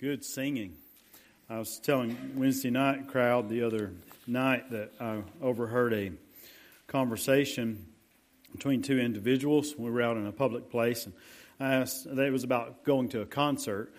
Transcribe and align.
Good 0.00 0.24
singing. 0.24 0.78
I 1.50 1.58
was 1.58 1.78
telling 1.78 2.16
Wednesday 2.34 2.70
night 2.70 3.06
crowd 3.06 3.50
the 3.50 3.64
other 3.64 3.92
night 4.26 4.70
that 4.70 4.92
I 4.98 5.22
overheard 5.42 5.92
a 5.92 6.12
conversation 6.86 7.84
between 8.50 8.80
two 8.80 8.98
individuals. 8.98 9.74
We 9.76 9.90
were 9.90 10.00
out 10.00 10.16
in 10.16 10.26
a 10.26 10.32
public 10.32 10.70
place, 10.70 11.04
and 11.04 11.12
I 11.60 11.74
asked. 11.74 12.06
It 12.06 12.32
was 12.32 12.44
about 12.44 12.82
going 12.82 13.10
to 13.10 13.20
a 13.20 13.26
concert, 13.26 13.92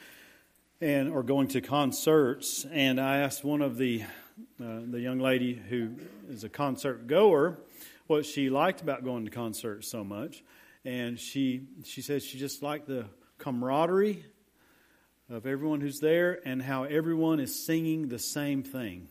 and 0.81 1.07
or 1.07 1.21
going 1.21 1.49
to 1.49 1.61
concerts. 1.61 2.65
And 2.72 2.99
I 2.99 3.18
asked 3.18 3.44
one 3.44 3.62
of 3.62 3.78
the 3.78 4.02
uh, 4.60 4.79
the 4.90 4.99
young 4.99 5.20
lady 5.20 5.54
who 5.54 5.92
is 6.31 6.44
a 6.44 6.49
concert 6.49 7.06
goer 7.06 7.60
what 8.08 8.26
she 8.26 8.49
liked 8.49 8.81
about 8.81 9.04
going 9.04 9.26
to 9.26 9.29
concerts 9.29 9.92
so 9.92 10.04
much, 10.04 10.44
and 10.83 11.20
she 11.20 11.68
she 11.83 12.02
said 12.02 12.24
she 12.24 12.40
just 12.40 12.63
liked 12.63 12.88
the 12.88 13.06
camaraderie 13.38 14.26
of 15.31 15.45
everyone 15.45 15.81
who's 15.81 15.99
there 15.99 16.39
and 16.45 16.61
how 16.61 16.84
everyone 16.84 17.39
is 17.39 17.66
singing 17.66 18.09
the 18.09 18.20
same 18.20 18.63
thing. 18.63 19.08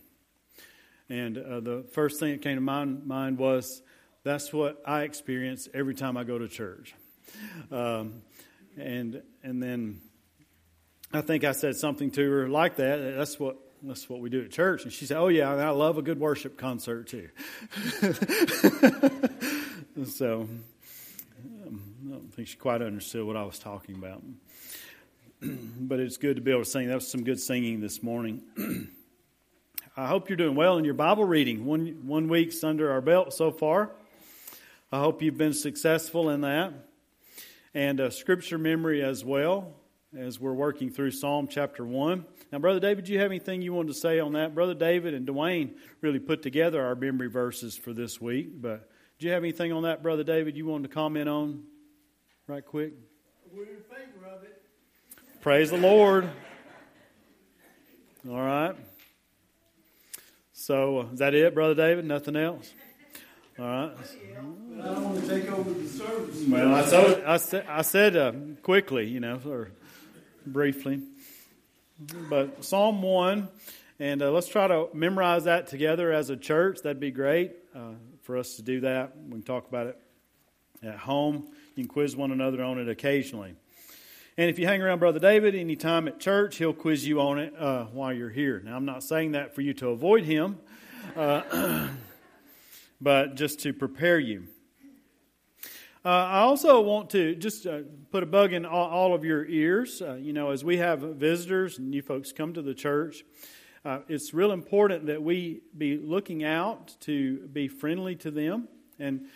And 1.08 1.38
uh, 1.38 1.60
the 1.60 1.84
first 1.92 2.20
thing 2.20 2.32
that 2.32 2.42
came 2.42 2.56
to 2.56 2.60
my 2.60 2.84
mind 2.84 3.38
was 3.38 3.82
that's 4.22 4.52
what 4.52 4.80
I 4.86 5.02
experience 5.02 5.68
every 5.72 5.94
time 5.94 6.16
I 6.16 6.24
go 6.24 6.38
to 6.38 6.46
church. 6.46 6.94
Um, 7.72 8.22
and 8.76 9.22
and 9.42 9.62
then 9.62 10.00
I 11.12 11.22
think 11.22 11.44
I 11.44 11.52
said 11.52 11.76
something 11.76 12.10
to 12.12 12.30
her 12.30 12.48
like 12.48 12.76
that. 12.76 13.16
That's 13.16 13.40
what 13.40 13.56
that's 13.82 14.08
what 14.08 14.20
we 14.20 14.30
do 14.30 14.44
at 14.44 14.50
church. 14.50 14.84
And 14.84 14.92
she 14.92 15.06
said, 15.06 15.16
"Oh 15.16 15.28
yeah, 15.28 15.50
I 15.50 15.70
love 15.70 15.98
a 15.98 16.02
good 16.02 16.20
worship 16.20 16.58
concert 16.58 17.08
too." 17.08 17.28
so 20.04 20.48
um, 21.66 21.82
I 22.06 22.10
don't 22.10 22.32
think 22.34 22.48
she 22.48 22.56
quite 22.56 22.82
understood 22.82 23.26
what 23.26 23.36
I 23.36 23.44
was 23.44 23.58
talking 23.58 23.96
about. 23.96 24.22
but 25.80 26.00
it's 26.00 26.18
good 26.18 26.36
to 26.36 26.42
be 26.42 26.50
able 26.50 26.64
to 26.64 26.70
sing. 26.70 26.88
That 26.88 26.96
was 26.96 27.08
some 27.08 27.24
good 27.24 27.40
singing 27.40 27.80
this 27.80 28.02
morning. 28.02 28.42
I 29.96 30.06
hope 30.06 30.28
you're 30.28 30.36
doing 30.36 30.54
well 30.54 30.76
in 30.76 30.84
your 30.84 30.94
Bible 30.94 31.24
reading. 31.24 31.64
One, 31.64 32.06
one 32.06 32.28
week's 32.28 32.62
under 32.62 32.90
our 32.92 33.00
belt 33.00 33.32
so 33.32 33.50
far. 33.50 33.90
I 34.92 34.98
hope 34.98 35.22
you've 35.22 35.38
been 35.38 35.54
successful 35.54 36.28
in 36.30 36.42
that. 36.42 36.74
And 37.72 38.00
uh, 38.00 38.10
scripture 38.10 38.58
memory 38.58 39.02
as 39.02 39.24
well, 39.24 39.72
as 40.16 40.38
we're 40.38 40.52
working 40.52 40.90
through 40.90 41.12
Psalm 41.12 41.48
chapter 41.48 41.86
1. 41.86 42.24
Now, 42.52 42.58
Brother 42.58 42.80
David, 42.80 43.04
do 43.04 43.12
you 43.12 43.20
have 43.20 43.30
anything 43.30 43.62
you 43.62 43.72
wanted 43.72 43.88
to 43.88 43.98
say 43.98 44.20
on 44.20 44.32
that? 44.34 44.54
Brother 44.54 44.74
David 44.74 45.14
and 45.14 45.26
Dwayne 45.26 45.70
really 46.02 46.18
put 46.18 46.42
together 46.42 46.84
our 46.84 46.94
memory 46.94 47.28
verses 47.28 47.76
for 47.76 47.94
this 47.94 48.20
week. 48.20 48.60
But 48.60 48.90
do 49.18 49.26
you 49.26 49.32
have 49.32 49.42
anything 49.42 49.72
on 49.72 49.84
that, 49.84 50.02
Brother 50.02 50.24
David, 50.24 50.56
you 50.56 50.66
wanted 50.66 50.88
to 50.88 50.94
comment 50.94 51.28
on 51.28 51.62
right 52.46 52.64
quick? 52.64 52.92
We're 53.52 53.62
in 53.62 53.82
favor 53.88 54.26
of 54.26 54.42
it. 54.42 54.59
Praise 55.40 55.70
the 55.70 55.78
Lord. 55.78 56.28
All 58.28 58.36
right. 58.36 58.74
So, 60.52 61.08
is 61.14 61.20
that 61.20 61.32
it, 61.32 61.54
Brother 61.54 61.74
David? 61.74 62.04
Nothing 62.04 62.36
else? 62.36 62.70
All 63.58 63.64
right. 63.64 63.92
I 63.96 64.34
don't 64.84 65.02
want 65.02 65.24
to 65.24 65.26
take 65.26 65.50
over 65.50 65.70
the 65.70 65.88
service. 65.88 66.44
Well, 66.46 66.74
I, 66.74 66.82
told, 66.82 67.24
I 67.24 67.38
said, 67.38 67.66
I 67.70 67.80
said 67.80 68.16
uh, 68.16 68.32
quickly, 68.62 69.08
you 69.08 69.20
know, 69.20 69.40
or 69.46 69.70
briefly. 70.44 71.00
But 72.28 72.62
Psalm 72.62 73.00
1, 73.00 73.48
and 73.98 74.20
uh, 74.20 74.32
let's 74.32 74.48
try 74.48 74.66
to 74.66 74.88
memorize 74.92 75.44
that 75.44 75.68
together 75.68 76.12
as 76.12 76.28
a 76.28 76.36
church. 76.36 76.82
That'd 76.82 77.00
be 77.00 77.12
great 77.12 77.52
uh, 77.74 77.92
for 78.24 78.36
us 78.36 78.56
to 78.56 78.62
do 78.62 78.80
that. 78.80 79.16
We 79.16 79.30
can 79.30 79.42
talk 79.42 79.66
about 79.66 79.86
it 79.86 79.98
at 80.82 80.98
home. 80.98 81.48
You 81.76 81.84
can 81.84 81.88
quiz 81.88 82.14
one 82.14 82.30
another 82.30 82.62
on 82.62 82.78
it 82.78 82.90
occasionally. 82.90 83.54
And 84.40 84.48
if 84.48 84.58
you 84.58 84.66
hang 84.66 84.80
around 84.80 85.00
Brother 85.00 85.18
David 85.18 85.54
anytime 85.54 86.08
at 86.08 86.18
church, 86.18 86.56
he'll 86.56 86.72
quiz 86.72 87.06
you 87.06 87.20
on 87.20 87.38
it 87.38 87.52
uh, 87.58 87.84
while 87.92 88.10
you're 88.10 88.30
here. 88.30 88.62
Now, 88.64 88.74
I'm 88.74 88.86
not 88.86 89.02
saying 89.02 89.32
that 89.32 89.54
for 89.54 89.60
you 89.60 89.74
to 89.74 89.88
avoid 89.88 90.24
him, 90.24 90.58
uh, 91.14 91.88
but 93.02 93.34
just 93.34 93.60
to 93.64 93.74
prepare 93.74 94.18
you. 94.18 94.44
Uh, 96.02 96.08
I 96.08 96.38
also 96.38 96.80
want 96.80 97.10
to 97.10 97.34
just 97.34 97.66
uh, 97.66 97.80
put 98.10 98.22
a 98.22 98.26
bug 98.26 98.54
in 98.54 98.64
all, 98.64 98.88
all 98.88 99.14
of 99.14 99.26
your 99.26 99.44
ears. 99.44 100.00
Uh, 100.00 100.14
you 100.14 100.32
know, 100.32 100.52
as 100.52 100.64
we 100.64 100.78
have 100.78 101.00
visitors 101.00 101.76
and 101.76 101.94
you 101.94 102.00
folks 102.00 102.32
come 102.32 102.54
to 102.54 102.62
the 102.62 102.72
church, 102.72 103.26
uh, 103.84 103.98
it's 104.08 104.32
real 104.32 104.52
important 104.52 105.04
that 105.04 105.22
we 105.22 105.60
be 105.76 105.98
looking 105.98 106.44
out 106.44 106.96
to 107.00 107.46
be 107.48 107.68
friendly 107.68 108.16
to 108.16 108.30
them. 108.30 108.68
And 108.98 109.26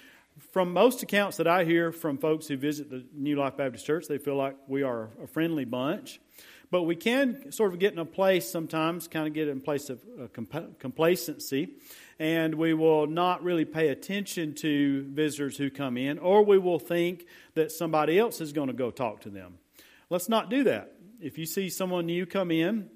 from 0.55 0.73
most 0.73 1.03
accounts 1.03 1.39
that 1.39 1.49
I 1.49 1.65
hear 1.65 1.91
from 1.91 2.17
folks 2.17 2.47
who 2.47 2.57
visit 2.57 2.89
the 2.89 3.05
New 3.13 3.35
Life 3.35 3.57
Baptist 3.57 3.85
Church, 3.85 4.07
they 4.07 4.19
feel 4.19 4.37
like 4.37 4.55
we 4.69 4.85
are 4.85 5.11
a 5.21 5.27
friendly 5.27 5.65
bunch. 5.65 6.21
But 6.71 6.85
we 6.85 6.95
can 6.95 7.51
sort 7.51 7.73
of 7.73 7.81
get 7.81 7.93
in 7.93 7.99
a 7.99 8.05
place 8.05 8.49
sometimes, 8.49 9.09
kind 9.09 9.27
of 9.27 9.35
get 9.35 9.49
in 9.49 9.57
a 9.57 9.61
place 9.61 9.91
of 9.91 10.01
uh, 10.23 10.61
complacency, 10.79 11.71
and 12.21 12.55
we 12.55 12.73
will 12.73 13.09
not 13.09 13.43
really 13.43 13.65
pay 13.65 13.89
attention 13.89 14.55
to 14.55 15.03
visitors 15.09 15.57
who 15.57 15.71
come 15.71 15.97
in, 15.97 16.21
or 16.21 16.45
we 16.45 16.59
will 16.59 16.79
think 16.79 17.27
that 17.55 17.73
somebody 17.73 18.17
else 18.17 18.41
is 18.41 18.53
going 18.53 18.69
to 18.69 18.75
go 18.75 18.93
talk 18.93 19.23
to 19.23 19.31
them. 19.31 19.59
Let's 20.09 20.29
not 20.29 20.51
do 20.51 20.63
that. 20.65 20.93
If 21.21 21.37
you 21.37 21.47
see 21.47 21.69
someone 21.69 22.07
new 22.07 22.27
come 22.27 22.53
in, 22.53 22.91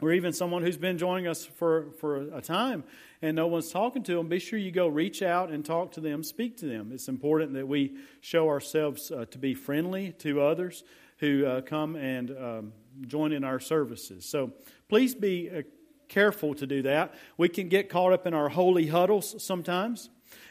or 0.00 0.12
even 0.12 0.32
someone 0.32 0.62
who's 0.62 0.76
been 0.76 0.98
joining 0.98 1.26
us 1.26 1.44
for, 1.44 1.88
for 1.98 2.16
a 2.34 2.40
time 2.40 2.84
and 3.20 3.34
no 3.34 3.46
one's 3.46 3.70
talking 3.70 4.02
to 4.04 4.14
them, 4.14 4.28
be 4.28 4.38
sure 4.38 4.58
you 4.58 4.70
go 4.70 4.86
reach 4.86 5.22
out 5.22 5.50
and 5.50 5.64
talk 5.64 5.92
to 5.92 6.00
them, 6.00 6.22
speak 6.22 6.56
to 6.58 6.66
them. 6.66 6.92
It's 6.92 7.08
important 7.08 7.54
that 7.54 7.66
we 7.66 7.96
show 8.20 8.48
ourselves 8.48 9.10
uh, 9.10 9.24
to 9.30 9.38
be 9.38 9.54
friendly 9.54 10.12
to 10.18 10.40
others 10.40 10.84
who 11.18 11.44
uh, 11.44 11.60
come 11.62 11.96
and 11.96 12.30
um, 12.30 12.72
join 13.06 13.32
in 13.32 13.42
our 13.42 13.58
services. 13.58 14.24
So 14.24 14.52
please 14.88 15.14
be 15.14 15.50
uh, 15.50 15.62
careful 16.06 16.54
to 16.54 16.66
do 16.66 16.82
that. 16.82 17.14
We 17.36 17.48
can 17.48 17.68
get 17.68 17.88
caught 17.88 18.12
up 18.12 18.26
in 18.26 18.34
our 18.34 18.48
holy 18.48 18.86
huddles 18.86 19.42
sometimes, 19.42 20.10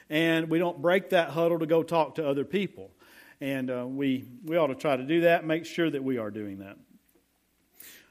and 0.09 0.49
we 0.49 0.59
don't 0.59 0.81
break 0.81 1.11
that 1.11 1.29
huddle 1.29 1.59
to 1.59 1.65
go 1.65 1.83
talk 1.83 2.15
to 2.15 2.27
other 2.27 2.43
people. 2.43 2.91
And 3.39 3.69
uh, 3.69 3.85
we, 3.87 4.25
we 4.43 4.57
ought 4.57 4.67
to 4.67 4.75
try 4.75 4.97
to 4.97 5.03
do 5.03 5.21
that, 5.21 5.45
make 5.45 5.65
sure 5.65 5.89
that 5.89 6.03
we 6.03 6.17
are 6.17 6.31
doing 6.31 6.59
that. 6.59 6.77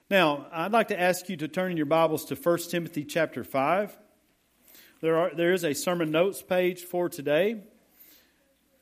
Now, 0.09 0.47
I'd 0.53 0.71
like 0.71 0.87
to 0.89 1.01
ask 1.01 1.29
you 1.29 1.37
to 1.39 1.49
turn 1.49 1.73
in 1.73 1.77
your 1.77 1.85
Bibles 1.85 2.27
to 2.27 2.37
1 2.37 2.59
Timothy 2.71 3.03
chapter 3.03 3.43
5. 3.43 3.99
There, 5.01 5.19
are, 5.19 5.35
there 5.35 5.53
is 5.53 5.65
a 5.65 5.75
sermon 5.75 6.13
notes 6.13 6.43
page 6.43 6.85
for 6.85 7.09
today. 7.09 7.65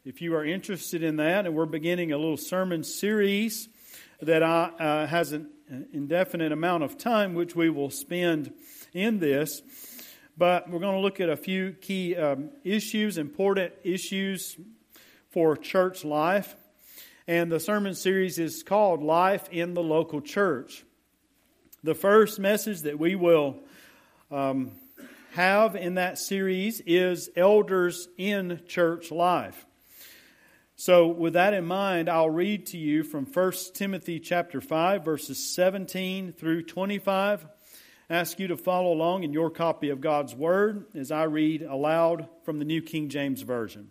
If 0.04 0.20
you 0.20 0.34
are 0.34 0.44
interested 0.44 1.02
in 1.02 1.16
that, 1.16 1.46
and 1.46 1.54
we're 1.54 1.64
beginning 1.64 2.12
a 2.12 2.18
little 2.18 2.36
sermon 2.36 2.84
series 2.84 3.70
that 4.20 4.42
I, 4.42 4.64
uh, 4.78 5.06
has 5.06 5.32
an 5.32 5.48
indefinite 5.94 6.52
amount 6.52 6.84
of 6.84 6.98
time, 6.98 7.32
which 7.32 7.56
we 7.56 7.70
will 7.70 7.88
spend 7.88 8.52
in 8.92 9.18
this. 9.18 9.62
But 10.36 10.68
we're 10.68 10.80
going 10.80 10.96
to 10.96 11.00
look 11.00 11.20
at 11.20 11.30
a 11.30 11.38
few 11.38 11.72
key 11.72 12.16
um, 12.16 12.50
issues, 12.64 13.16
important 13.16 13.72
issues 13.82 14.58
for 15.30 15.56
church 15.56 16.04
life. 16.04 16.54
And 17.26 17.50
the 17.50 17.60
sermon 17.60 17.94
series 17.94 18.38
is 18.38 18.62
called 18.62 19.02
Life 19.02 19.48
in 19.50 19.72
the 19.72 19.82
Local 19.82 20.20
Church. 20.20 20.84
The 21.84 21.94
first 21.94 22.38
message 22.38 22.80
that 22.80 22.98
we 22.98 23.14
will 23.14 23.56
um, 24.30 24.70
have 25.32 25.76
in 25.76 25.96
that 25.96 26.18
series 26.18 26.80
is 26.86 27.28
elders 27.36 28.08
in 28.16 28.62
church 28.66 29.10
life. 29.10 29.66
So, 30.76 31.08
with 31.08 31.34
that 31.34 31.52
in 31.52 31.66
mind, 31.66 32.08
I'll 32.08 32.30
read 32.30 32.64
to 32.68 32.78
you 32.78 33.02
from 33.02 33.26
1 33.26 33.52
Timothy 33.74 34.18
chapter 34.18 34.62
5, 34.62 35.04
verses 35.04 35.54
17 35.54 36.32
through 36.32 36.62
25. 36.62 37.46
ask 38.08 38.40
you 38.40 38.48
to 38.48 38.56
follow 38.56 38.90
along 38.90 39.24
in 39.24 39.34
your 39.34 39.50
copy 39.50 39.90
of 39.90 40.00
God's 40.00 40.34
Word 40.34 40.86
as 40.94 41.12
I 41.12 41.24
read 41.24 41.60
aloud 41.60 42.30
from 42.44 42.58
the 42.60 42.64
New 42.64 42.80
King 42.80 43.10
James 43.10 43.42
Version. 43.42 43.90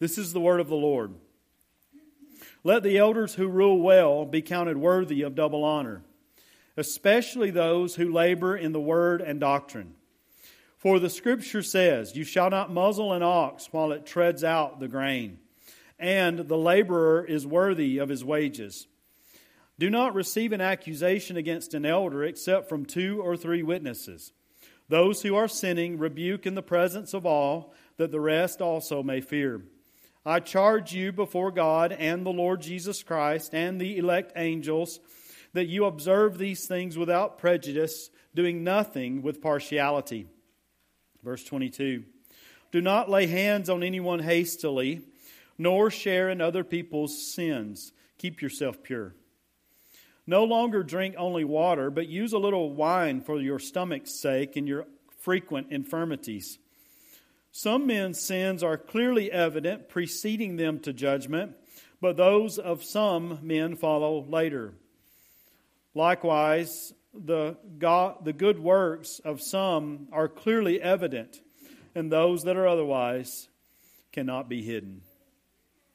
This 0.00 0.18
is 0.18 0.32
the 0.32 0.40
Word 0.40 0.58
of 0.58 0.66
the 0.66 0.74
Lord. 0.74 1.14
Let 2.64 2.82
the 2.82 2.98
elders 2.98 3.36
who 3.36 3.46
rule 3.46 3.80
well 3.80 4.24
be 4.24 4.42
counted 4.42 4.78
worthy 4.78 5.22
of 5.22 5.36
double 5.36 5.62
honor 5.62 6.02
especially 6.76 7.50
those 7.50 7.96
who 7.96 8.12
labor 8.12 8.56
in 8.56 8.72
the 8.72 8.80
word 8.80 9.20
and 9.20 9.40
doctrine. 9.40 9.94
For 10.78 10.98
the 10.98 11.10
scripture 11.10 11.62
says, 11.62 12.16
You 12.16 12.24
shall 12.24 12.50
not 12.50 12.72
muzzle 12.72 13.12
an 13.12 13.22
ox 13.22 13.68
while 13.70 13.92
it 13.92 14.04
treads 14.06 14.44
out 14.44 14.80
the 14.80 14.88
grain, 14.88 15.38
and 15.98 16.40
the 16.40 16.58
laborer 16.58 17.24
is 17.24 17.46
worthy 17.46 17.98
of 17.98 18.08
his 18.08 18.24
wages. 18.24 18.86
Do 19.78 19.90
not 19.90 20.14
receive 20.14 20.52
an 20.52 20.60
accusation 20.60 21.36
against 21.36 21.74
an 21.74 21.86
elder 21.86 22.22
except 22.22 22.68
from 22.68 22.84
two 22.84 23.20
or 23.22 23.36
three 23.36 23.62
witnesses. 23.62 24.32
Those 24.88 25.22
who 25.22 25.34
are 25.34 25.48
sinning 25.48 25.98
rebuke 25.98 26.46
in 26.46 26.54
the 26.54 26.62
presence 26.62 27.14
of 27.14 27.24
all, 27.24 27.72
that 27.96 28.10
the 28.10 28.20
rest 28.20 28.60
also 28.60 29.02
may 29.02 29.20
fear. 29.20 29.62
I 30.26 30.40
charge 30.40 30.92
you 30.92 31.12
before 31.12 31.50
God 31.50 31.92
and 31.92 32.24
the 32.24 32.30
Lord 32.30 32.60
Jesus 32.60 33.02
Christ 33.02 33.54
and 33.54 33.80
the 33.80 33.98
elect 33.98 34.32
angels 34.36 35.00
that 35.54 35.66
you 35.66 35.86
observe 35.86 36.36
these 36.36 36.66
things 36.66 36.98
without 36.98 37.38
prejudice, 37.38 38.10
doing 38.34 38.62
nothing 38.62 39.22
with 39.22 39.40
partiality. 39.40 40.26
Verse 41.22 41.42
22 41.42 42.04
Do 42.70 42.80
not 42.82 43.08
lay 43.08 43.26
hands 43.26 43.70
on 43.70 43.82
anyone 43.82 44.20
hastily, 44.20 45.00
nor 45.56 45.90
share 45.90 46.28
in 46.28 46.40
other 46.40 46.62
people's 46.62 47.32
sins. 47.34 47.92
Keep 48.18 48.42
yourself 48.42 48.82
pure. 48.82 49.14
No 50.26 50.44
longer 50.44 50.82
drink 50.82 51.14
only 51.18 51.44
water, 51.44 51.90
but 51.90 52.08
use 52.08 52.32
a 52.32 52.38
little 52.38 52.72
wine 52.72 53.20
for 53.20 53.40
your 53.40 53.58
stomach's 53.58 54.20
sake 54.20 54.56
and 54.56 54.66
your 54.66 54.86
frequent 55.20 55.70
infirmities. 55.70 56.58
Some 57.52 57.86
men's 57.86 58.20
sins 58.20 58.62
are 58.62 58.76
clearly 58.76 59.30
evident, 59.30 59.88
preceding 59.88 60.56
them 60.56 60.80
to 60.80 60.92
judgment, 60.92 61.54
but 62.00 62.16
those 62.16 62.58
of 62.58 62.82
some 62.82 63.38
men 63.42 63.76
follow 63.76 64.24
later. 64.24 64.74
Likewise, 65.94 66.92
the, 67.14 67.56
God, 67.78 68.24
the 68.24 68.32
good 68.32 68.58
works 68.58 69.20
of 69.24 69.40
some 69.40 70.08
are 70.12 70.28
clearly 70.28 70.82
evident, 70.82 71.40
and 71.94 72.10
those 72.10 72.42
that 72.42 72.56
are 72.56 72.66
otherwise 72.66 73.48
cannot 74.12 74.48
be 74.48 74.62
hidden. 74.62 75.02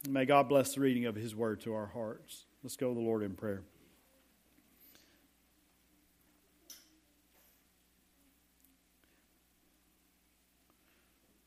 May 0.08 0.24
God 0.24 0.48
bless 0.48 0.74
the 0.74 0.80
reading 0.80 1.04
of 1.04 1.14
His 1.14 1.34
word 1.34 1.60
to 1.62 1.74
our 1.74 1.86
hearts. 1.86 2.46
Let's 2.62 2.76
go 2.76 2.88
to 2.88 2.94
the 2.94 3.00
Lord 3.00 3.22
in 3.22 3.34
prayer. 3.34 3.62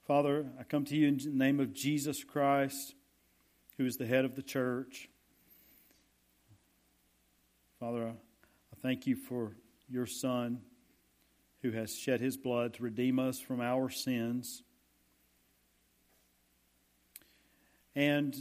Father, 0.06 0.46
I 0.60 0.64
come 0.64 0.86
to 0.86 0.96
you 0.96 1.08
in 1.08 1.18
the 1.18 1.30
name 1.30 1.60
of 1.60 1.74
Jesus 1.74 2.24
Christ, 2.24 2.94
who 3.78 3.86
is 3.86 3.96
the 3.96 4.06
head 4.06 4.26
of 4.26 4.36
the 4.36 4.44
church. 4.44 5.10
Father, 7.80 8.08
I 8.08 8.14
thank 8.84 9.08
you 9.08 9.16
for 9.16 9.56
your 9.88 10.06
Son 10.06 10.60
who 11.62 11.72
has 11.72 11.96
shed 11.96 12.20
his 12.20 12.36
blood 12.36 12.74
to 12.74 12.84
redeem 12.84 13.18
us 13.18 13.40
from 13.40 13.62
our 13.62 13.90
sins. 13.90 14.62
And, 17.96 18.36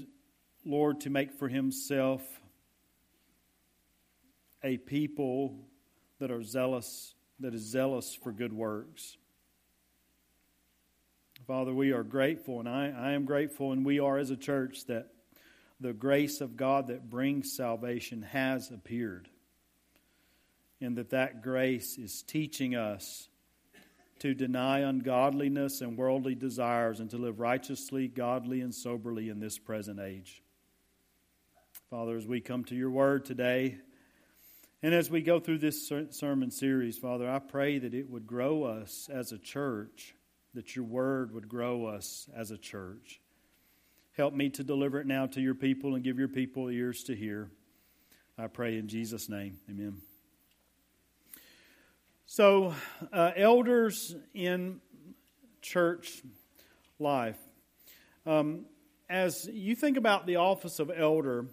Lord, 0.64 1.02
to 1.02 1.10
make 1.10 1.32
for 1.32 1.48
himself 1.48 2.22
a 4.64 4.76
people 4.78 5.56
that 6.18 6.32
are 6.32 6.42
zealous, 6.42 7.14
that 7.38 7.54
is 7.54 7.62
zealous 7.62 8.12
for 8.12 8.32
good 8.32 8.52
works. 8.52 9.16
Father, 11.46 11.72
we 11.72 11.92
are 11.92 12.02
grateful, 12.02 12.58
and 12.58 12.68
I, 12.68 12.88
I 12.90 13.12
am 13.12 13.24
grateful, 13.24 13.70
and 13.70 13.84
we 13.84 14.00
are 14.00 14.18
as 14.18 14.30
a 14.30 14.36
church 14.36 14.86
that 14.86 15.08
the 15.78 15.92
grace 15.92 16.40
of 16.40 16.56
God 16.56 16.88
that 16.88 17.08
brings 17.08 17.52
salvation 17.52 18.22
has 18.22 18.70
appeared. 18.70 19.28
And 20.82 20.96
that 20.96 21.10
that 21.10 21.42
grace 21.42 21.96
is 21.96 22.22
teaching 22.22 22.74
us 22.74 23.28
to 24.18 24.34
deny 24.34 24.80
ungodliness 24.80 25.80
and 25.80 25.96
worldly 25.96 26.34
desires 26.34 26.98
and 26.98 27.08
to 27.10 27.18
live 27.18 27.40
righteously, 27.40 28.08
godly, 28.08 28.60
and 28.60 28.74
soberly 28.74 29.28
in 29.28 29.38
this 29.38 29.58
present 29.58 30.00
age. 30.00 30.42
Father, 31.88 32.16
as 32.16 32.26
we 32.26 32.40
come 32.40 32.64
to 32.64 32.74
your 32.74 32.90
word 32.90 33.24
today, 33.24 33.78
and 34.82 34.92
as 34.92 35.08
we 35.08 35.22
go 35.22 35.38
through 35.38 35.58
this 35.58 35.88
sermon 36.10 36.50
series, 36.50 36.98
Father, 36.98 37.30
I 37.30 37.38
pray 37.38 37.78
that 37.78 37.94
it 37.94 38.10
would 38.10 38.26
grow 38.26 38.64
us 38.64 39.08
as 39.12 39.30
a 39.30 39.38
church 39.38 40.14
that 40.54 40.74
your 40.74 40.84
word 40.84 41.32
would 41.32 41.48
grow 41.48 41.86
us 41.86 42.28
as 42.36 42.50
a 42.50 42.58
church. 42.58 43.20
Help 44.16 44.34
me 44.34 44.50
to 44.50 44.64
deliver 44.64 45.00
it 45.00 45.06
now 45.06 45.26
to 45.26 45.40
your 45.40 45.54
people 45.54 45.94
and 45.94 46.04
give 46.04 46.18
your 46.18 46.28
people 46.28 46.68
ears 46.68 47.04
to 47.04 47.14
hear. 47.14 47.50
I 48.36 48.48
pray 48.48 48.78
in 48.78 48.88
Jesus' 48.88 49.28
name. 49.28 49.58
Amen. 49.70 50.11
So, 52.34 52.74
uh, 53.12 53.32
elders 53.36 54.16
in 54.32 54.80
church 55.60 56.22
life. 56.98 57.36
Um, 58.24 58.64
as 59.10 59.46
you 59.52 59.76
think 59.76 59.98
about 59.98 60.26
the 60.26 60.36
office 60.36 60.78
of 60.78 60.90
elder, 60.90 61.44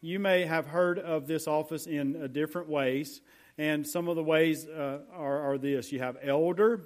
you 0.00 0.18
may 0.18 0.44
have 0.44 0.66
heard 0.66 0.98
of 0.98 1.28
this 1.28 1.46
office 1.46 1.86
in 1.86 2.20
uh, 2.20 2.26
different 2.26 2.68
ways. 2.68 3.20
And 3.58 3.86
some 3.86 4.08
of 4.08 4.16
the 4.16 4.24
ways 4.24 4.66
uh, 4.66 5.02
are, 5.12 5.52
are 5.52 5.56
this 5.56 5.92
you 5.92 6.00
have 6.00 6.16
elder, 6.20 6.82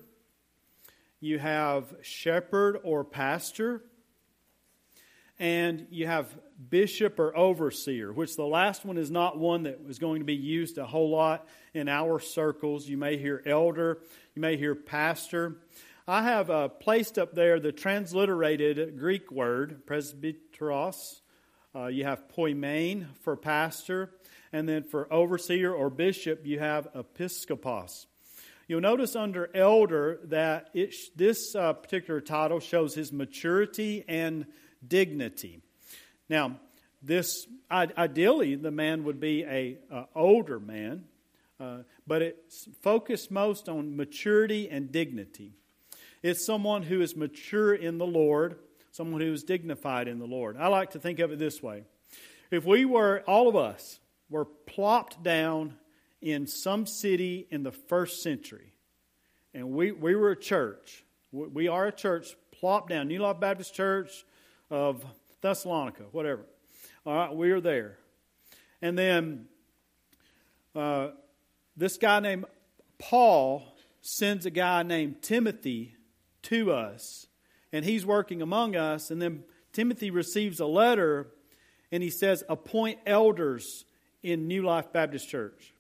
you 1.18 1.38
have 1.38 1.94
shepherd 2.02 2.78
or 2.84 3.02
pastor, 3.02 3.82
and 5.38 5.86
you 5.90 6.06
have 6.06 6.36
bishop 6.70 7.18
or 7.18 7.36
overseer, 7.36 8.12
which 8.12 8.36
the 8.36 8.46
last 8.46 8.84
one 8.84 8.98
is 8.98 9.10
not 9.10 9.38
one 9.38 9.64
that 9.64 9.84
was 9.84 9.98
going 9.98 10.20
to 10.20 10.24
be 10.24 10.34
used 10.34 10.78
a 10.78 10.86
whole 10.86 11.10
lot 11.10 11.46
in 11.74 11.88
our 11.88 12.18
circles. 12.18 12.88
You 12.88 12.96
may 12.96 13.16
hear 13.16 13.42
elder, 13.46 13.98
you 14.34 14.42
may 14.42 14.56
hear 14.56 14.74
pastor. 14.74 15.58
I 16.06 16.22
have 16.22 16.50
uh, 16.50 16.68
placed 16.68 17.18
up 17.18 17.34
there 17.34 17.60
the 17.60 17.70
transliterated 17.70 18.98
Greek 18.98 19.30
word, 19.30 19.86
presbyteros. 19.86 21.20
Uh, 21.74 21.86
you 21.86 22.04
have 22.04 22.28
poimen 22.34 23.06
for 23.20 23.36
pastor, 23.36 24.10
and 24.52 24.68
then 24.68 24.82
for 24.82 25.12
overseer 25.12 25.72
or 25.72 25.90
bishop, 25.90 26.46
you 26.46 26.58
have 26.58 26.88
episkopos. 26.94 28.06
You'll 28.66 28.80
notice 28.80 29.16
under 29.16 29.50
elder 29.54 30.20
that 30.24 30.70
it, 30.74 30.94
this 31.14 31.54
uh, 31.54 31.74
particular 31.74 32.20
title 32.20 32.60
shows 32.60 32.94
his 32.94 33.12
maturity 33.12 34.04
and 34.08 34.46
dignity. 34.86 35.60
Now, 36.28 36.58
this 37.02 37.46
ideally 37.70 38.54
the 38.56 38.70
man 38.70 39.04
would 39.04 39.20
be 39.20 39.44
a 39.44 39.78
older 40.14 40.58
man, 40.58 41.04
uh, 41.60 41.78
but 42.06 42.22
it's 42.22 42.68
focused 42.82 43.30
most 43.30 43.68
on 43.68 43.96
maturity 43.96 44.68
and 44.68 44.90
dignity. 44.90 45.52
It's 46.22 46.44
someone 46.44 46.82
who 46.82 47.00
is 47.00 47.14
mature 47.14 47.74
in 47.74 47.98
the 47.98 48.06
Lord, 48.06 48.58
someone 48.90 49.20
who 49.20 49.32
is 49.32 49.44
dignified 49.44 50.08
in 50.08 50.18
the 50.18 50.26
Lord. 50.26 50.56
I 50.56 50.66
like 50.68 50.90
to 50.90 50.98
think 50.98 51.20
of 51.20 51.30
it 51.30 51.38
this 51.38 51.62
way: 51.62 51.84
if 52.50 52.64
we 52.64 52.84
were 52.84 53.22
all 53.26 53.48
of 53.48 53.56
us 53.56 54.00
were 54.30 54.44
plopped 54.44 55.22
down 55.22 55.74
in 56.20 56.46
some 56.46 56.86
city 56.86 57.46
in 57.50 57.62
the 57.62 57.72
first 57.72 58.22
century. 58.22 58.72
And 59.54 59.70
we, 59.70 59.92
we 59.92 60.14
were 60.14 60.30
a 60.30 60.36
church. 60.36 61.04
We 61.32 61.68
are 61.68 61.86
a 61.86 61.92
church 61.92 62.36
plopped 62.52 62.90
down, 62.90 63.08
New 63.08 63.20
Life 63.20 63.40
Baptist 63.40 63.74
Church 63.74 64.24
of 64.70 65.04
Thessalonica, 65.40 66.04
whatever. 66.12 66.44
All 67.06 67.14
right, 67.14 67.34
we 67.34 67.50
are 67.50 67.60
there. 67.60 67.98
And 68.82 68.98
then 68.98 69.46
uh, 70.74 71.08
this 71.76 71.96
guy 71.96 72.20
named 72.20 72.44
Paul 72.98 73.62
sends 74.00 74.46
a 74.46 74.50
guy 74.50 74.82
named 74.82 75.22
Timothy 75.22 75.96
to 76.42 76.72
us, 76.72 77.26
and 77.72 77.84
he's 77.84 78.04
working 78.06 78.42
among 78.42 78.76
us. 78.76 79.10
And 79.10 79.20
then 79.20 79.44
Timothy 79.72 80.10
receives 80.10 80.60
a 80.60 80.66
letter, 80.66 81.28
and 81.90 82.02
he 82.02 82.10
says, 82.10 82.44
Appoint 82.48 82.98
elders 83.06 83.84
in 84.22 84.48
New 84.48 84.62
Life 84.62 84.92
Baptist 84.92 85.28
Church 85.28 85.72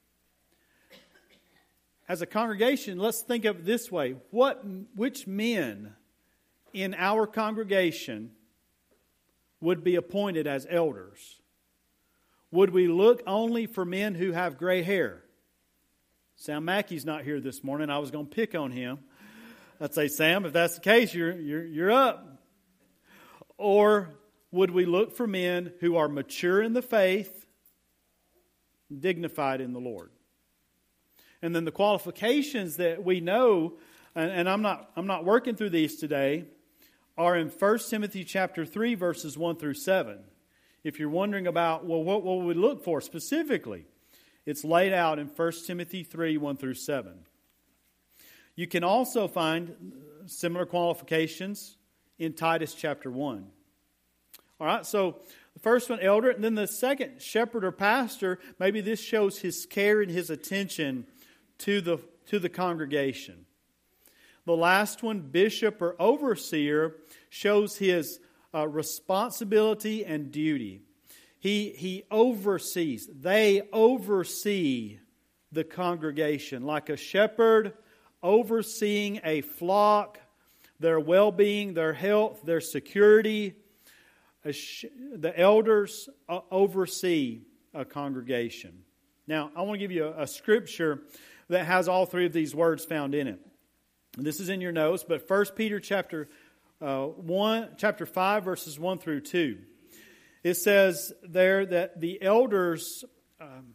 as 2.08 2.22
a 2.22 2.26
congregation, 2.26 2.98
let's 2.98 3.20
think 3.20 3.44
of 3.44 3.56
it 3.56 3.64
this 3.66 3.92
way. 3.92 4.16
What, 4.30 4.64
which 4.96 5.26
men 5.26 5.94
in 6.72 6.94
our 6.94 7.26
congregation 7.26 8.30
would 9.60 9.82
be 9.82 9.96
appointed 9.96 10.46
as 10.46 10.66
elders? 10.68 11.40
Would 12.50 12.70
we 12.70 12.86
look 12.86 13.22
only 13.26 13.66
for 13.66 13.84
men 13.84 14.14
who 14.14 14.32
have 14.32 14.58
gray 14.58 14.82
hair? 14.82 15.22
Sam 16.36 16.64
Mackey's 16.64 17.04
not 17.04 17.24
here 17.24 17.40
this 17.40 17.64
morning. 17.64 17.90
I 17.90 17.98
was 17.98 18.10
going 18.10 18.26
to 18.26 18.34
pick 18.34 18.54
on 18.54 18.70
him. 18.70 19.00
I'd 19.80 19.92
say, 19.92 20.08
Sam, 20.08 20.44
if 20.46 20.52
that's 20.52 20.76
the 20.76 20.80
case, 20.80 21.12
you're, 21.12 21.36
you're, 21.38 21.64
you're 21.64 21.90
up. 21.90 22.38
Or 23.56 24.10
would 24.50 24.70
we 24.70 24.86
look 24.86 25.16
for 25.16 25.26
men 25.26 25.72
who 25.80 25.96
are 25.96 26.08
mature 26.08 26.62
in 26.62 26.72
the 26.72 26.82
faith, 26.82 27.46
dignified 28.96 29.60
in 29.60 29.72
the 29.72 29.80
Lord? 29.80 30.10
And 31.42 31.54
then 31.54 31.64
the 31.64 31.72
qualifications 31.72 32.76
that 32.76 33.04
we 33.04 33.20
know, 33.20 33.78
and, 34.14 34.30
and 34.30 34.48
I'm, 34.48 34.62
not, 34.62 34.90
I'm 34.96 35.06
not 35.06 35.24
working 35.24 35.54
through 35.54 35.70
these 35.70 35.96
today, 35.96 36.46
are 37.18 37.36
in 37.36 37.48
1 37.48 37.78
Timothy 37.90 38.22
chapter 38.22 38.64
3, 38.64 38.94
verses 38.94 39.36
1 39.36 39.56
through 39.56 39.74
7. 39.74 40.20
If 40.84 41.00
you're 41.00 41.10
wondering 41.10 41.48
about, 41.48 41.84
well, 41.84 42.02
what 42.02 42.22
will 42.22 42.40
we 42.40 42.54
look 42.54 42.84
for 42.84 43.00
specifically? 43.00 43.86
It's 44.46 44.64
laid 44.64 44.92
out 44.92 45.18
in 45.18 45.26
1 45.26 45.52
Timothy 45.66 46.04
3, 46.04 46.36
1 46.36 46.56
through 46.56 46.74
7. 46.74 47.12
You 48.54 48.68
can 48.68 48.84
also 48.84 49.26
find 49.26 49.74
similar 50.26 50.64
qualifications 50.64 51.76
in 52.20 52.34
Titus 52.34 52.72
chapter 52.72 53.10
1. 53.10 53.46
All 54.60 54.66
right, 54.66 54.86
so 54.86 55.16
the 55.54 55.60
first 55.60 55.90
one, 55.90 55.98
elder, 56.00 56.30
and 56.30 56.42
then 56.42 56.54
the 56.54 56.68
second, 56.68 57.20
shepherd 57.20 57.64
or 57.64 57.72
pastor, 57.72 58.38
maybe 58.60 58.80
this 58.80 59.00
shows 59.00 59.38
his 59.38 59.66
care 59.66 60.00
and 60.00 60.10
his 60.10 60.30
attention 60.30 61.04
to 61.58 61.80
the, 61.80 61.98
to 62.26 62.38
the 62.38 62.48
congregation. 62.48 63.44
The 64.48 64.56
last 64.56 65.02
one, 65.02 65.20
bishop 65.20 65.82
or 65.82 65.94
overseer, 66.00 66.96
shows 67.28 67.76
his 67.76 68.18
uh, 68.54 68.66
responsibility 68.66 70.06
and 70.06 70.32
duty. 70.32 70.80
He, 71.38 71.74
he 71.76 72.04
oversees, 72.10 73.10
they 73.12 73.68
oversee 73.74 75.00
the 75.52 75.64
congregation 75.64 76.62
like 76.62 76.88
a 76.88 76.96
shepherd 76.96 77.74
overseeing 78.22 79.20
a 79.22 79.42
flock, 79.42 80.18
their 80.80 80.98
well 80.98 81.30
being, 81.30 81.74
their 81.74 81.92
health, 81.92 82.40
their 82.42 82.62
security. 82.62 83.54
The 84.44 85.34
elders 85.36 86.08
uh, 86.26 86.40
oversee 86.50 87.42
a 87.74 87.84
congregation. 87.84 88.78
Now, 89.26 89.50
I 89.54 89.60
want 89.60 89.74
to 89.74 89.78
give 89.78 89.92
you 89.92 90.06
a, 90.06 90.22
a 90.22 90.26
scripture 90.26 91.02
that 91.50 91.66
has 91.66 91.86
all 91.86 92.06
three 92.06 92.24
of 92.24 92.32
these 92.32 92.54
words 92.54 92.86
found 92.86 93.14
in 93.14 93.28
it. 93.28 93.40
This 94.16 94.40
is 94.40 94.48
in 94.48 94.60
your 94.60 94.72
notes, 94.72 95.04
but 95.06 95.28
1 95.28 95.44
Peter 95.54 95.78
chapter 95.80 96.28
uh, 96.80 97.06
1, 97.06 97.70
chapter 97.76 98.06
5, 98.06 98.44
verses 98.44 98.78
1 98.78 98.98
through 98.98 99.20
2. 99.20 99.58
It 100.44 100.54
says 100.54 101.12
there 101.22 101.66
that 101.66 102.00
the 102.00 102.22
elders, 102.22 103.04
um, 103.40 103.74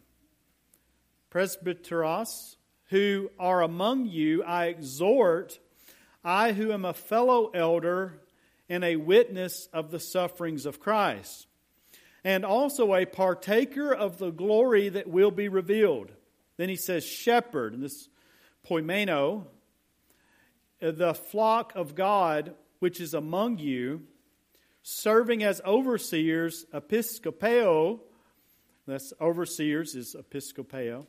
presbyteros, 1.30 2.56
who 2.88 3.30
are 3.38 3.62
among 3.62 4.06
you, 4.06 4.42
I 4.42 4.66
exhort, 4.66 5.58
I 6.24 6.52
who 6.52 6.72
am 6.72 6.84
a 6.84 6.94
fellow 6.94 7.50
elder 7.54 8.20
and 8.68 8.82
a 8.82 8.96
witness 8.96 9.68
of 9.72 9.90
the 9.90 10.00
sufferings 10.00 10.66
of 10.66 10.80
Christ, 10.80 11.46
and 12.24 12.44
also 12.44 12.94
a 12.94 13.04
partaker 13.04 13.94
of 13.94 14.18
the 14.18 14.30
glory 14.30 14.88
that 14.88 15.06
will 15.06 15.30
be 15.30 15.48
revealed. 15.48 16.10
Then 16.56 16.68
he 16.68 16.76
says, 16.76 17.04
shepherd, 17.04 17.74
and 17.74 17.82
this 17.82 18.08
poimeno, 18.66 19.46
Uh, 20.84 20.90
the 20.90 21.14
flock 21.14 21.72
of 21.74 21.94
God 21.94 22.54
which 22.78 23.00
is 23.00 23.14
among 23.14 23.58
you, 23.58 24.02
serving 24.82 25.42
as 25.42 25.62
overseers, 25.64 26.66
episkopeo, 26.74 28.00
that's 28.86 29.14
overseers 29.18 29.94
is 29.94 30.14
episkopeo, 30.14 31.06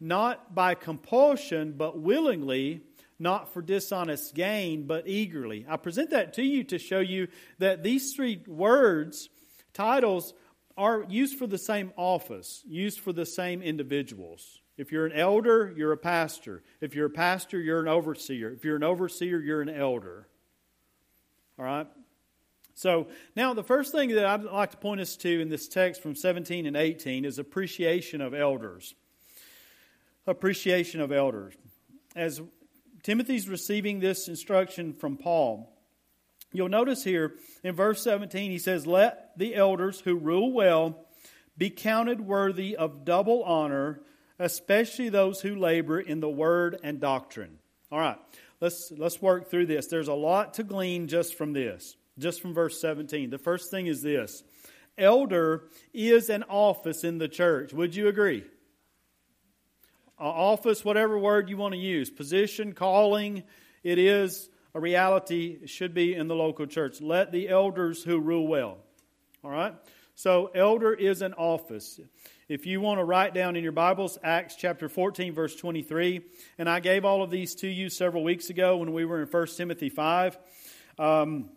not 0.00 0.52
by 0.52 0.74
compulsion, 0.74 1.74
but 1.76 2.00
willingly, 2.00 2.80
not 3.20 3.54
for 3.54 3.62
dishonest 3.62 4.34
gain, 4.34 4.88
but 4.88 5.06
eagerly. 5.06 5.64
I 5.68 5.76
present 5.76 6.10
that 6.10 6.32
to 6.34 6.42
you 6.42 6.64
to 6.64 6.78
show 6.78 6.98
you 6.98 7.28
that 7.58 7.84
these 7.84 8.14
three 8.14 8.42
words, 8.48 9.28
titles, 9.72 10.34
are 10.76 11.04
used 11.08 11.38
for 11.38 11.46
the 11.46 11.58
same 11.58 11.92
office, 11.96 12.64
used 12.66 12.98
for 12.98 13.12
the 13.12 13.26
same 13.26 13.62
individuals. 13.62 14.61
If 14.76 14.90
you're 14.90 15.06
an 15.06 15.12
elder, 15.12 15.72
you're 15.76 15.92
a 15.92 15.98
pastor. 15.98 16.62
If 16.80 16.94
you're 16.94 17.06
a 17.06 17.10
pastor, 17.10 17.60
you're 17.60 17.80
an 17.80 17.88
overseer. 17.88 18.50
If 18.50 18.64
you're 18.64 18.76
an 18.76 18.82
overseer, 18.82 19.38
you're 19.38 19.60
an 19.60 19.68
elder. 19.68 20.28
All 21.58 21.64
right? 21.64 21.86
So, 22.74 23.08
now 23.36 23.52
the 23.52 23.62
first 23.62 23.92
thing 23.92 24.10
that 24.14 24.24
I'd 24.24 24.44
like 24.44 24.70
to 24.70 24.78
point 24.78 25.00
us 25.00 25.16
to 25.16 25.40
in 25.40 25.50
this 25.50 25.68
text 25.68 26.02
from 26.02 26.14
17 26.14 26.66
and 26.66 26.76
18 26.76 27.24
is 27.24 27.38
appreciation 27.38 28.22
of 28.22 28.32
elders. 28.32 28.94
Appreciation 30.26 31.00
of 31.00 31.12
elders. 31.12 31.54
As 32.16 32.40
Timothy's 33.02 33.48
receiving 33.48 34.00
this 34.00 34.26
instruction 34.26 34.94
from 34.94 35.18
Paul, 35.18 35.70
you'll 36.52 36.70
notice 36.70 37.04
here 37.04 37.34
in 37.62 37.74
verse 37.74 38.02
17 38.02 38.50
he 38.50 38.58
says, 38.58 38.86
Let 38.86 39.36
the 39.36 39.54
elders 39.54 40.00
who 40.00 40.16
rule 40.16 40.52
well 40.52 41.06
be 41.58 41.68
counted 41.68 42.22
worthy 42.22 42.74
of 42.74 43.04
double 43.04 43.42
honor 43.42 44.00
especially 44.38 45.08
those 45.08 45.40
who 45.40 45.54
labor 45.56 46.00
in 46.00 46.20
the 46.20 46.28
word 46.28 46.78
and 46.82 47.00
doctrine. 47.00 47.58
All 47.90 47.98
right, 47.98 48.18
let's, 48.60 48.92
let's 48.96 49.20
work 49.20 49.50
through 49.50 49.66
this. 49.66 49.86
There's 49.86 50.08
a 50.08 50.14
lot 50.14 50.54
to 50.54 50.62
glean 50.62 51.08
just 51.08 51.34
from 51.36 51.52
this, 51.52 51.96
just 52.18 52.40
from 52.40 52.54
verse 52.54 52.80
17. 52.80 53.30
The 53.30 53.38
first 53.38 53.70
thing 53.70 53.86
is 53.86 54.02
this 54.02 54.42
Elder 54.98 55.64
is 55.92 56.28
an 56.28 56.44
office 56.44 57.04
in 57.04 57.18
the 57.18 57.28
church. 57.28 57.72
Would 57.72 57.94
you 57.94 58.08
agree? 58.08 58.44
office, 60.18 60.84
whatever 60.84 61.18
word 61.18 61.48
you 61.48 61.56
want 61.56 61.74
to 61.74 61.80
use, 61.80 62.10
position, 62.10 62.72
calling, 62.72 63.42
it 63.82 63.98
is 63.98 64.48
a 64.74 64.80
reality, 64.80 65.58
it 65.62 65.68
should 65.68 65.94
be 65.94 66.14
in 66.14 66.28
the 66.28 66.34
local 66.34 66.66
church. 66.66 67.00
Let 67.00 67.32
the 67.32 67.48
elders 67.48 68.02
who 68.04 68.18
rule 68.20 68.46
well. 68.46 68.78
All 69.44 69.50
right? 69.50 69.74
So, 70.14 70.50
elder 70.54 70.92
is 70.92 71.22
an 71.22 71.32
office. 71.32 71.98
If 72.46 72.66
you 72.66 72.82
want 72.82 73.00
to 73.00 73.04
write 73.04 73.32
down 73.32 73.56
in 73.56 73.62
your 73.62 73.72
Bibles, 73.72 74.18
Acts 74.22 74.56
chapter 74.56 74.90
14, 74.90 75.32
verse 75.32 75.56
23, 75.56 76.20
and 76.58 76.68
I 76.68 76.80
gave 76.80 77.06
all 77.06 77.22
of 77.22 77.30
these 77.30 77.54
to 77.56 77.66
you 77.66 77.88
several 77.88 78.22
weeks 78.22 78.50
ago 78.50 78.76
when 78.76 78.92
we 78.92 79.06
were 79.06 79.22
in 79.22 79.28
1 79.28 79.46
Timothy 79.56 79.88
5. 79.88 80.38
Um, 80.98 81.48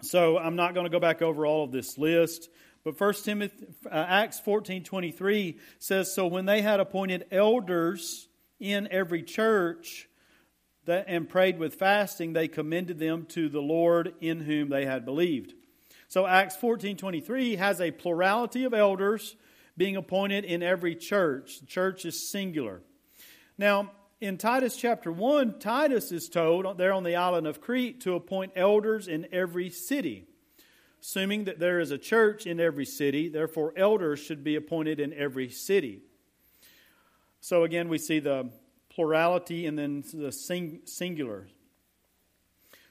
so 0.00 0.36
I'm 0.36 0.56
not 0.56 0.74
going 0.74 0.84
to 0.84 0.90
go 0.90 0.98
back 0.98 1.22
over 1.22 1.46
all 1.46 1.62
of 1.62 1.70
this 1.70 1.96
list. 1.96 2.50
But 2.84 2.98
1 2.98 3.14
Timothy, 3.22 3.66
uh, 3.86 3.94
Acts 3.94 4.40
14, 4.40 4.82
23 4.82 5.58
says, 5.78 6.12
So 6.12 6.26
when 6.26 6.44
they 6.44 6.60
had 6.60 6.80
appointed 6.80 7.26
elders 7.30 8.28
in 8.58 8.88
every 8.90 9.22
church 9.22 10.08
that, 10.86 11.04
and 11.06 11.28
prayed 11.28 11.56
with 11.56 11.76
fasting, 11.76 12.32
they 12.32 12.48
commended 12.48 12.98
them 12.98 13.26
to 13.26 13.48
the 13.48 13.62
Lord 13.62 14.14
in 14.20 14.40
whom 14.40 14.70
they 14.70 14.86
had 14.86 15.04
believed. 15.04 15.54
So 16.12 16.26
Acts 16.26 16.56
14, 16.56 16.98
23 16.98 17.56
has 17.56 17.80
a 17.80 17.90
plurality 17.90 18.64
of 18.64 18.74
elders 18.74 19.34
being 19.78 19.96
appointed 19.96 20.44
in 20.44 20.62
every 20.62 20.94
church. 20.94 21.60
The 21.60 21.64
church 21.66 22.04
is 22.04 22.28
singular. 22.28 22.82
Now, 23.56 23.92
in 24.20 24.36
Titus 24.36 24.76
chapter 24.76 25.10
1, 25.10 25.58
Titus 25.58 26.12
is 26.12 26.28
told 26.28 26.76
there 26.76 26.92
on 26.92 27.04
the 27.04 27.16
island 27.16 27.46
of 27.46 27.62
Crete 27.62 28.02
to 28.02 28.12
appoint 28.12 28.52
elders 28.56 29.08
in 29.08 29.26
every 29.32 29.70
city. 29.70 30.26
Assuming 31.00 31.44
that 31.44 31.58
there 31.58 31.80
is 31.80 31.90
a 31.90 31.96
church 31.96 32.46
in 32.46 32.60
every 32.60 32.84
city, 32.84 33.30
therefore 33.30 33.72
elders 33.74 34.18
should 34.18 34.44
be 34.44 34.54
appointed 34.54 35.00
in 35.00 35.14
every 35.14 35.48
city. 35.48 36.02
So 37.40 37.64
again, 37.64 37.88
we 37.88 37.96
see 37.96 38.18
the 38.18 38.50
plurality 38.90 39.64
and 39.64 39.78
then 39.78 40.04
the 40.12 40.30
sing- 40.30 40.82
singular. 40.84 41.46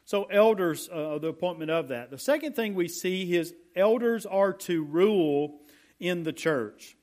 So, 0.06 0.24
elders, 0.26 0.90
uh, 0.92 1.20
the 1.20 1.28
appointment 1.28 1.72
of 1.72 1.90
that. 1.90 2.10
The 2.12 2.18
second 2.18 2.56
thing 2.56 2.76
we 2.76 2.88
see 2.88 3.36
is 3.36 3.54
elders 3.76 4.26
are 4.26 4.54
to 4.54 4.84
rule 4.84 5.62
in 6.00 6.24
the 6.24 6.34
church. 6.34 6.98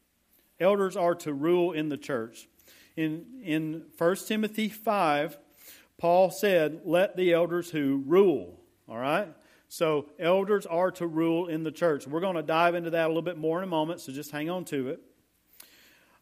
Elders 0.60 0.96
are 0.96 1.14
to 1.14 1.32
rule 1.32 1.72
in 1.72 1.88
the 1.88 1.96
church. 1.96 2.48
In, 2.96 3.24
in 3.44 3.84
1 3.96 4.16
Timothy 4.26 4.68
5, 4.68 5.38
Paul 5.98 6.30
said, 6.30 6.80
Let 6.84 7.16
the 7.16 7.32
elders 7.32 7.70
who 7.70 8.02
rule. 8.06 8.60
All 8.88 8.98
right? 8.98 9.28
So, 9.68 10.10
elders 10.18 10.66
are 10.66 10.90
to 10.92 11.06
rule 11.06 11.46
in 11.46 11.62
the 11.62 11.70
church. 11.70 12.06
We're 12.06 12.20
going 12.20 12.36
to 12.36 12.42
dive 12.42 12.74
into 12.74 12.90
that 12.90 13.04
a 13.04 13.08
little 13.08 13.22
bit 13.22 13.36
more 13.36 13.58
in 13.58 13.64
a 13.64 13.70
moment, 13.70 14.00
so 14.00 14.12
just 14.12 14.30
hang 14.30 14.48
on 14.48 14.64
to 14.66 14.88
it. 14.88 15.00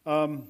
Um, 0.05 0.43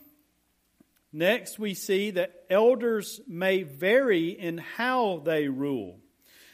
next, 1.13 1.59
we 1.59 1.73
see 1.73 2.11
that 2.11 2.45
elders 2.49 3.21
may 3.27 3.63
vary 3.63 4.29
in 4.29 4.57
how 4.57 5.21
they 5.23 5.47
rule. 5.47 5.99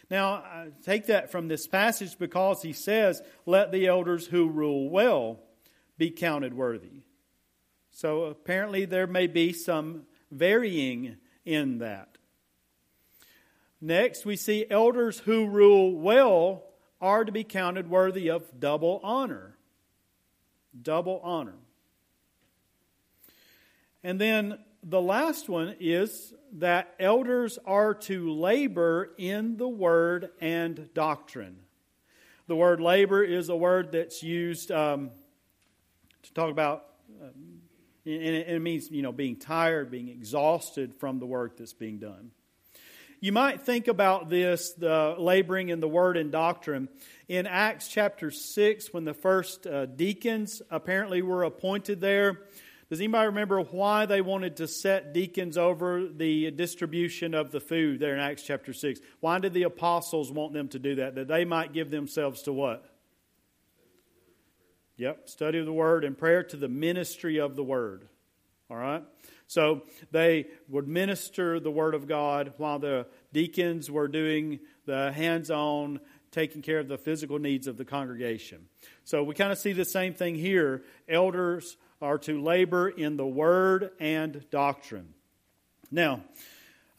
Now, 0.09 0.33
I 0.33 0.67
take 0.83 1.07
that 1.07 1.31
from 1.31 1.47
this 1.47 1.67
passage 1.67 2.17
because 2.17 2.61
he 2.61 2.73
says, 2.73 3.21
Let 3.45 3.71
the 3.71 3.87
elders 3.87 4.27
who 4.27 4.49
rule 4.49 4.89
well 4.89 5.39
be 5.97 6.11
counted 6.11 6.53
worthy. 6.53 7.03
So 7.91 8.23
apparently 8.23 8.85
there 8.85 9.07
may 9.07 9.27
be 9.27 9.53
some 9.53 10.03
varying 10.31 11.17
in 11.45 11.79
that. 11.79 12.17
Next, 13.79 14.25
we 14.25 14.35
see 14.35 14.65
elders 14.69 15.19
who 15.19 15.47
rule 15.47 15.93
well 15.93 16.63
are 17.01 17.25
to 17.25 17.31
be 17.31 17.43
counted 17.43 17.89
worthy 17.89 18.29
of 18.29 18.59
double 18.59 18.99
honor. 19.03 19.57
Double 20.81 21.19
honor. 21.23 21.55
And 24.03 24.19
then 24.19 24.57
the 24.81 25.01
last 25.01 25.49
one 25.49 25.75
is 25.79 26.33
that 26.53 26.93
elders 26.99 27.57
are 27.65 27.93
to 27.93 28.31
labor 28.31 29.11
in 29.17 29.57
the 29.57 29.67
word 29.67 30.29
and 30.39 30.89
doctrine. 30.93 31.57
The 32.47 32.55
word 32.55 32.79
labor 32.79 33.23
is 33.23 33.49
a 33.49 33.55
word 33.55 33.91
that's 33.91 34.21
used 34.21 34.71
um, 34.71 35.11
to 36.23 36.33
talk 36.33 36.51
about, 36.51 36.85
um, 37.21 37.61
and 38.05 38.15
it 38.15 38.61
means, 38.61 38.91
you 38.91 39.01
know, 39.01 39.11
being 39.11 39.37
tired, 39.37 39.89
being 39.89 40.09
exhausted 40.09 40.93
from 40.95 41.19
the 41.19 41.25
work 41.25 41.57
that's 41.57 41.73
being 41.73 41.99
done. 41.99 42.31
You 43.21 43.31
might 43.31 43.61
think 43.61 43.87
about 43.87 44.29
this, 44.29 44.73
the 44.73 45.15
laboring 45.17 45.69
in 45.69 45.79
the 45.79 45.87
word 45.87 46.17
and 46.17 46.29
doctrine. 46.29 46.89
In 47.29 47.47
Acts 47.47 47.87
chapter 47.87 48.29
6, 48.29 48.93
when 48.93 49.05
the 49.05 49.13
first 49.13 49.65
uh, 49.65 49.85
deacons 49.85 50.61
apparently 50.69 51.21
were 51.21 51.43
appointed 51.43 52.01
there, 52.01 52.41
does 52.93 53.01
anybody 53.01 53.25
remember 53.25 53.59
why 53.59 54.05
they 54.05 54.21
wanted 54.21 54.57
to 54.57 54.67
set 54.67 55.15
deacons 55.15 55.57
over 55.57 56.05
the 56.05 56.51
distribution 56.51 57.33
of 57.33 57.49
the 57.49 57.59
food 57.59 57.99
there 57.99 58.13
in 58.13 58.19
Acts 58.19 58.43
chapter 58.43 58.71
6? 58.71 58.99
Why 59.19 59.39
did 59.39 59.55
the 59.55 59.63
apostles 59.63 60.31
want 60.31 60.53
them 60.53 60.67
to 60.67 60.77
do 60.77 60.93
that? 60.97 61.15
That 61.15 61.27
they 61.27 61.43
might 61.43 61.73
give 61.73 61.89
themselves 61.89 62.43
to 62.43 62.53
what? 62.53 62.85
Yep, 64.97 65.27
study 65.27 65.57
of 65.57 65.65
the 65.65 65.73
Word 65.73 66.03
and 66.03 66.15
prayer 66.15 66.43
to 66.43 66.55
the 66.55 66.67
ministry 66.67 67.39
of 67.39 67.55
the 67.55 67.63
Word. 67.63 68.07
All 68.69 68.77
right? 68.77 69.03
So 69.47 69.81
they 70.11 70.45
would 70.69 70.87
minister 70.87 71.59
the 71.59 71.71
Word 71.71 71.95
of 71.95 72.07
God 72.07 72.53
while 72.57 72.77
the 72.77 73.07
deacons 73.33 73.89
were 73.89 74.07
doing 74.07 74.59
the 74.85 75.11
hands 75.11 75.49
on, 75.49 75.99
taking 76.29 76.61
care 76.61 76.77
of 76.77 76.89
the 76.89 76.99
physical 76.99 77.39
needs 77.39 77.65
of 77.65 77.77
the 77.77 77.85
congregation. 77.85 78.67
So 79.03 79.23
we 79.23 79.33
kind 79.33 79.51
of 79.51 79.57
see 79.57 79.73
the 79.73 79.83
same 79.83 80.13
thing 80.13 80.35
here. 80.35 80.83
Elders 81.09 81.75
are 82.03 82.17
to 82.19 82.41
labor 82.41 82.89
in 82.89 83.17
the 83.17 83.25
Word 83.25 83.91
and 83.99 84.45
doctrine. 84.51 85.13
Now, 85.89 86.21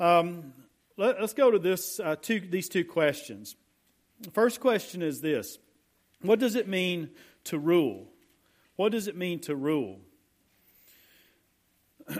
um, 0.00 0.52
let, 0.96 1.18
us 1.18 1.34
go 1.34 1.50
to 1.50 1.58
this, 1.58 2.00
uh, 2.00 2.16
two, 2.16 2.40
these 2.40 2.68
two 2.68 2.84
questions. 2.84 3.54
The 4.20 4.30
first 4.30 4.60
question 4.60 5.02
is 5.02 5.20
this 5.20 5.58
What 6.22 6.38
does 6.38 6.54
it 6.54 6.66
mean 6.68 7.10
to 7.44 7.58
rule. 7.58 8.08
What 8.76 8.92
does 8.92 9.08
it 9.08 9.16
mean 9.16 9.40
to 9.40 9.54
rule? 9.54 10.00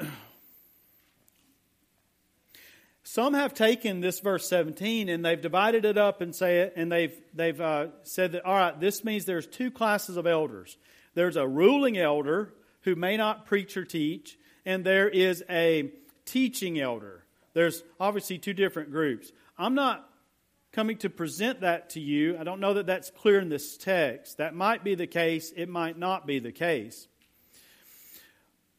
Some 3.03 3.35
have 3.35 3.55
taken 3.55 4.01
this 4.01 4.21
verse 4.21 4.49
17 4.49 5.09
and 5.09 5.25
they've 5.25 5.41
divided 5.41 5.85
it 5.85 5.97
up 5.97 6.21
and 6.21 6.35
say 6.35 6.61
it, 6.61 6.73
and 6.77 6.91
they've 6.91 7.17
they've 7.33 7.61
uh, 7.61 7.87
said 8.03 8.33
that 8.33 8.45
all 8.45 8.55
right, 8.55 8.79
this 8.81 9.05
means 9.05 9.25
there's 9.25 9.47
two 9.47 9.71
classes 9.71 10.17
of 10.17 10.27
elders. 10.27 10.77
There's 11.15 11.37
a 11.37 11.47
ruling 11.47 11.97
elder 11.97 12.53
who 12.85 12.95
may 12.95 13.17
not 13.17 13.47
preach 13.47 13.77
or 13.77 13.85
teach, 13.85 14.39
and 14.65 14.85
there 14.85 15.09
is 15.09 15.45
a 15.51 15.91
teaching 16.25 16.81
elder. 16.81 17.25
There's 17.53 17.83
obviously 18.01 18.39
two 18.39 18.55
different 18.55 18.91
groups. 18.91 19.33
I'm 19.59 19.75
not 19.75 20.09
coming 20.73 20.97
to 20.99 21.11
present 21.11 21.61
that 21.61 21.91
to 21.91 22.01
you. 22.01 22.37
I 22.39 22.45
don't 22.45 22.61
know 22.61 22.75
that 22.75 22.87
that's 22.87 23.11
clear 23.11 23.41
in 23.41 23.49
this 23.49 23.77
text. 23.77 24.39
That 24.39 24.55
might 24.55 24.83
be 24.83 24.95
the 24.95 25.07
case, 25.07 25.53
it 25.57 25.69
might 25.69 25.99
not 25.99 26.27
be 26.27 26.39
the 26.39 26.53
case. 26.53 27.07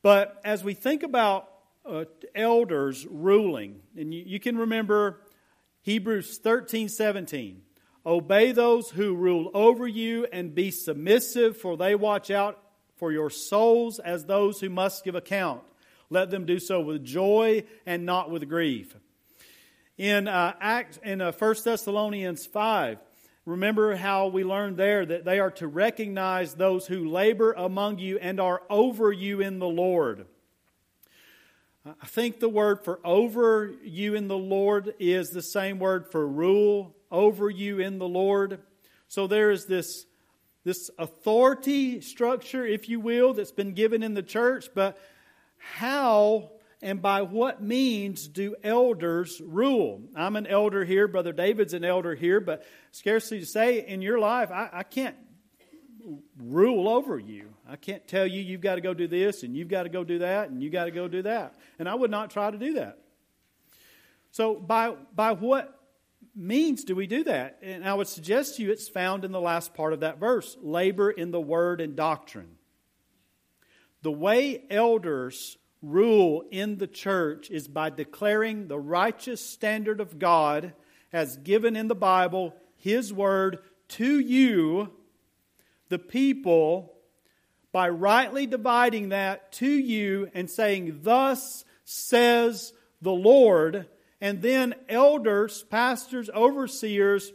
But 0.02 0.40
as 0.44 0.64
we 0.64 0.74
think 0.74 1.04
about 1.04 1.50
uh, 1.86 2.06
elders 2.34 3.06
ruling. 3.10 3.80
And 3.96 4.14
you, 4.14 4.24
you 4.26 4.40
can 4.40 4.58
remember 4.58 5.22
Hebrews 5.82 6.40
13 6.40 6.90
17. 6.90 7.62
Obey 8.06 8.52
those 8.52 8.92
who 8.92 9.16
rule 9.16 9.50
over 9.54 9.88
you 9.88 10.28
and 10.32 10.54
be 10.54 10.70
submissive, 10.70 11.58
for 11.58 11.76
they 11.76 11.96
watch 11.96 12.30
out 12.30 12.60
for 12.98 13.12
your 13.12 13.30
souls 13.30 14.00
as 14.00 14.26
those 14.26 14.60
who 14.60 14.70
must 14.70 15.04
give 15.04 15.16
account. 15.16 15.62
Let 16.10 16.30
them 16.30 16.46
do 16.46 16.60
so 16.60 16.82
with 16.82 17.04
joy 17.04 17.64
and 17.86 18.06
not 18.06 18.30
with 18.30 18.48
grief. 18.48 18.96
In 19.98 20.28
uh, 20.28 20.54
Acts, 20.60 21.00
in 21.04 21.22
uh, 21.22 21.32
1 21.32 21.56
Thessalonians 21.64 22.46
5, 22.46 23.00
remember 23.46 23.96
how 23.96 24.28
we 24.28 24.44
learned 24.44 24.78
there 24.78 25.06
that 25.06 25.26
they 25.26 25.40
are 25.40 25.52
to 25.52 25.68
recognize 25.68 26.54
those 26.54 26.86
who 26.88 27.10
labor 27.10 27.54
among 27.54 28.00
you 28.00 28.20
and 28.20 28.40
are 28.40 28.62
over 28.70 29.12
you 29.12 29.42
in 29.42 29.60
the 29.60 29.68
Lord. 29.68 30.26
I 31.86 32.08
think 32.08 32.40
the 32.40 32.50
word 32.50 32.84
for 32.84 33.00
over 33.06 33.72
you 33.84 34.16
in 34.16 34.28
the 34.28 34.38
Lord 34.38 34.96
is 34.98 35.30
the 35.30 35.44
same 35.44 35.78
word 35.78 36.12
for 36.12 36.28
rule 36.28 36.96
over 37.12 37.48
you 37.48 37.80
in 37.80 38.00
the 38.00 38.08
Lord. 38.08 38.60
So 39.08 39.28
there 39.28 39.52
is 39.52 39.66
this, 39.66 40.08
this 40.66 40.90
authority 40.98 42.02
structure, 42.02 42.66
if 42.66 42.90
you 42.90 43.00
will, 43.00 43.34
that's 43.36 43.52
been 43.52 43.74
given 43.74 44.02
in 44.04 44.16
the 44.16 44.24
church, 44.24 44.70
but 44.74 44.98
how 45.58 46.52
and 46.82 47.02
by 47.02 47.22
what 47.22 47.62
means 47.62 48.28
do 48.28 48.56
elders 48.64 49.40
rule? 49.46 50.02
I'm 50.16 50.36
an 50.36 50.48
elder 50.48 50.84
here, 50.84 51.08
Brother 51.08 51.32
David's 51.34 51.74
an 51.76 51.86
elder 51.86 52.16
here, 52.16 52.40
but 52.40 52.66
scarcely 52.92 53.40
to 53.40 53.46
say 53.46 53.88
in 53.88 54.02
your 54.02 54.18
life, 54.18 54.52
I, 54.52 54.70
I 54.74 54.84
can't 54.84 55.16
rule 56.38 56.90
over 56.90 57.20
you. 57.20 57.54
I 57.70 57.76
can't 57.76 58.08
tell 58.08 58.26
you 58.26 58.42
you've 58.42 58.62
got 58.62 58.76
to 58.76 58.82
go 58.82 58.96
do 58.96 59.08
this 59.08 59.44
and 59.44 59.56
you've 59.56 59.70
got 59.70 59.84
to 59.84 59.90
go 59.90 60.04
do 60.04 60.20
that 60.20 60.50
and 60.50 60.64
you've 60.64 60.74
got 60.74 60.86
to 60.86 60.92
go 60.92 61.08
do 61.08 61.22
that. 61.24 61.56
And 61.78 61.88
I 61.88 61.94
would 61.94 62.12
not 62.12 62.32
try 62.32 62.50
to 62.50 62.58
do 62.58 62.74
that. 62.74 62.98
So 64.32 64.56
by 64.56 64.96
by 65.16 65.32
what 65.32 65.75
means 66.36 66.84
do 66.84 66.96
we 66.96 67.08
do 67.08 67.24
that? 67.24 67.60
And 67.62 67.88
I 67.88 67.94
would 67.94 68.08
suggest 68.08 68.58
to 68.58 68.64
you 68.64 68.72
it's 68.72 68.90
found 68.90 69.24
in 69.24 69.32
the 69.32 69.42
last 69.42 69.74
part 69.74 69.94
of 69.94 70.02
that 70.02 70.20
verse, 70.20 70.58
labor 70.62 71.10
in 71.10 71.32
the 71.32 71.42
word 71.42 71.82
and 71.82 71.96
doctrine. 71.96 72.58
The 74.02 74.12
way 74.12 74.64
elders 74.70 75.58
rule 75.82 76.44
in 76.52 76.78
the 76.78 76.88
church 76.88 77.50
is 77.50 77.68
by 77.68 77.90
declaring 77.90 78.68
the 78.68 78.80
righteous 78.80 79.44
standard 79.44 80.00
of 80.00 80.20
God 80.20 80.74
as 81.14 81.38
given 81.38 81.76
in 81.76 81.88
the 81.88 81.96
Bible, 81.96 82.54
his 82.76 83.14
word 83.14 83.60
to 83.88 84.20
you 84.20 84.92
the 85.90 86.00
people 86.00 86.94
by 87.72 87.90
rightly 87.90 88.48
dividing 88.48 89.10
that 89.10 89.52
to 89.54 89.70
you 89.70 90.30
and 90.34 90.50
saying, 90.50 91.00
Thus 91.04 91.66
says 91.84 92.74
the 93.02 93.12
Lord. 93.12 93.88
And 94.26 94.42
then 94.42 94.74
elders, 94.90 95.62
pastors, 95.70 96.32
overseers 96.32 97.32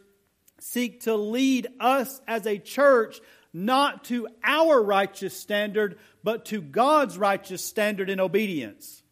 seek 0.59 1.03
to 1.03 1.15
lead 1.15 1.69
us 1.79 2.21
as 2.27 2.49
a 2.49 2.59
church 2.59 3.21
not 3.53 4.03
to 4.07 4.27
our 4.43 4.83
righteous 4.83 5.37
standard, 5.37 6.01
but 6.25 6.47
to 6.47 6.61
God's 6.61 7.17
righteous 7.17 7.65
standard 7.65 8.11
in 8.11 8.19
obedience. 8.19 9.05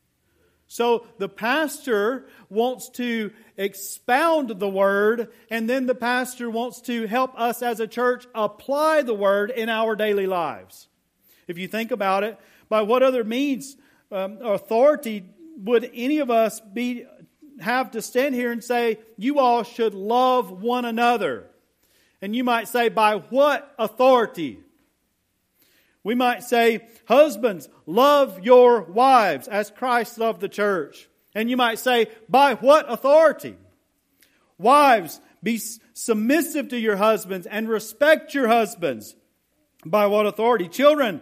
So 0.67 1.07
the 1.19 1.29
pastor 1.29 2.27
wants 2.51 2.89
to 2.95 3.31
expound 3.57 4.59
the 4.59 4.69
word, 4.69 5.29
and 5.49 5.71
then 5.71 5.87
the 5.87 5.95
pastor 5.95 6.51
wants 6.51 6.81
to 6.81 7.07
help 7.07 7.39
us 7.39 7.63
as 7.63 7.79
a 7.79 7.87
church 7.87 8.27
apply 8.35 9.03
the 9.03 9.15
word 9.15 9.53
in 9.53 9.69
our 9.69 9.95
daily 9.95 10.27
lives. 10.27 10.89
If 11.47 11.59
you 11.59 11.69
think 11.69 11.93
about 11.93 12.25
it, 12.25 12.41
by 12.69 12.83
what 12.83 13.05
other 13.05 13.23
means, 13.23 13.77
um, 14.11 14.39
authority 14.43 15.27
would 15.59 15.89
any 15.95 16.19
of 16.19 16.29
us 16.29 16.59
be 16.61 17.07
have 17.61 17.93
to 17.93 18.03
stand 18.03 18.35
here 18.35 18.53
and 18.53 18.63
say, 18.63 18.99
you 19.17 19.39
all 19.39 19.63
should 19.63 19.95
love 19.95 20.51
one 20.51 20.85
another? 20.85 21.47
And 22.21 22.35
you 22.35 22.45
might 22.45 22.69
say, 22.69 22.89
by 22.89 23.17
what 23.17 23.75
authority? 23.79 24.61
We 26.09 26.15
might 26.15 26.43
say, 26.43 26.87
Husbands, 27.07 27.69
love 27.85 28.43
your 28.43 28.81
wives 28.83 29.47
as 29.47 29.71
Christ 29.71 30.19
loved 30.19 30.41
the 30.41 30.49
church. 30.49 31.09
And 31.35 31.51
you 31.51 31.57
might 31.59 31.79
say, 31.79 32.07
By 32.31 32.55
what 32.55 32.91
authority? 32.91 33.57
Wives, 34.57 35.21
be 35.43 35.61
submissive 35.93 36.69
to 36.69 36.79
your 36.79 36.97
husbands 36.97 37.47
and 37.47 37.69
respect 37.69 38.35
your 38.35 38.49
husbands. 38.49 39.17
By 39.85 40.07
what 40.07 40.27
authority? 40.27 40.69
Children, 40.69 41.21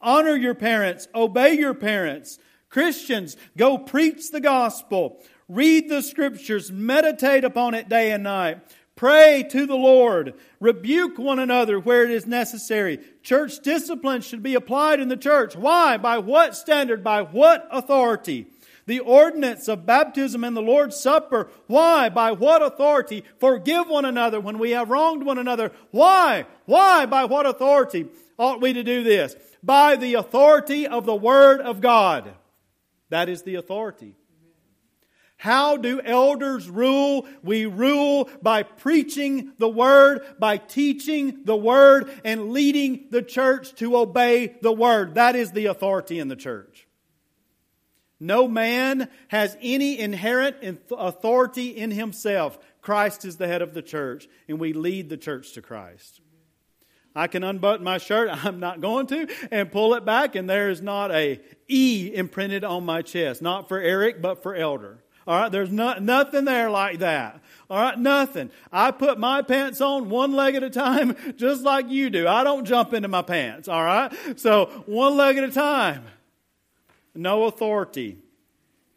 honor 0.00 0.36
your 0.36 0.54
parents, 0.54 1.06
obey 1.14 1.54
your 1.58 1.74
parents. 1.74 2.38
Christians, 2.70 3.36
go 3.58 3.76
preach 3.76 4.30
the 4.30 4.40
gospel, 4.40 5.22
read 5.48 5.88
the 5.88 6.02
scriptures, 6.02 6.70
meditate 6.72 7.44
upon 7.44 7.74
it 7.74 7.88
day 7.88 8.10
and 8.10 8.24
night. 8.24 8.60
Pray 8.96 9.44
to 9.50 9.66
the 9.66 9.76
Lord. 9.76 10.34
Rebuke 10.60 11.18
one 11.18 11.40
another 11.40 11.80
where 11.80 12.04
it 12.04 12.10
is 12.10 12.26
necessary. 12.26 13.00
Church 13.22 13.58
discipline 13.60 14.20
should 14.20 14.42
be 14.42 14.54
applied 14.54 15.00
in 15.00 15.08
the 15.08 15.16
church. 15.16 15.56
Why? 15.56 15.96
By 15.96 16.18
what 16.18 16.54
standard? 16.54 17.02
By 17.02 17.22
what 17.22 17.66
authority? 17.72 18.46
The 18.86 19.00
ordinance 19.00 19.66
of 19.66 19.86
baptism 19.86 20.44
and 20.44 20.56
the 20.56 20.62
Lord's 20.62 21.00
Supper. 21.00 21.48
Why? 21.66 22.08
By 22.08 22.32
what 22.32 22.62
authority? 22.62 23.24
Forgive 23.40 23.88
one 23.88 24.04
another 24.04 24.38
when 24.40 24.58
we 24.58 24.72
have 24.72 24.90
wronged 24.90 25.24
one 25.24 25.38
another. 25.38 25.72
Why? 25.90 26.46
Why? 26.66 27.06
By 27.06 27.24
what 27.24 27.46
authority 27.46 28.06
ought 28.38 28.60
we 28.60 28.74
to 28.74 28.84
do 28.84 29.02
this? 29.02 29.34
By 29.62 29.96
the 29.96 30.14
authority 30.14 30.86
of 30.86 31.06
the 31.06 31.16
Word 31.16 31.60
of 31.60 31.80
God. 31.80 32.34
That 33.08 33.28
is 33.28 33.42
the 33.42 33.56
authority. 33.56 34.14
How 35.44 35.76
do 35.76 36.00
elders 36.00 36.70
rule? 36.70 37.26
We 37.42 37.66
rule 37.66 38.30
by 38.40 38.62
preaching 38.62 39.52
the 39.58 39.68
Word, 39.68 40.22
by 40.38 40.56
teaching 40.56 41.40
the 41.44 41.54
Word, 41.54 42.10
and 42.24 42.54
leading 42.54 43.08
the 43.10 43.20
church 43.20 43.74
to 43.74 43.98
obey 43.98 44.56
the 44.62 44.72
Word. 44.72 45.16
That 45.16 45.36
is 45.36 45.52
the 45.52 45.66
authority 45.66 46.18
in 46.18 46.28
the 46.28 46.34
church. 46.34 46.88
No 48.18 48.48
man 48.48 49.10
has 49.28 49.54
any 49.60 49.98
inherent 49.98 50.80
authority 50.90 51.76
in 51.76 51.90
himself. 51.90 52.58
Christ 52.80 53.26
is 53.26 53.36
the 53.36 53.46
head 53.46 53.60
of 53.60 53.74
the 53.74 53.82
church, 53.82 54.26
and 54.48 54.58
we 54.58 54.72
lead 54.72 55.10
the 55.10 55.18
church 55.18 55.52
to 55.52 55.60
Christ. 55.60 56.22
I 57.14 57.26
can 57.26 57.44
unbutton 57.44 57.84
my 57.84 57.98
shirt, 57.98 58.30
I'm 58.46 58.60
not 58.60 58.80
going 58.80 59.08
to, 59.08 59.28
and 59.50 59.70
pull 59.70 59.92
it 59.92 60.06
back, 60.06 60.36
and 60.36 60.48
there 60.48 60.70
is 60.70 60.80
not 60.80 61.10
a 61.10 61.38
E 61.68 62.12
imprinted 62.14 62.64
on 62.64 62.86
my 62.86 63.02
chest. 63.02 63.42
Not 63.42 63.68
for 63.68 63.78
Eric, 63.78 64.22
but 64.22 64.42
for 64.42 64.54
elder. 64.54 65.03
All 65.26 65.40
right, 65.40 65.50
there's 65.50 65.72
not, 65.72 66.02
nothing 66.02 66.44
there 66.44 66.70
like 66.70 66.98
that. 66.98 67.40
All 67.70 67.80
right, 67.80 67.98
nothing. 67.98 68.50
I 68.70 68.90
put 68.90 69.18
my 69.18 69.42
pants 69.42 69.80
on 69.80 70.10
one 70.10 70.32
leg 70.32 70.54
at 70.54 70.62
a 70.62 70.70
time, 70.70 71.16
just 71.36 71.62
like 71.62 71.88
you 71.88 72.10
do. 72.10 72.28
I 72.28 72.44
don't 72.44 72.64
jump 72.64 72.92
into 72.92 73.08
my 73.08 73.22
pants. 73.22 73.68
All 73.68 73.82
right, 73.82 74.12
so 74.36 74.66
one 74.86 75.16
leg 75.16 75.38
at 75.38 75.44
a 75.44 75.50
time. 75.50 76.04
No 77.14 77.44
authority 77.44 78.18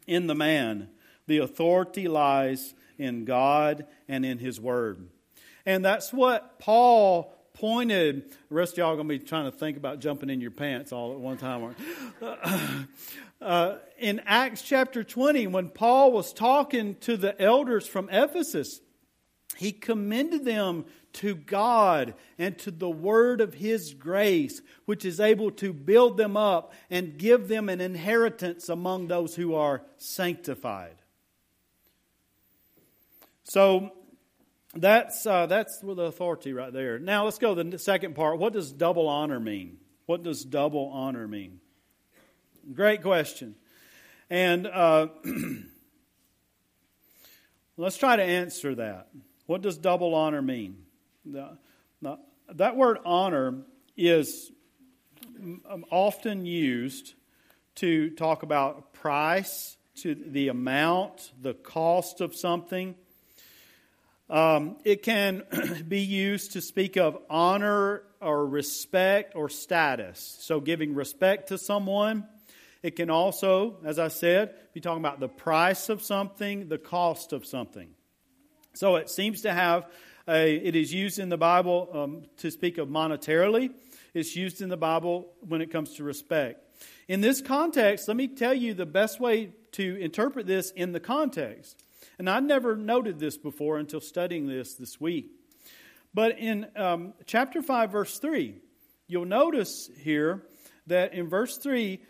in 0.06 0.26
the 0.26 0.34
man. 0.34 0.88
The 1.26 1.38
authority 1.38 2.08
lies 2.08 2.74
in 2.98 3.24
God 3.24 3.86
and 4.08 4.24
in 4.24 4.38
His 4.38 4.60
Word. 4.60 5.08
And 5.64 5.84
that's 5.84 6.12
what 6.12 6.58
Paul 6.58 7.32
pointed. 7.54 8.30
The 8.48 8.54
rest 8.54 8.72
of 8.72 8.78
y'all 8.78 8.92
are 8.92 8.96
going 8.96 9.08
to 9.08 9.18
be 9.18 9.24
trying 9.24 9.50
to 9.50 9.56
think 9.56 9.76
about 9.76 10.00
jumping 10.00 10.30
in 10.30 10.40
your 10.40 10.50
pants 10.50 10.92
all 10.92 11.12
at 11.12 11.18
one 11.18 11.36
time. 11.36 11.74
Uh, 13.40 13.76
in 13.98 14.20
Acts 14.26 14.62
chapter 14.62 15.04
20, 15.04 15.46
when 15.46 15.68
Paul 15.68 16.12
was 16.12 16.32
talking 16.32 16.96
to 17.00 17.16
the 17.16 17.40
elders 17.40 17.86
from 17.86 18.08
Ephesus, 18.10 18.80
he 19.56 19.72
commended 19.72 20.44
them 20.44 20.84
to 21.14 21.34
God 21.34 22.14
and 22.38 22.58
to 22.58 22.70
the 22.70 22.90
word 22.90 23.40
of 23.40 23.54
his 23.54 23.94
grace, 23.94 24.60
which 24.84 25.04
is 25.04 25.20
able 25.20 25.50
to 25.52 25.72
build 25.72 26.16
them 26.16 26.36
up 26.36 26.72
and 26.90 27.18
give 27.18 27.48
them 27.48 27.68
an 27.68 27.80
inheritance 27.80 28.68
among 28.68 29.08
those 29.08 29.34
who 29.34 29.54
are 29.54 29.82
sanctified. 29.96 30.96
So 33.44 33.90
that's, 34.74 35.26
uh, 35.26 35.46
that's 35.46 35.78
the 35.80 36.02
authority 36.02 36.52
right 36.52 36.72
there. 36.72 36.98
Now 36.98 37.24
let's 37.24 37.38
go 37.38 37.54
to 37.54 37.64
the 37.64 37.78
second 37.78 38.14
part. 38.14 38.38
What 38.38 38.52
does 38.52 38.72
double 38.72 39.08
honor 39.08 39.40
mean? 39.40 39.78
What 40.06 40.22
does 40.22 40.44
double 40.44 40.90
honor 40.92 41.26
mean? 41.26 41.60
Great 42.74 43.02
question. 43.02 43.54
And 44.28 44.66
uh, 44.66 45.08
let's 47.78 47.96
try 47.96 48.16
to 48.16 48.22
answer 48.22 48.74
that. 48.74 49.08
What 49.46 49.62
does 49.62 49.78
double 49.78 50.14
honor 50.14 50.42
mean? 50.42 50.76
The, 51.24 51.56
the, 52.02 52.18
that 52.54 52.76
word 52.76 52.98
honor 53.06 53.62
is 53.96 54.52
often 55.90 56.44
used 56.44 57.14
to 57.76 58.10
talk 58.10 58.42
about 58.42 58.92
price, 58.92 59.76
to 59.96 60.14
the 60.14 60.48
amount, 60.48 61.32
the 61.40 61.54
cost 61.54 62.20
of 62.20 62.36
something. 62.36 62.96
Um, 64.28 64.76
it 64.84 65.02
can 65.02 65.44
be 65.88 66.00
used 66.00 66.52
to 66.52 66.60
speak 66.60 66.98
of 66.98 67.16
honor 67.30 68.02
or 68.20 68.46
respect 68.46 69.36
or 69.36 69.48
status. 69.48 70.36
So, 70.40 70.60
giving 70.60 70.94
respect 70.94 71.48
to 71.48 71.56
someone. 71.56 72.26
It 72.88 72.96
can 72.96 73.10
also, 73.10 73.76
as 73.84 73.98
I 73.98 74.08
said, 74.08 74.54
be 74.72 74.80
talking 74.80 75.02
about 75.02 75.20
the 75.20 75.28
price 75.28 75.90
of 75.90 76.02
something, 76.02 76.68
the 76.70 76.78
cost 76.78 77.34
of 77.34 77.44
something. 77.44 77.90
So, 78.72 78.96
it 78.96 79.10
seems 79.10 79.42
to 79.42 79.52
have 79.52 79.84
a, 80.26 80.56
it 80.56 80.74
is 80.74 80.90
used 80.90 81.18
in 81.18 81.28
the 81.28 81.36
Bible 81.36 81.90
um, 81.92 82.22
to 82.38 82.50
speak 82.50 82.78
of 82.78 82.88
monetarily. 82.88 83.74
It's 84.14 84.34
used 84.34 84.62
in 84.62 84.70
the 84.70 84.78
Bible 84.78 85.30
when 85.46 85.60
it 85.60 85.70
comes 85.70 85.96
to 85.96 86.02
respect. 86.02 86.64
In 87.08 87.20
this 87.20 87.42
context, 87.42 88.08
let 88.08 88.16
me 88.16 88.26
tell 88.26 88.54
you 88.54 88.72
the 88.72 88.86
best 88.86 89.20
way 89.20 89.52
to 89.72 89.96
interpret 90.00 90.46
this 90.46 90.70
in 90.70 90.92
the 90.92 91.00
context. 91.00 91.76
And 92.18 92.30
I'd 92.30 92.42
never 92.42 92.74
noted 92.74 93.18
this 93.18 93.36
before 93.36 93.76
until 93.76 94.00
studying 94.00 94.46
this 94.46 94.76
this 94.76 94.98
week. 94.98 95.30
But 96.14 96.38
in 96.38 96.68
um, 96.74 97.12
chapter 97.26 97.60
5, 97.60 97.92
verse 97.92 98.18
3, 98.18 98.54
you'll 99.08 99.26
notice 99.26 99.90
here 100.00 100.46
that 100.86 101.12
in 101.12 101.28
verse 101.28 101.58
3, 101.58 102.00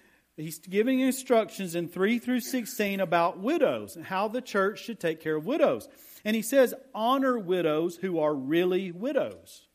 he's 0.44 0.58
giving 0.58 1.00
instructions 1.00 1.74
in 1.74 1.88
3 1.88 2.18
through 2.18 2.40
16 2.40 3.00
about 3.00 3.38
widows 3.38 3.96
and 3.96 4.04
how 4.04 4.28
the 4.28 4.40
church 4.40 4.84
should 4.84 5.00
take 5.00 5.20
care 5.20 5.36
of 5.36 5.46
widows. 5.46 5.88
And 6.24 6.36
he 6.36 6.42
says, 6.42 6.74
honor 6.94 7.38
widows 7.38 7.96
who 7.96 8.18
are 8.20 8.34
really 8.34 8.92
widows. 8.92 9.68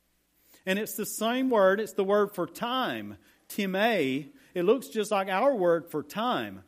And 0.65 0.79
it's 0.79 0.95
the 0.95 1.05
same 1.05 1.49
word, 1.49 1.79
it's 1.79 1.93
the 1.93 2.03
word 2.03 2.33
for 2.33 2.47
time, 2.47 3.17
time. 3.49 4.29
It 4.53 4.63
looks 4.63 4.87
just 4.87 5.11
like 5.11 5.29
our 5.29 5.55
word 5.55 5.89
for 5.89 6.03
time. 6.03 6.63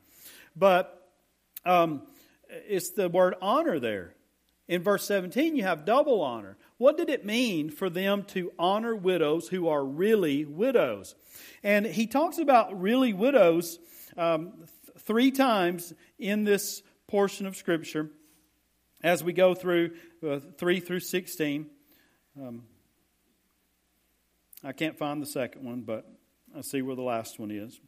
But 0.55 1.09
um, 1.65 2.03
it's 2.49 2.91
the 2.91 3.09
word 3.09 3.35
honor 3.41 3.79
there. 3.79 4.15
In 4.67 4.81
verse 4.81 5.05
17, 5.05 5.55
you 5.55 5.63
have 5.63 5.85
double 5.85 6.21
honor. 6.21 6.57
What 6.77 6.97
did 6.97 7.09
it 7.09 7.25
mean 7.25 7.69
for 7.69 7.89
them 7.89 8.23
to 8.29 8.51
honor 8.59 8.95
widows 8.95 9.47
who 9.47 9.69
are 9.69 9.83
really 9.83 10.43
widows? 10.43 11.15
And 11.63 11.85
he 11.85 12.05
talks 12.05 12.37
about 12.37 12.79
really 12.79 13.13
widows 13.13 13.79
um, 14.17 14.53
th- 14.57 14.97
three 14.99 15.31
times 15.31 15.93
in 16.19 16.43
this 16.43 16.81
portion 17.07 17.45
of 17.45 17.55
Scripture 17.55 18.09
as 19.03 19.23
we 19.23 19.31
go 19.31 19.55
through 19.55 19.91
uh, 20.27 20.39
3 20.57 20.79
through 20.79 20.99
16. 20.99 21.67
Um, 22.41 22.63
I 24.63 24.73
can't 24.73 24.97
find 24.97 25.21
the 25.21 25.27
second 25.27 25.63
one, 25.63 25.81
but 25.81 26.09
I 26.57 26.61
see 26.61 26.81
where 26.81 26.95
the 26.95 27.03
last 27.03 27.39
one 27.39 27.51
is. 27.51 27.79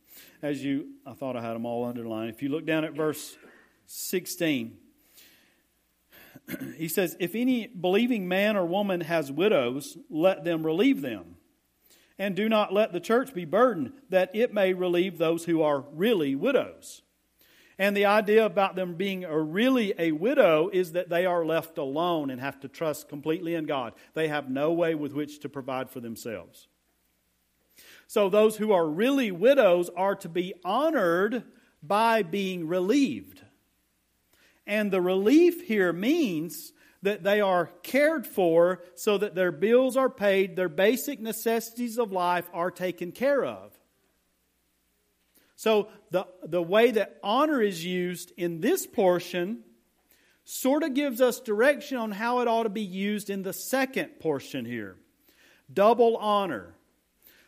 As 0.41 0.63
you, 0.63 0.87
I 1.05 1.13
thought 1.13 1.35
I 1.35 1.41
had 1.41 1.55
them 1.55 1.65
all 1.65 1.85
underlined. 1.85 2.29
If 2.29 2.41
you 2.41 2.49
look 2.49 2.65
down 2.65 2.85
at 2.85 2.93
verse 2.93 3.35
16, 3.87 4.77
he 6.75 6.87
says, 6.87 7.15
If 7.19 7.35
any 7.35 7.67
believing 7.67 8.27
man 8.27 8.57
or 8.57 8.65
woman 8.65 9.01
has 9.01 9.31
widows, 9.31 9.97
let 10.09 10.43
them 10.43 10.65
relieve 10.65 11.01
them. 11.01 11.35
And 12.19 12.35
do 12.35 12.49
not 12.49 12.73
let 12.73 12.93
the 12.93 12.99
church 12.99 13.33
be 13.33 13.45
burdened, 13.45 13.93
that 14.09 14.31
it 14.33 14.53
may 14.53 14.73
relieve 14.73 15.17
those 15.17 15.45
who 15.45 15.61
are 15.61 15.85
really 15.93 16.35
widows. 16.35 17.03
And 17.79 17.95
the 17.95 18.05
idea 18.05 18.43
about 18.43 18.75
them 18.75 18.95
being 18.95 19.23
a 19.23 19.39
really 19.39 19.93
a 19.99 20.11
widow 20.11 20.69
is 20.73 20.93
that 20.93 21.09
they 21.09 21.27
are 21.27 21.45
left 21.45 21.77
alone 21.77 22.31
and 22.31 22.41
have 22.41 22.59
to 22.61 22.67
trust 22.67 23.07
completely 23.07 23.53
in 23.53 23.65
God. 23.65 23.93
They 24.15 24.29
have 24.29 24.49
no 24.49 24.73
way 24.73 24.95
with 24.95 25.13
which 25.13 25.39
to 25.41 25.49
provide 25.49 25.91
for 25.91 25.99
themselves. 25.99 26.67
So 28.07 28.29
those 28.29 28.57
who 28.57 28.71
are 28.71 28.87
really 28.87 29.31
widows 29.31 29.91
are 29.95 30.15
to 30.15 30.29
be 30.29 30.55
honored 30.65 31.43
by 31.83 32.23
being 32.23 32.67
relieved. 32.67 33.43
And 34.67 34.91
the 34.91 35.01
relief 35.01 35.61
here 35.65 35.91
means 35.93 36.73
that 37.01 37.23
they 37.23 37.39
are 37.41 37.71
cared 37.83 38.27
for 38.27 38.83
so 38.95 39.17
that 39.17 39.33
their 39.33 39.51
bills 39.51 39.95
are 39.95 40.09
paid, 40.09 40.55
their 40.55 40.69
basic 40.69 41.19
necessities 41.19 41.97
of 41.97 42.11
life 42.11 42.49
are 42.53 42.69
taken 42.69 43.11
care 43.11 43.45
of. 43.45 43.73
So 45.55 45.87
the, 46.11 46.27
the 46.43 46.61
way 46.61 46.91
that 46.91 47.17
honor 47.23 47.61
is 47.61 47.83
used 47.83 48.31
in 48.37 48.61
this 48.61 48.85
portion 48.85 49.63
sort 50.43 50.83
of 50.83 50.93
gives 50.93 51.21
us 51.21 51.39
direction 51.39 51.97
on 51.97 52.11
how 52.11 52.41
it 52.41 52.47
ought 52.47 52.63
to 52.63 52.69
be 52.69 52.81
used 52.81 53.29
in 53.29 53.43
the 53.43 53.53
second 53.53 54.19
portion 54.19 54.65
here. 54.65 54.97
Double 55.73 56.17
honor. 56.17 56.73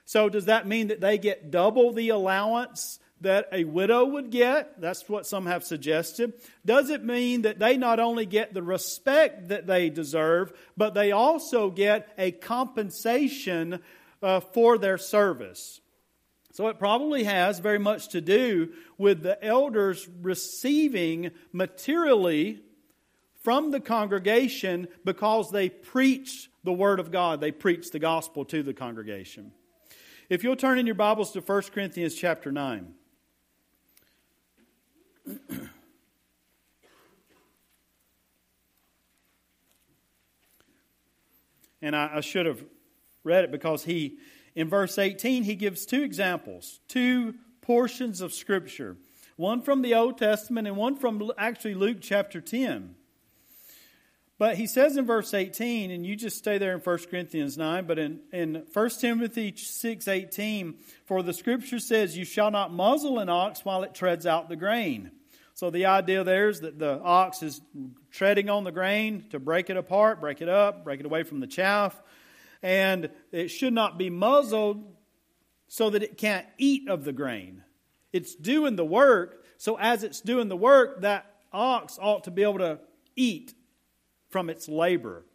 So 0.06 0.28
does 0.28 0.46
that 0.46 0.68
mean 0.68 0.88
that 0.88 1.02
they 1.02 1.18
get 1.18 1.52
double 1.52 1.92
the 1.92 2.10
allowance 2.10 3.00
that 3.22 3.50
a 3.52 3.64
widow 3.64 4.06
would 4.06 4.30
get? 4.30 4.80
That's 4.80 5.08
what 5.08 5.26
some 5.26 5.46
have 5.46 5.64
suggested. 5.64 6.34
Does 6.66 6.90
it 6.90 7.04
mean 7.04 7.44
that 7.44 7.60
they 7.60 7.78
not 7.78 8.00
only 8.00 8.26
get 8.26 8.54
the 8.54 8.64
respect 8.64 9.50
that 9.50 9.68
they 9.68 9.90
deserve, 9.90 10.54
but 10.78 10.94
they 10.94 11.12
also 11.12 11.70
get 11.70 12.14
a 12.18 12.32
compensation 12.32 13.80
uh, 14.22 14.40
for 14.40 14.78
their 14.78 14.98
service? 14.98 15.82
So 16.52 16.68
it 16.68 16.80
probably 16.80 17.24
has 17.24 17.60
very 17.60 17.80
much 17.80 18.10
to 18.10 18.22
do 18.22 18.74
with 18.98 19.22
the 19.22 19.42
elders 19.44 20.08
receiving 20.22 21.32
materially 21.54 22.62
from 23.42 23.72
the 23.72 23.80
congregation 23.80 24.88
because 25.06 25.52
they 25.52 25.70
preach 25.70 26.50
the 26.64 26.74
Word 26.74 27.00
of 27.00 27.12
God. 27.12 27.40
They 27.40 27.52
preach 27.52 27.92
the 27.92 28.00
gospel 28.00 28.46
to 28.46 28.64
the 28.64 28.74
congregation. 28.74 29.52
If 30.30 30.44
you'll 30.44 30.56
turn 30.56 30.78
in 30.78 30.86
your 30.86 30.96
Bibles 30.96 31.32
to 31.32 31.40
1 31.40 31.62
Corinthians 31.74 32.14
chapter 32.14 32.52
9. 32.52 32.94
And 41.82 41.96
I, 41.96 42.18
I 42.18 42.22
should 42.22 42.46
have 42.46 42.64
read 43.24 43.44
it 43.44 43.52
because 43.52 43.84
he 43.84 44.18
in 44.56 44.68
verse 44.68 44.98
18, 44.98 45.44
he 45.44 45.56
gives 45.56 45.86
two 45.86 46.02
examples, 46.02 46.80
two 46.88 47.36
portions 47.62 48.22
of 48.22 48.34
Scripture, 48.34 48.98
one 49.36 49.62
from 49.62 49.82
the 49.82 49.96
Old 49.96 50.18
Testament 50.18 50.68
and 50.68 50.76
one 50.76 50.96
from 50.96 51.32
actually 51.38 51.76
Luke 51.76 52.00
chapter 52.02 52.42
10. 52.42 52.96
But 54.38 54.56
he 54.56 54.68
says 54.68 54.96
in 54.96 55.06
verse 55.06 55.34
18, 55.34 55.92
and 55.92 56.06
you 56.06 56.16
just 56.16 56.38
stay 56.38 56.58
there 56.58 56.74
in 56.74 56.80
1 56.80 56.98
Corinthians 57.10 57.58
9, 57.58 57.86
but 57.86 58.00
in, 58.00 58.22
in 58.32 58.66
1 58.72 58.90
Timothy 59.02 59.54
6 59.56 60.08
18, 60.08 60.76
for 61.06 61.22
the 61.22 61.34
scripture 61.34 61.80
says, 61.80 62.18
You 62.18 62.26
shall 62.26 62.50
not 62.50 62.74
muzzle 62.74 63.20
an 63.20 63.30
ox 63.30 63.66
while 63.66 63.84
it 63.84 63.94
treads 63.94 64.26
out 64.26 64.48
the 64.48 64.56
grain. 64.56 65.12
So 65.60 65.70
the 65.70 65.88
idea 65.88 66.24
there 66.24 66.48
is 66.48 66.62
that 66.62 66.80
the 66.80 67.02
ox 67.02 67.44
is 67.44 67.60
treading 68.12 68.50
on 68.50 68.64
the 68.64 68.72
grain 68.72 69.26
to 69.32 69.40
break 69.40 69.70
it 69.70 69.76
apart, 69.76 70.22
break 70.22 70.42
it 70.42 70.48
up, 70.48 70.86
break 70.86 71.02
it 71.02 71.06
away 71.06 71.24
from 71.24 71.42
the 71.42 71.48
chaff 71.48 72.02
and 72.64 73.10
it 73.34 73.50
should 73.50 73.74
not 73.74 73.98
be 73.98 74.10
muzzled 74.10 74.82
so 75.68 75.90
that 75.90 76.02
it 76.02 76.16
can't 76.16 76.46
eat 76.58 76.88
of 76.88 77.04
the 77.04 77.12
grain. 77.12 77.62
It's 78.14 78.36
doing 78.36 78.78
the 78.78 78.86
work, 78.86 79.44
so 79.58 79.78
as 79.78 80.06
it's 80.06 80.22
doing 80.22 80.48
the 80.48 80.56
work, 80.56 81.02
that 81.02 81.26
ox 81.52 82.00
ought 82.02 82.24
to 82.24 82.32
be 82.32 82.44
able 82.44 82.60
to 82.60 82.80
eat 83.18 83.54
from 84.30 84.50
its 84.50 84.70
labor. 84.70 85.26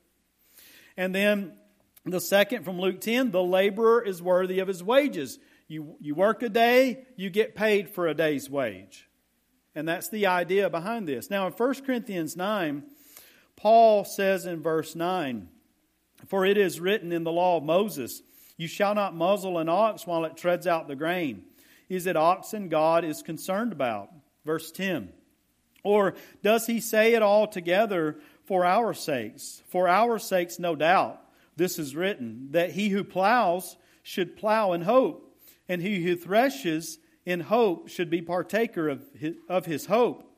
And 0.97 1.15
then 1.15 1.53
the 2.07 2.19
second 2.19 2.65
from 2.65 2.81
Luke 2.81 3.03
10 3.03 3.31
the 3.31 3.43
laborer 3.43 4.01
is 4.01 4.23
worthy 4.23 4.61
of 4.61 4.69
his 4.69 4.83
wages. 4.83 5.39
You, 5.69 5.97
you 6.01 6.15
work 6.15 6.43
a 6.43 6.49
day, 6.49 7.05
you 7.15 7.29
get 7.29 7.55
paid 7.55 7.91
for 7.91 8.07
a 8.07 8.15
day's 8.15 8.49
wage. 8.49 9.07
And 9.75 9.89
that's 9.89 10.09
the 10.09 10.27
idea 10.27 10.71
behind 10.71 11.09
this. 11.09 11.31
Now, 11.31 11.47
in 11.47 11.53
1 11.53 11.75
Corinthians 11.85 12.37
9, 12.37 12.83
Paul 13.57 14.05
says 14.05 14.47
in 14.47 14.63
verse 14.63 14.95
9, 14.95 15.49
for 16.27 16.47
it 16.47 16.57
is 16.57 16.81
written 16.81 17.13
in 17.13 17.25
the 17.25 17.33
law 17.33 17.59
of 17.59 17.65
Moses, 17.65 18.23
You 18.57 18.69
shall 18.69 18.95
not 18.95 19.15
muzzle 19.15 19.59
an 19.59 19.69
ox 19.69 20.07
while 20.07 20.25
it 20.25 20.37
treads 20.37 20.67
out 20.67 20.89
the 20.89 20.97
grain. 20.97 21.45
Is 21.89 22.07
it 22.07 22.17
oxen 22.17 22.69
God 22.69 23.05
is 23.05 23.23
concerned 23.23 23.73
about? 23.73 24.11
Verse 24.45 24.71
10. 24.71 25.13
Or 25.83 26.15
does 26.43 26.67
he 26.67 26.81
say 26.81 27.15
it 27.15 27.23
all 27.23 27.47
together 27.47 28.17
for 28.45 28.65
our 28.65 28.95
sakes? 28.95 29.63
For 29.69 29.87
our 29.87 30.19
sakes, 30.19 30.59
no 30.59 30.75
doubt. 30.75 31.21
This 31.57 31.79
is 31.79 31.95
written, 31.95 32.49
that 32.53 32.73
he 32.73 32.89
who 32.89 33.05
plows 33.05 33.77
should 34.03 34.37
plow 34.37 34.73
in 34.73 34.83
hope, 34.83 35.37
and 35.69 35.81
he 35.81 36.03
who 36.03 36.17
threshes 36.17 36.99
in 37.27 37.41
hope 37.41 37.89
should 37.89 38.11
be 38.11 38.23
partaker 38.23 38.89
of 38.89 39.03
his, 39.19 39.35
of 39.49 39.67
his 39.67 39.87
hope. 39.87 40.31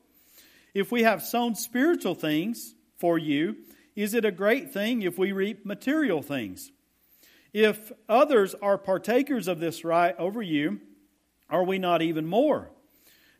If 0.73 0.91
we 0.91 1.03
have 1.03 1.23
sown 1.23 1.55
spiritual 1.55 2.15
things 2.15 2.75
for 2.97 3.17
you, 3.17 3.57
is 3.95 4.13
it 4.13 4.25
a 4.25 4.31
great 4.31 4.71
thing 4.71 5.01
if 5.01 5.17
we 5.17 5.31
reap 5.31 5.65
material 5.65 6.21
things? 6.21 6.71
If 7.53 7.91
others 8.07 8.53
are 8.61 8.77
partakers 8.77 9.47
of 9.47 9.59
this 9.59 9.83
right 9.83 10.15
over 10.19 10.41
you, 10.41 10.79
are 11.49 11.63
we 11.63 11.79
not 11.79 12.01
even 12.01 12.27
more? 12.27 12.69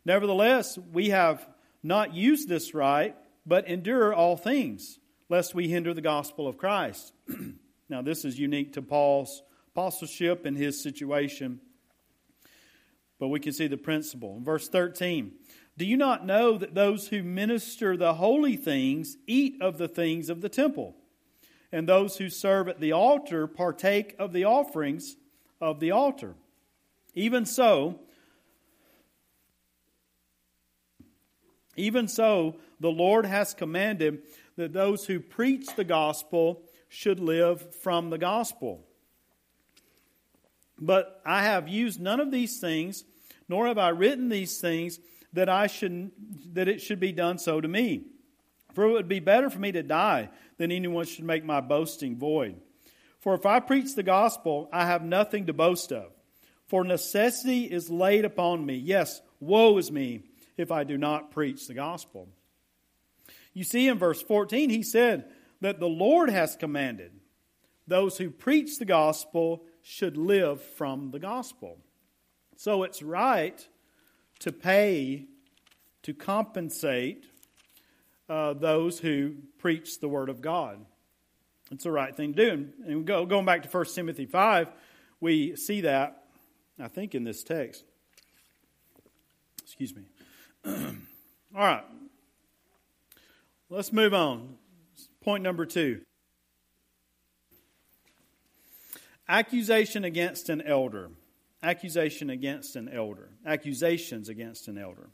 Nevertheless, 0.04 0.78
we 0.92 1.10
have 1.10 1.46
not 1.82 2.14
used 2.14 2.48
this 2.48 2.74
right, 2.74 3.14
but 3.46 3.68
endure 3.68 4.12
all 4.12 4.36
things, 4.36 4.98
lest 5.28 5.54
we 5.54 5.68
hinder 5.68 5.94
the 5.94 6.00
gospel 6.00 6.48
of 6.48 6.58
Christ. 6.58 7.12
now, 7.88 8.02
this 8.02 8.24
is 8.24 8.38
unique 8.38 8.72
to 8.72 8.82
Paul's 8.82 9.42
apostleship 9.68 10.44
and 10.44 10.56
his 10.56 10.82
situation, 10.82 11.60
but 13.18 13.28
we 13.28 13.40
can 13.40 13.52
see 13.52 13.66
the 13.66 13.76
principle. 13.76 14.36
In 14.36 14.44
verse 14.44 14.68
13 14.68 15.32
Do 15.76 15.84
you 15.84 15.96
not 15.96 16.26
know 16.26 16.58
that 16.58 16.74
those 16.74 17.08
who 17.08 17.22
minister 17.22 17.96
the 17.96 18.14
holy 18.14 18.56
things 18.56 19.16
eat 19.26 19.60
of 19.60 19.78
the 19.78 19.88
things 19.88 20.28
of 20.28 20.40
the 20.40 20.48
temple, 20.48 20.96
and 21.72 21.88
those 21.88 22.16
who 22.16 22.28
serve 22.30 22.68
at 22.68 22.80
the 22.80 22.92
altar 22.92 23.46
partake 23.46 24.14
of 24.18 24.32
the 24.32 24.44
offerings 24.44 25.16
of 25.60 25.80
the 25.80 25.90
altar? 25.90 26.34
Even 27.14 27.44
so, 27.44 28.00
Even 31.78 32.08
so, 32.08 32.56
the 32.80 32.90
Lord 32.90 33.24
has 33.24 33.54
commanded 33.54 34.22
that 34.56 34.72
those 34.72 35.06
who 35.06 35.20
preach 35.20 35.76
the 35.76 35.84
gospel 35.84 36.62
should 36.88 37.20
live 37.20 37.72
from 37.76 38.10
the 38.10 38.18
gospel. 38.18 38.84
But 40.80 41.20
I 41.24 41.42
have 41.42 41.68
used 41.68 42.00
none 42.00 42.20
of 42.20 42.30
these 42.30 42.60
things, 42.60 43.04
nor 43.48 43.66
have 43.66 43.78
I 43.78 43.88
written 43.90 44.28
these 44.28 44.60
things 44.60 44.98
that 45.32 45.48
I 45.48 45.66
should 45.66 46.10
that 46.54 46.68
it 46.68 46.80
should 46.80 47.00
be 47.00 47.12
done 47.12 47.38
so 47.38 47.60
to 47.60 47.68
me. 47.68 48.04
For 48.74 48.86
it 48.86 48.92
would 48.92 49.08
be 49.08 49.20
better 49.20 49.50
for 49.50 49.58
me 49.58 49.72
to 49.72 49.82
die 49.82 50.30
than 50.56 50.70
anyone 50.70 51.04
should 51.04 51.24
make 51.24 51.44
my 51.44 51.60
boasting 51.60 52.16
void. 52.16 52.60
For 53.20 53.34
if 53.34 53.44
I 53.44 53.60
preach 53.60 53.94
the 53.94 54.02
gospel, 54.02 54.68
I 54.72 54.86
have 54.86 55.02
nothing 55.02 55.46
to 55.46 55.52
boast 55.52 55.92
of. 55.92 56.12
For 56.66 56.84
necessity 56.84 57.64
is 57.64 57.90
laid 57.90 58.24
upon 58.24 58.64
me. 58.64 58.76
Yes, 58.76 59.20
woe 59.40 59.78
is 59.78 59.90
me 59.90 60.22
if 60.56 60.70
I 60.70 60.84
do 60.84 60.96
not 60.96 61.30
preach 61.30 61.66
the 61.66 61.74
gospel. 61.74 62.28
You 63.54 63.64
see, 63.64 63.88
in 63.88 63.98
verse 63.98 64.22
14, 64.22 64.70
he 64.70 64.82
said 64.82 65.24
that 65.60 65.80
the 65.80 65.88
Lord 65.88 66.30
has 66.30 66.56
commanded 66.56 67.12
those 67.86 68.18
who 68.18 68.30
preach 68.30 68.78
the 68.78 68.84
gospel 68.84 69.64
should 69.88 70.18
live 70.18 70.60
from 70.60 71.12
the 71.12 71.18
gospel. 71.18 71.78
So 72.56 72.82
it's 72.82 73.02
right 73.02 73.66
to 74.40 74.52
pay, 74.52 75.24
to 76.02 76.12
compensate 76.12 77.24
uh, 78.28 78.52
those 78.52 79.00
who 79.00 79.36
preach 79.56 79.98
the 80.00 80.08
word 80.08 80.28
of 80.28 80.42
God. 80.42 80.84
It's 81.70 81.84
the 81.84 81.90
right 81.90 82.14
thing 82.14 82.34
to 82.34 82.50
do. 82.50 82.68
And 82.86 83.06
go, 83.06 83.24
going 83.24 83.46
back 83.46 83.62
to 83.62 83.68
1 83.68 83.86
Timothy 83.94 84.26
5, 84.26 84.68
we 85.20 85.56
see 85.56 85.80
that, 85.80 86.24
I 86.78 86.88
think, 86.88 87.14
in 87.14 87.24
this 87.24 87.42
text. 87.42 87.82
Excuse 89.62 89.94
me. 89.96 90.02
All 90.66 90.74
right. 91.54 91.84
Let's 93.70 93.90
move 93.90 94.12
on. 94.12 94.56
Point 95.22 95.42
number 95.42 95.64
two 95.64 96.02
accusation 99.28 100.04
against 100.04 100.48
an 100.48 100.62
elder. 100.62 101.10
Accusation 101.62 102.30
against 102.30 102.76
an 102.76 102.88
elder. 102.88 103.30
Accusations 103.44 104.28
against 104.28 104.68
an 104.68 104.78
elder. 104.78 105.10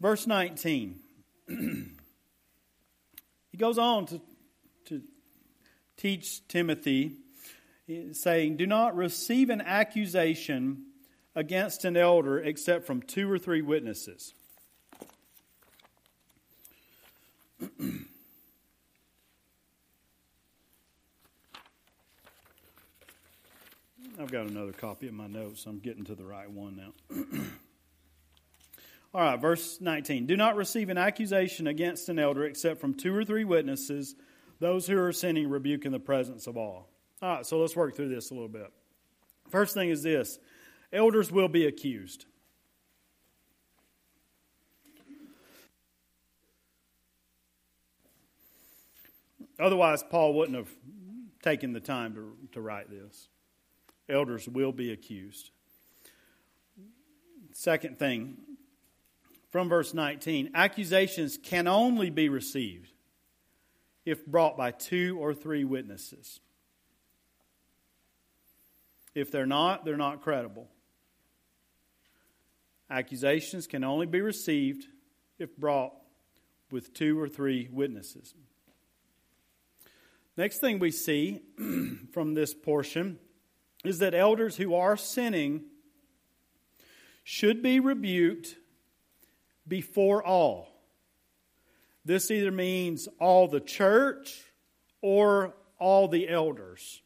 Verse 0.00 0.26
19. 0.26 1.00
he 1.48 1.86
goes 3.56 3.78
on 3.78 4.06
to, 4.06 4.20
to 4.86 5.02
teach 5.96 6.46
Timothy, 6.48 7.18
saying, 8.12 8.56
Do 8.56 8.66
not 8.66 8.96
receive 8.96 9.50
an 9.50 9.60
accusation 9.60 10.86
against 11.34 11.84
an 11.84 11.96
elder 11.96 12.38
except 12.38 12.86
from 12.86 13.02
two 13.02 13.30
or 13.30 13.38
three 13.38 13.62
witnesses. 13.62 14.34
I've 24.18 24.30
got 24.30 24.46
another 24.46 24.72
copy 24.72 25.08
of 25.08 25.14
my 25.14 25.26
notes. 25.26 25.66
I'm 25.66 25.80
getting 25.80 26.04
to 26.04 26.14
the 26.14 26.24
right 26.24 26.48
one 26.48 26.76
now. 26.76 27.16
All 29.12 29.20
right, 29.20 29.40
verse 29.40 29.80
19. 29.80 30.26
Do 30.26 30.36
not 30.36 30.54
receive 30.54 30.88
an 30.88 30.98
accusation 30.98 31.66
against 31.66 32.08
an 32.08 32.20
elder 32.20 32.44
except 32.44 32.80
from 32.80 32.94
two 32.94 33.14
or 33.14 33.24
three 33.24 33.44
witnesses, 33.44 34.14
those 34.60 34.86
who 34.86 34.96
are 34.98 35.12
sinning 35.12 35.48
rebuke 35.48 35.84
in 35.84 35.90
the 35.90 35.98
presence 35.98 36.46
of 36.46 36.56
all. 36.56 36.88
All 37.22 37.36
right, 37.36 37.46
so 37.46 37.60
let's 37.60 37.74
work 37.74 37.96
through 37.96 38.08
this 38.08 38.30
a 38.30 38.34
little 38.34 38.48
bit. 38.48 38.72
First 39.48 39.74
thing 39.74 39.90
is 39.90 40.02
this 40.02 40.38
elders 40.92 41.32
will 41.32 41.48
be 41.48 41.66
accused. 41.66 42.26
Otherwise, 49.58 50.04
Paul 50.08 50.34
wouldn't 50.34 50.56
have 50.56 50.70
taken 51.42 51.72
the 51.72 51.80
time 51.80 52.14
to, 52.14 52.36
to 52.52 52.60
write 52.60 52.90
this. 52.90 53.28
Elders 54.08 54.48
will 54.48 54.72
be 54.72 54.92
accused. 54.92 55.50
Second 57.52 57.98
thing, 57.98 58.36
from 59.50 59.68
verse 59.68 59.94
19 59.94 60.50
accusations 60.54 61.38
can 61.42 61.68
only 61.68 62.10
be 62.10 62.28
received 62.28 62.90
if 64.04 64.26
brought 64.26 64.56
by 64.56 64.70
two 64.70 65.16
or 65.20 65.32
three 65.32 65.64
witnesses. 65.64 66.40
If 69.14 69.30
they're 69.30 69.46
not, 69.46 69.84
they're 69.84 69.96
not 69.96 70.22
credible. 70.22 70.68
Accusations 72.90 73.66
can 73.66 73.84
only 73.84 74.06
be 74.06 74.20
received 74.20 74.86
if 75.38 75.56
brought 75.56 75.92
with 76.70 76.92
two 76.92 77.18
or 77.18 77.28
three 77.28 77.68
witnesses. 77.72 78.34
Next 80.36 80.58
thing 80.58 80.80
we 80.80 80.90
see 80.90 81.42
from 82.12 82.34
this 82.34 82.52
portion 82.52 83.18
is 83.84 83.98
that 83.98 84.14
elders 84.14 84.56
who 84.56 84.74
are 84.74 84.96
sinning 84.96 85.62
should 87.22 87.62
be 87.62 87.80
rebuked 87.80 88.56
before 89.66 90.22
all. 90.22 90.68
This 92.04 92.30
either 92.30 92.50
means 92.50 93.08
all 93.18 93.48
the 93.48 93.60
church 93.60 94.42
or 95.00 95.54
all 95.78 96.08
the 96.08 96.28
elders. 96.28 97.02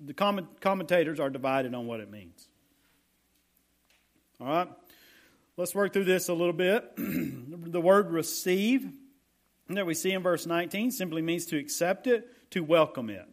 The 0.00 0.14
commentators 0.14 1.20
are 1.20 1.30
divided 1.30 1.74
on 1.74 1.86
what 1.86 2.00
it 2.00 2.10
means. 2.10 2.48
All 4.40 4.46
right? 4.46 4.68
Let's 5.56 5.74
work 5.74 5.92
through 5.92 6.04
this 6.04 6.28
a 6.28 6.34
little 6.34 6.52
bit. 6.52 6.90
the 6.96 7.80
word 7.80 8.10
receive 8.10 8.90
that 9.68 9.86
we 9.86 9.94
see 9.94 10.12
in 10.12 10.22
verse 10.22 10.46
19 10.46 10.90
simply 10.90 11.22
means 11.22 11.46
to 11.46 11.58
accept 11.58 12.06
it, 12.06 12.50
to 12.50 12.60
welcome 12.60 13.10
it. 13.10 13.26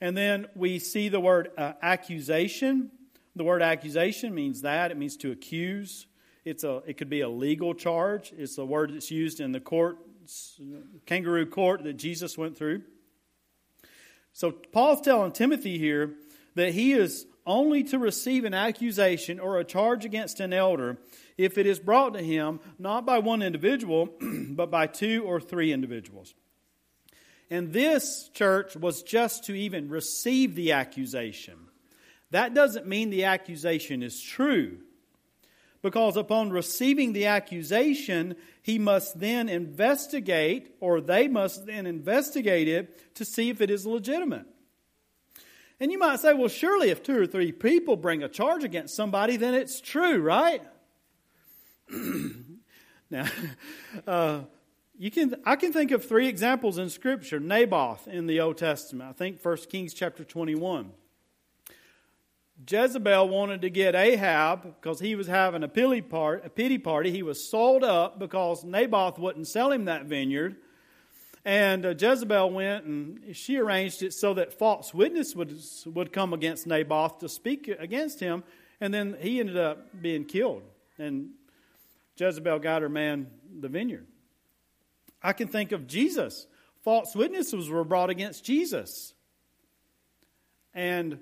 And 0.00 0.16
then 0.16 0.46
we 0.54 0.78
see 0.78 1.08
the 1.08 1.20
word 1.20 1.50
uh, 1.58 1.74
accusation. 1.82 2.90
The 3.36 3.44
word 3.44 3.62
accusation 3.62 4.34
means 4.34 4.62
that 4.62 4.90
it 4.90 4.96
means 4.96 5.16
to 5.18 5.30
accuse. 5.30 6.06
It's 6.44 6.64
a 6.64 6.82
it 6.86 6.96
could 6.96 7.10
be 7.10 7.20
a 7.20 7.28
legal 7.28 7.74
charge. 7.74 8.32
It's 8.36 8.56
a 8.58 8.64
word 8.64 8.94
that's 8.94 9.10
used 9.10 9.40
in 9.40 9.52
the 9.52 9.60
court 9.60 9.98
kangaroo 11.06 11.46
court 11.46 11.84
that 11.84 11.94
Jesus 11.94 12.38
went 12.38 12.56
through. 12.56 12.82
So 14.32 14.52
Paul's 14.52 15.00
telling 15.00 15.32
Timothy 15.32 15.78
here 15.78 16.14
that 16.54 16.72
he 16.72 16.92
is 16.92 17.26
only 17.46 17.82
to 17.84 17.98
receive 17.98 18.44
an 18.44 18.54
accusation 18.54 19.40
or 19.40 19.58
a 19.58 19.64
charge 19.64 20.04
against 20.04 20.40
an 20.40 20.52
elder 20.52 20.98
if 21.36 21.58
it 21.58 21.66
is 21.66 21.78
brought 21.78 22.14
to 22.14 22.22
him 22.22 22.60
not 22.78 23.04
by 23.04 23.18
one 23.18 23.42
individual, 23.42 24.08
but 24.50 24.70
by 24.70 24.86
two 24.86 25.24
or 25.24 25.40
three 25.40 25.72
individuals. 25.72 26.34
And 27.50 27.72
this 27.72 28.30
church 28.32 28.76
was 28.76 29.02
just 29.02 29.44
to 29.44 29.54
even 29.54 29.88
receive 29.88 30.54
the 30.54 30.72
accusation. 30.72 31.56
That 32.30 32.54
doesn't 32.54 32.86
mean 32.86 33.10
the 33.10 33.24
accusation 33.24 34.02
is 34.02 34.22
true. 34.22 34.78
Because 35.82 36.16
upon 36.16 36.50
receiving 36.50 37.12
the 37.12 37.26
accusation, 37.26 38.36
he 38.62 38.78
must 38.78 39.18
then 39.18 39.48
investigate, 39.48 40.74
or 40.78 41.00
they 41.00 41.26
must 41.26 41.66
then 41.66 41.86
investigate 41.86 42.68
it 42.68 43.14
to 43.16 43.24
see 43.24 43.48
if 43.48 43.60
it 43.60 43.70
is 43.70 43.86
legitimate. 43.86 44.46
And 45.80 45.90
you 45.90 45.98
might 45.98 46.20
say, 46.20 46.34
well, 46.34 46.48
surely 46.48 46.90
if 46.90 47.02
two 47.02 47.18
or 47.18 47.26
three 47.26 47.52
people 47.52 47.96
bring 47.96 48.22
a 48.22 48.28
charge 48.28 48.62
against 48.62 48.94
somebody, 48.94 49.38
then 49.38 49.54
it's 49.54 49.80
true, 49.80 50.20
right? 50.20 50.62
now, 53.10 53.26
uh, 54.06 54.40
you 55.00 55.10
can, 55.10 55.34
I 55.46 55.56
can 55.56 55.72
think 55.72 55.92
of 55.92 56.04
three 56.04 56.28
examples 56.28 56.76
in 56.76 56.90
Scripture. 56.90 57.40
Naboth 57.40 58.06
in 58.06 58.26
the 58.26 58.38
Old 58.40 58.58
Testament. 58.58 59.08
I 59.08 59.14
think 59.14 59.42
1 59.42 59.56
Kings 59.70 59.94
chapter 59.94 60.24
21. 60.24 60.92
Jezebel 62.70 63.26
wanted 63.30 63.62
to 63.62 63.70
get 63.70 63.94
Ahab 63.94 64.62
because 64.62 65.00
he 65.00 65.14
was 65.14 65.26
having 65.26 65.62
a 65.62 65.68
pity, 65.68 66.02
part, 66.02 66.44
a 66.44 66.50
pity 66.50 66.76
party. 66.76 67.10
He 67.10 67.22
was 67.22 67.42
sold 67.42 67.82
up 67.82 68.18
because 68.18 68.62
Naboth 68.62 69.18
wouldn't 69.18 69.48
sell 69.48 69.72
him 69.72 69.86
that 69.86 70.04
vineyard. 70.04 70.56
And 71.46 71.86
uh, 71.86 71.94
Jezebel 71.98 72.50
went 72.50 72.84
and 72.84 73.34
she 73.34 73.56
arranged 73.56 74.02
it 74.02 74.12
so 74.12 74.34
that 74.34 74.52
false 74.52 74.92
witness 74.92 75.34
would, 75.34 75.58
would 75.86 76.12
come 76.12 76.34
against 76.34 76.66
Naboth 76.66 77.20
to 77.20 77.28
speak 77.30 77.68
against 77.68 78.20
him. 78.20 78.44
And 78.82 78.92
then 78.92 79.16
he 79.18 79.40
ended 79.40 79.56
up 79.56 79.98
being 80.02 80.26
killed. 80.26 80.62
And 80.98 81.30
Jezebel 82.18 82.58
got 82.58 82.82
her 82.82 82.90
man 82.90 83.28
the 83.60 83.70
vineyard. 83.70 84.06
I 85.22 85.32
can 85.32 85.48
think 85.48 85.72
of 85.72 85.86
Jesus. 85.86 86.46
False 86.82 87.14
witnesses 87.14 87.68
were 87.68 87.84
brought 87.84 88.10
against 88.10 88.44
Jesus. 88.44 89.14
And 90.72 91.18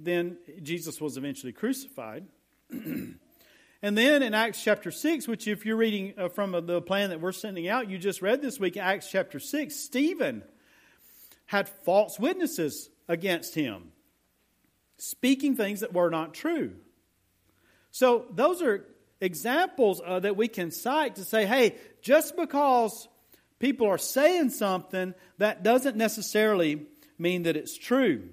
then 0.00 0.38
Jesus 0.62 1.00
was 1.00 1.16
eventually 1.16 1.52
crucified. 1.52 2.24
and 2.70 3.18
then 3.82 4.22
in 4.22 4.32
Acts 4.32 4.62
chapter 4.62 4.90
6, 4.90 5.28
which 5.28 5.46
if 5.46 5.66
you're 5.66 5.76
reading 5.76 6.14
uh, 6.16 6.28
from 6.28 6.52
the 6.66 6.80
plan 6.80 7.10
that 7.10 7.20
we're 7.20 7.32
sending 7.32 7.68
out, 7.68 7.90
you 7.90 7.98
just 7.98 8.22
read 8.22 8.40
this 8.40 8.58
week, 8.58 8.76
Acts 8.76 9.10
chapter 9.10 9.38
6, 9.38 9.74
Stephen 9.74 10.42
had 11.46 11.68
false 11.68 12.18
witnesses 12.18 12.88
against 13.08 13.54
him, 13.54 13.92
speaking 14.96 15.56
things 15.56 15.80
that 15.80 15.92
were 15.92 16.08
not 16.08 16.32
true. 16.32 16.72
So 17.90 18.24
those 18.30 18.62
are 18.62 18.86
examples 19.20 20.00
uh, 20.04 20.20
that 20.20 20.36
we 20.36 20.48
can 20.48 20.70
cite 20.70 21.16
to 21.16 21.24
say, 21.24 21.44
hey, 21.44 21.76
just 22.00 22.36
because 22.36 23.06
people 23.62 23.86
are 23.86 23.96
saying 23.96 24.50
something, 24.50 25.14
that 25.38 25.62
doesn't 25.62 25.96
necessarily 25.96 26.84
mean 27.16 27.44
that 27.44 27.56
it's 27.56 27.78
true. 27.78 28.28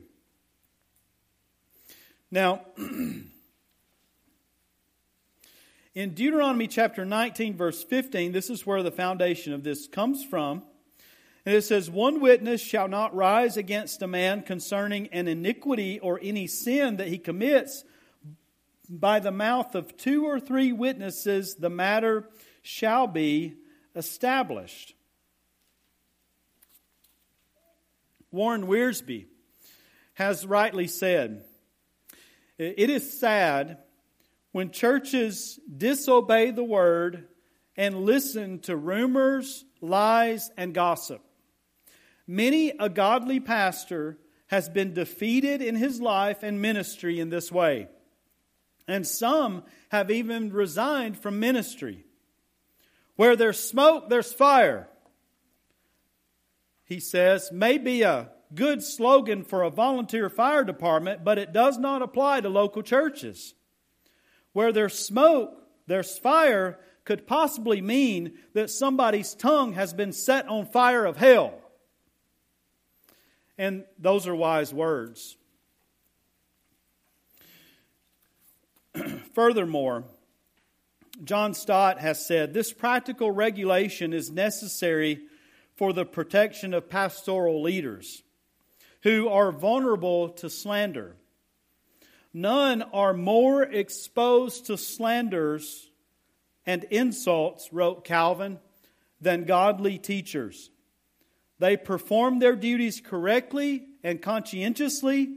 Now, 2.32 2.65
in 5.94 6.15
Deuteronomy 6.15 6.65
chapter 6.68 7.06
19, 7.06 7.56
verse 7.56 7.84
15, 7.84 8.32
this 8.32 8.50
is 8.50 8.65
where 8.65 8.82
the 8.82 8.89
foundation 8.89 9.54
of 9.54 9.63
this 9.63 9.88
comes 9.88 10.26
from. 10.26 10.63
And 11.46 11.54
it 11.54 11.62
says, 11.62 11.92
One 11.92 12.22
witness 12.22 12.60
shall 12.60 12.88
not 12.88 13.15
rise 13.15 13.56
against 13.56 14.02
a 14.02 14.08
man 14.08 14.42
concerning 14.42 15.10
an 15.10 15.28
iniquity 15.28 16.00
or 16.00 16.20
any 16.24 16.48
sin 16.48 16.98
that 16.98 17.08
he 17.08 17.20
commits. 17.20 17.84
By 18.89 19.20
the 19.20 19.32
mouth 19.32 19.76
of 19.76 19.96
two 19.96 20.26
or 20.26 20.39
three 20.39 20.72
witnesses, 20.72 21.54
the 21.54 21.70
matter 21.70 22.28
shall 22.63 23.06
be 23.06 23.58
established. 23.96 24.96
Warren 28.32 28.68
Wiersbe 28.68 29.26
has 30.13 30.46
rightly 30.46 30.88
said, 30.88 31.44
It 32.58 32.89
is 32.89 33.20
sad 33.20 33.78
when 34.52 34.72
churches 34.72 35.60
disobey 35.76 36.52
the 36.52 36.63
word 36.63 37.28
and 37.76 38.04
listen 38.06 38.60
to 38.60 38.76
rumors, 38.76 39.63
lies, 39.82 40.52
and 40.58 40.74
gossip. 40.74 41.22
Many 42.28 42.72
a 42.72 42.89
godly 42.89 43.39
pastor 43.39 44.18
has 44.48 44.68
been 44.68 44.94
defeated 44.94 45.62
in 45.62 45.76
his 45.76 46.02
life 46.02 46.44
and 46.44 46.62
ministry 46.62 47.20
in 47.20 47.30
this 47.30 47.52
way. 47.52 47.88
And 48.88 49.06
some 49.08 49.63
have 49.89 50.12
even 50.12 50.52
resigned 50.52 51.18
from 51.18 51.39
ministry. 51.39 52.04
Where 53.15 53.36
there's 53.36 53.60
smoke, 53.60 54.10
there's 54.10 54.34
fire. 54.34 54.89
He 56.89 56.99
says, 56.99 57.52
may 57.52 57.78
be 57.78 58.02
a 58.02 58.32
good 58.56 58.82
slogan 58.82 59.43
for 59.43 59.62
a 59.62 59.69
volunteer 59.69 60.28
fire 60.28 60.63
department, 60.63 61.23
but 61.23 61.38
it 61.38 61.54
does 61.54 61.78
not 61.78 62.02
apply 62.02 62.41
to 62.41 62.49
local 62.49 62.82
churches. 62.82 63.54
Where 64.54 64.73
there's 64.73 64.97
smoke, 64.97 65.52
there's 65.86 66.17
fire 66.17 66.80
could 67.06 67.28
possibly 67.28 67.80
mean 67.80 68.39
that 68.54 68.71
somebody's 68.71 69.36
tongue 69.36 69.73
has 69.73 69.93
been 69.93 70.12
set 70.12 70.47
on 70.47 70.65
fire 70.65 71.06
of 71.06 71.15
hell. 71.15 71.54
And 73.56 73.84
those 73.99 74.28
are 74.28 74.36
wise 74.36 74.73
words. 74.73 75.38
Furthermore, 79.36 80.06
John 81.23 81.54
Stott 81.54 81.99
has 81.99 82.25
said 82.25 82.56
this 82.56 82.73
practical 82.73 83.30
regulation 83.30 84.12
is 84.12 84.32
necessary 84.32 85.19
for 85.80 85.94
the 85.94 86.06
protection 86.06 86.74
of 86.74 86.89
pastoral 86.89 87.62
leaders 87.62 88.22
who 89.04 89.30
are 89.30 89.50
vulnerable 89.50 90.28
to 90.28 90.50
slander. 90.50 91.15
None 92.34 92.82
are 92.82 93.13
more 93.13 93.63
exposed 93.63 94.65
to 94.65 94.78
slanders 94.78 95.89
and 96.65 96.84
insults, 96.84 97.72
wrote 97.72 98.04
Calvin, 98.04 98.60
than 99.22 99.46
godly 99.46 99.98
teachers. 99.98 100.70
They 101.60 101.78
perform 101.78 102.39
their 102.39 102.58
duties 102.58 103.00
correctly 103.00 103.86
and 104.04 104.22
conscientiously, 104.22 105.30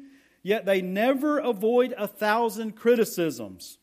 yet 0.43 0.67
they 0.67 0.83
never 0.83 1.39
avoid 1.39 1.95
a 1.97 2.09
thousand 2.09 2.75
criticisms. 2.75 3.79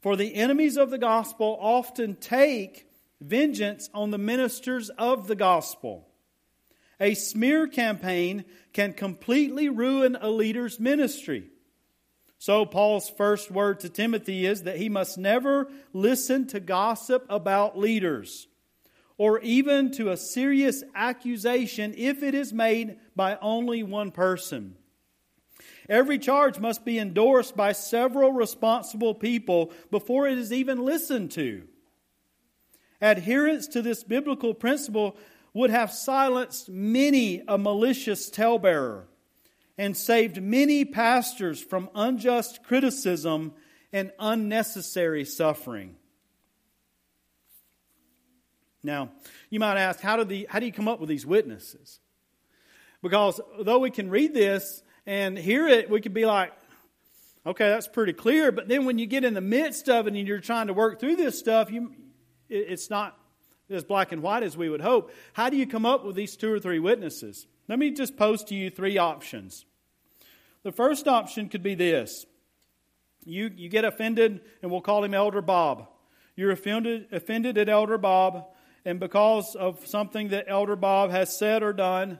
For 0.00 0.14
the 0.14 0.36
enemies 0.36 0.76
of 0.76 0.90
the 0.90 0.98
gospel 0.98 1.58
often 1.60 2.14
take 2.14 2.86
vengeance 3.24 3.88
on 3.94 4.10
the 4.10 4.18
ministers 4.18 4.90
of 4.90 5.26
the 5.26 5.36
gospel. 5.36 6.08
A 7.00 7.14
smear 7.14 7.66
campaign 7.66 8.44
can 8.72 8.92
completely 8.92 9.68
ruin 9.68 10.16
a 10.20 10.30
leader's 10.30 10.78
ministry. 10.78 11.48
So, 12.38 12.66
Paul's 12.66 13.08
first 13.08 13.50
word 13.50 13.80
to 13.80 13.88
Timothy 13.88 14.44
is 14.44 14.64
that 14.64 14.76
he 14.76 14.88
must 14.88 15.16
never 15.16 15.68
listen 15.92 16.46
to 16.48 16.60
gossip 16.60 17.24
about 17.30 17.78
leaders 17.78 18.48
or 19.16 19.40
even 19.40 19.90
to 19.92 20.10
a 20.10 20.16
serious 20.16 20.82
accusation 20.94 21.94
if 21.96 22.22
it 22.22 22.34
is 22.34 22.52
made 22.52 22.98
by 23.16 23.38
only 23.40 23.82
one 23.82 24.10
person. 24.10 24.76
Every 25.88 26.18
charge 26.18 26.58
must 26.58 26.84
be 26.84 26.98
endorsed 26.98 27.56
by 27.56 27.72
several 27.72 28.32
responsible 28.32 29.14
people 29.14 29.72
before 29.90 30.26
it 30.26 30.38
is 30.38 30.52
even 30.52 30.84
listened 30.84 31.30
to. 31.32 31.62
Adherence 33.00 33.66
to 33.68 33.82
this 33.82 34.04
biblical 34.04 34.54
principle 34.54 35.16
would 35.52 35.70
have 35.70 35.92
silenced 35.92 36.68
many 36.68 37.42
a 37.46 37.56
malicious 37.56 38.30
talebearer 38.30 39.06
and 39.76 39.96
saved 39.96 40.40
many 40.42 40.84
pastors 40.84 41.62
from 41.62 41.90
unjust 41.94 42.62
criticism 42.64 43.52
and 43.92 44.12
unnecessary 44.18 45.24
suffering. 45.24 45.96
Now, 48.82 49.10
you 49.50 49.60
might 49.60 49.78
ask, 49.78 50.00
how, 50.00 50.16
do 50.16 50.24
the, 50.24 50.46
how 50.50 50.60
do 50.60 50.66
you 50.66 50.72
come 50.72 50.88
up 50.88 51.00
with 51.00 51.08
these 51.08 51.24
witnesses? 51.24 52.00
Because 53.02 53.40
though 53.60 53.78
we 53.78 53.90
can 53.90 54.10
read 54.10 54.34
this 54.34 54.82
and 55.06 55.38
hear 55.38 55.66
it, 55.66 55.88
we 55.88 56.00
could 56.00 56.14
be 56.14 56.26
like, 56.26 56.52
okay, 57.46 57.68
that's 57.68 57.88
pretty 57.88 58.12
clear. 58.12 58.52
But 58.52 58.68
then 58.68 58.84
when 58.84 58.98
you 58.98 59.06
get 59.06 59.24
in 59.24 59.34
the 59.34 59.40
midst 59.40 59.88
of 59.88 60.06
it 60.06 60.14
and 60.14 60.28
you're 60.28 60.40
trying 60.40 60.66
to 60.66 60.74
work 60.74 61.00
through 61.00 61.16
this 61.16 61.38
stuff, 61.38 61.70
you, 61.70 61.94
it's 62.48 62.90
not 62.90 63.18
as 63.70 63.84
black 63.84 64.12
and 64.12 64.22
white 64.22 64.42
as 64.42 64.56
we 64.56 64.68
would 64.68 64.80
hope. 64.80 65.10
How 65.32 65.50
do 65.50 65.56
you 65.56 65.66
come 65.66 65.86
up 65.86 66.04
with 66.04 66.16
these 66.16 66.36
two 66.36 66.52
or 66.52 66.60
three 66.60 66.78
witnesses? 66.78 67.46
Let 67.68 67.78
me 67.78 67.90
just 67.90 68.16
pose 68.16 68.44
to 68.44 68.54
you 68.54 68.70
three 68.70 68.98
options. 68.98 69.64
The 70.62 70.72
first 70.72 71.08
option 71.08 71.48
could 71.48 71.62
be 71.62 71.74
this 71.74 72.26
you, 73.26 73.50
you 73.56 73.68
get 73.68 73.84
offended, 73.84 74.40
and 74.62 74.70
we'll 74.70 74.82
call 74.82 75.02
him 75.02 75.14
Elder 75.14 75.40
Bob. 75.40 75.88
You're 76.36 76.50
offended, 76.50 77.06
offended 77.12 77.56
at 77.58 77.68
Elder 77.68 77.96
Bob, 77.96 78.46
and 78.84 79.00
because 79.00 79.56
of 79.56 79.86
something 79.86 80.28
that 80.28 80.46
Elder 80.48 80.76
Bob 80.76 81.10
has 81.10 81.38
said 81.38 81.62
or 81.62 81.72
done, 81.72 82.18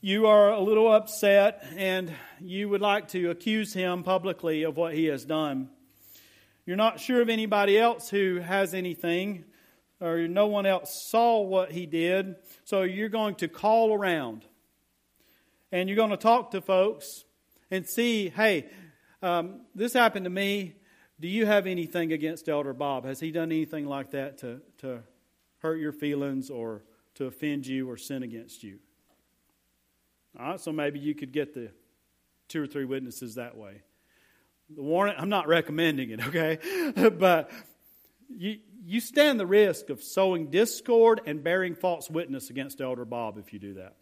you 0.00 0.26
are 0.26 0.50
a 0.50 0.60
little 0.60 0.92
upset 0.92 1.66
and 1.76 2.12
you 2.40 2.68
would 2.68 2.80
like 2.80 3.08
to 3.08 3.30
accuse 3.30 3.72
him 3.72 4.04
publicly 4.04 4.62
of 4.62 4.76
what 4.76 4.94
he 4.94 5.06
has 5.06 5.24
done. 5.24 5.70
You're 6.66 6.76
not 6.76 7.00
sure 7.00 7.22
of 7.22 7.28
anybody 7.28 7.78
else 7.78 8.10
who 8.10 8.40
has 8.40 8.74
anything, 8.74 9.44
or 10.00 10.28
no 10.28 10.46
one 10.48 10.66
else 10.66 11.02
saw 11.08 11.40
what 11.40 11.72
he 11.72 11.86
did, 11.86 12.36
so 12.64 12.82
you're 12.82 13.08
going 13.08 13.36
to 13.36 13.48
call 13.48 13.94
around 13.94 14.44
and 15.72 15.88
you're 15.88 15.96
going 15.96 16.10
to 16.10 16.16
talk 16.16 16.50
to 16.50 16.60
folks 16.60 17.24
and 17.70 17.86
see 17.86 18.28
hey, 18.28 18.68
um, 19.22 19.62
this 19.74 19.94
happened 19.94 20.24
to 20.24 20.30
me. 20.30 20.76
Do 21.18 21.28
you 21.28 21.46
have 21.46 21.66
anything 21.66 22.12
against 22.12 22.48
Elder 22.48 22.74
Bob? 22.74 23.06
Has 23.06 23.20
he 23.20 23.30
done 23.30 23.50
anything 23.50 23.86
like 23.86 24.10
that 24.10 24.36
to, 24.38 24.60
to 24.78 25.02
hurt 25.58 25.80
your 25.80 25.92
feelings 25.92 26.50
or 26.50 26.84
to 27.14 27.24
offend 27.26 27.66
you 27.66 27.90
or 27.90 27.96
sin 27.96 28.22
against 28.22 28.62
you. 28.62 28.78
All 30.38 30.50
right, 30.50 30.60
so 30.60 30.70
maybe 30.70 30.98
you 30.98 31.14
could 31.14 31.32
get 31.32 31.54
the 31.54 31.70
two 32.48 32.62
or 32.62 32.66
three 32.66 32.84
witnesses 32.84 33.34
that 33.36 33.56
way. 33.56 33.82
The 34.74 34.82
warrant, 34.82 35.18
I'm 35.20 35.28
not 35.28 35.46
recommending 35.46 36.10
it, 36.10 36.26
okay? 36.26 36.58
but 37.18 37.50
you, 38.28 38.58
you 38.84 39.00
stand 39.00 39.38
the 39.38 39.46
risk 39.46 39.90
of 39.90 40.02
sowing 40.02 40.50
discord 40.50 41.20
and 41.26 41.42
bearing 41.42 41.74
false 41.74 42.10
witness 42.10 42.50
against 42.50 42.80
Elder 42.80 43.04
Bob 43.04 43.38
if 43.38 43.52
you 43.52 43.58
do 43.58 43.74
that. 43.74 43.94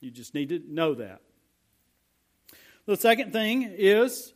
You 0.00 0.10
just 0.10 0.34
need 0.34 0.50
to 0.50 0.60
know 0.68 0.94
that. 0.94 1.20
The 2.86 2.96
second 2.96 3.32
thing 3.32 3.62
is 3.62 4.34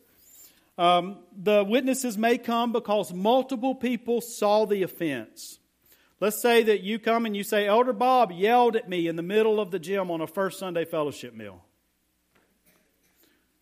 um, 0.77 1.19
the 1.35 1.63
witnesses 1.63 2.17
may 2.17 2.37
come 2.37 2.71
because 2.71 3.13
multiple 3.13 3.75
people 3.75 4.21
saw 4.21 4.65
the 4.65 4.83
offense. 4.83 5.59
Let's 6.19 6.41
say 6.41 6.63
that 6.63 6.81
you 6.81 6.99
come 6.99 7.25
and 7.25 7.35
you 7.35 7.43
say, 7.43 7.67
Elder 7.67 7.93
Bob 7.93 8.31
yelled 8.31 8.75
at 8.75 8.89
me 8.89 9.07
in 9.07 9.15
the 9.15 9.21
middle 9.21 9.59
of 9.59 9.71
the 9.71 9.79
gym 9.79 10.09
on 10.09 10.21
a 10.21 10.27
first 10.27 10.59
Sunday 10.59 10.85
fellowship 10.85 11.33
meal. 11.33 11.63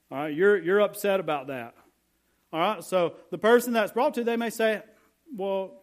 All 0.10 0.18
right, 0.18 0.34
you're, 0.34 0.58
you're 0.58 0.80
upset 0.80 1.20
about 1.20 1.48
that. 1.48 1.76
All 2.54 2.60
right, 2.60 2.84
so 2.84 3.16
the 3.30 3.38
person 3.38 3.74
that's 3.74 3.92
brought 3.92 4.14
to, 4.14 4.24
they 4.24 4.38
may 4.38 4.50
say, 4.50 4.82
Well, 5.36 5.82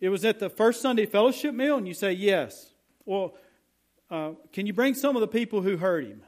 it 0.00 0.08
was 0.08 0.24
at 0.24 0.38
the 0.38 0.48
first 0.48 0.80
Sunday 0.80 1.06
fellowship 1.06 1.54
meal, 1.54 1.76
and 1.76 1.86
you 1.86 1.94
say, 1.94 2.12
Yes. 2.12 2.72
Well, 3.04 3.34
uh, 4.10 4.32
can 4.52 4.66
you 4.66 4.72
bring 4.72 4.94
some 4.94 5.16
of 5.16 5.20
the 5.20 5.28
people 5.28 5.60
who 5.60 5.76
heard 5.76 6.06
him? 6.06 6.22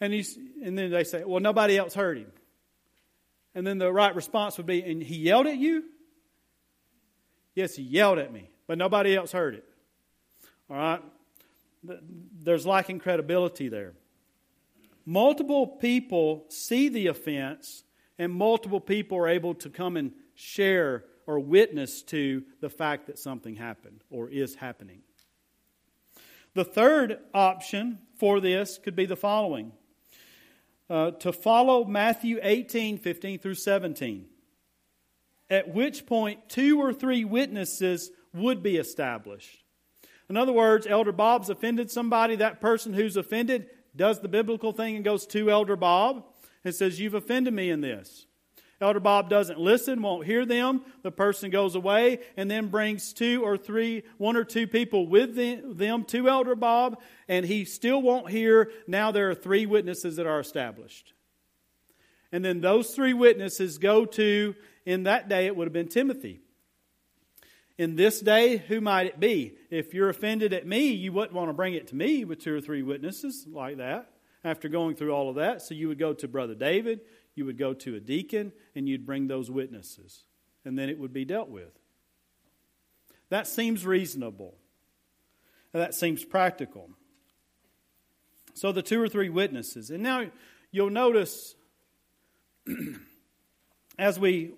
And, 0.00 0.12
he's, 0.12 0.38
and 0.62 0.78
then 0.78 0.90
they 0.90 1.04
say, 1.04 1.24
Well, 1.24 1.40
nobody 1.40 1.76
else 1.76 1.94
heard 1.94 2.18
him. 2.18 2.30
And 3.54 3.66
then 3.66 3.78
the 3.78 3.92
right 3.92 4.14
response 4.14 4.56
would 4.58 4.66
be, 4.66 4.82
And 4.82 5.02
he 5.02 5.16
yelled 5.16 5.48
at 5.48 5.56
you? 5.56 5.84
Yes, 7.54 7.74
he 7.74 7.82
yelled 7.82 8.18
at 8.18 8.32
me, 8.32 8.50
but 8.68 8.78
nobody 8.78 9.16
else 9.16 9.32
heard 9.32 9.54
it. 9.54 9.64
All 10.70 10.76
right? 10.76 11.02
There's 11.82 12.66
lacking 12.66 13.00
credibility 13.00 13.68
there. 13.68 13.94
Multiple 15.06 15.68
people 15.68 16.46
see 16.48 16.88
the 16.88 17.06
offense, 17.06 17.84
and 18.18 18.32
multiple 18.32 18.80
people 18.80 19.16
are 19.16 19.28
able 19.28 19.54
to 19.54 19.70
come 19.70 19.96
and 19.96 20.12
share 20.34 21.04
or 21.26 21.38
witness 21.38 22.02
to 22.02 22.42
the 22.60 22.68
fact 22.68 23.06
that 23.06 23.18
something 23.18 23.54
happened 23.54 24.02
or 24.10 24.28
is 24.28 24.56
happening. 24.56 25.02
The 26.54 26.64
third 26.64 27.18
option 27.32 28.00
for 28.18 28.40
this 28.40 28.78
could 28.78 28.96
be 28.96 29.06
the 29.06 29.16
following 29.16 29.72
uh, 30.90 31.12
to 31.12 31.32
follow 31.32 31.84
Matthew 31.84 32.38
18, 32.42 32.98
15 32.98 33.38
through 33.38 33.54
17, 33.54 34.26
at 35.50 35.72
which 35.72 36.06
point 36.06 36.48
two 36.48 36.80
or 36.80 36.92
three 36.92 37.24
witnesses 37.24 38.10
would 38.32 38.62
be 38.62 38.76
established. 38.76 39.62
In 40.28 40.36
other 40.36 40.52
words, 40.52 40.86
Elder 40.86 41.12
Bob's 41.12 41.50
offended 41.50 41.90
somebody, 41.90 42.36
that 42.36 42.60
person 42.60 42.92
who's 42.92 43.16
offended 43.16 43.68
does 43.96 44.20
the 44.20 44.28
biblical 44.28 44.72
thing 44.72 44.96
and 44.96 45.04
goes 45.04 45.26
to 45.28 45.50
Elder 45.50 45.76
Bob 45.76 46.24
and 46.64 46.74
says, 46.74 47.00
You've 47.00 47.14
offended 47.14 47.54
me 47.54 47.70
in 47.70 47.80
this. 47.80 48.26
Elder 48.80 49.00
Bob 49.00 49.30
doesn't 49.30 49.58
listen, 49.58 50.02
won't 50.02 50.26
hear 50.26 50.44
them. 50.44 50.82
The 51.02 51.10
person 51.10 51.50
goes 51.50 51.74
away 51.74 52.20
and 52.36 52.50
then 52.50 52.68
brings 52.68 53.14
two 53.14 53.42
or 53.42 53.56
three, 53.56 54.02
one 54.18 54.36
or 54.36 54.44
two 54.44 54.66
people 54.66 55.06
with 55.06 55.34
them 55.34 56.04
to 56.04 56.28
Elder 56.28 56.54
Bob, 56.54 57.00
and 57.26 57.46
he 57.46 57.64
still 57.64 58.02
won't 58.02 58.28
hear. 58.28 58.70
Now 58.86 59.12
there 59.12 59.30
are 59.30 59.34
three 59.34 59.64
witnesses 59.64 60.16
that 60.16 60.26
are 60.26 60.40
established. 60.40 61.14
And 62.32 62.44
then 62.44 62.60
those 62.60 62.90
three 62.90 63.14
witnesses 63.14 63.78
go 63.78 64.04
to, 64.04 64.54
in 64.84 65.04
that 65.04 65.28
day, 65.28 65.46
it 65.46 65.56
would 65.56 65.66
have 65.66 65.72
been 65.72 65.88
Timothy. 65.88 66.40
In 67.78 67.94
this 67.94 68.20
day, 68.20 68.56
who 68.56 68.80
might 68.80 69.06
it 69.06 69.20
be? 69.20 69.54
If 69.70 69.92
you're 69.92 70.08
offended 70.08 70.52
at 70.54 70.66
me, 70.66 70.88
you 70.88 71.12
wouldn't 71.12 71.34
want 71.34 71.50
to 71.50 71.54
bring 71.54 71.74
it 71.74 71.88
to 71.88 71.96
me 71.96 72.24
with 72.24 72.38
two 72.38 72.54
or 72.54 72.60
three 72.60 72.82
witnesses 72.82 73.46
like 73.48 73.76
that 73.76 74.10
after 74.42 74.68
going 74.68 74.96
through 74.96 75.12
all 75.12 75.28
of 75.28 75.36
that. 75.36 75.60
So 75.60 75.74
you 75.74 75.88
would 75.88 75.98
go 75.98 76.14
to 76.14 76.28
Brother 76.28 76.54
David, 76.54 77.00
you 77.34 77.44
would 77.44 77.58
go 77.58 77.74
to 77.74 77.94
a 77.94 78.00
deacon 78.00 78.52
and 78.74 78.88
you'd 78.88 79.04
bring 79.04 79.26
those 79.26 79.50
witnesses, 79.50 80.24
and 80.64 80.78
then 80.78 80.88
it 80.88 80.98
would 80.98 81.12
be 81.12 81.26
dealt 81.26 81.50
with. 81.50 81.78
That 83.28 83.46
seems 83.46 83.84
reasonable. 83.84 84.54
That 85.72 85.94
seems 85.94 86.24
practical. 86.24 86.90
So 88.54 88.72
the 88.72 88.82
two 88.82 89.02
or 89.02 89.08
three 89.08 89.28
witnesses. 89.28 89.90
And 89.90 90.02
now 90.02 90.30
you'll 90.70 90.88
notice 90.88 91.54
as 93.98 94.18
we 94.18 94.54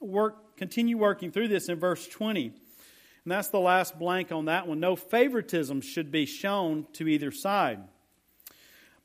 work 0.00 0.43
continue 0.56 0.98
working 0.98 1.30
through 1.30 1.48
this 1.48 1.68
in 1.68 1.78
verse 1.78 2.06
20. 2.06 2.46
And 2.46 3.32
that's 3.32 3.48
the 3.48 3.60
last 3.60 3.98
blank 3.98 4.32
on 4.32 4.46
that 4.46 4.66
one. 4.66 4.80
No 4.80 4.96
favoritism 4.96 5.80
should 5.80 6.12
be 6.12 6.26
shown 6.26 6.86
to 6.94 7.08
either 7.08 7.30
side. 7.30 7.80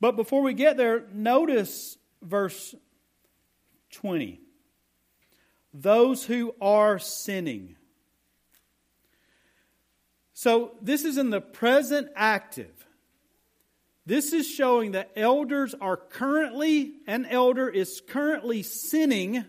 But 0.00 0.16
before 0.16 0.42
we 0.42 0.54
get 0.54 0.76
there, 0.76 1.06
notice 1.12 1.96
verse 2.22 2.74
20. 3.92 4.40
Those 5.72 6.24
who 6.24 6.54
are 6.60 6.98
sinning. 6.98 7.76
So 10.32 10.72
this 10.80 11.04
is 11.04 11.18
in 11.18 11.30
the 11.30 11.40
present 11.40 12.08
active. 12.16 12.72
This 14.06 14.32
is 14.32 14.48
showing 14.48 14.92
that 14.92 15.12
elders 15.14 15.74
are 15.80 15.96
currently, 15.96 16.94
an 17.06 17.26
elder 17.26 17.68
is 17.68 18.02
currently 18.08 18.62
sinning. 18.62 19.44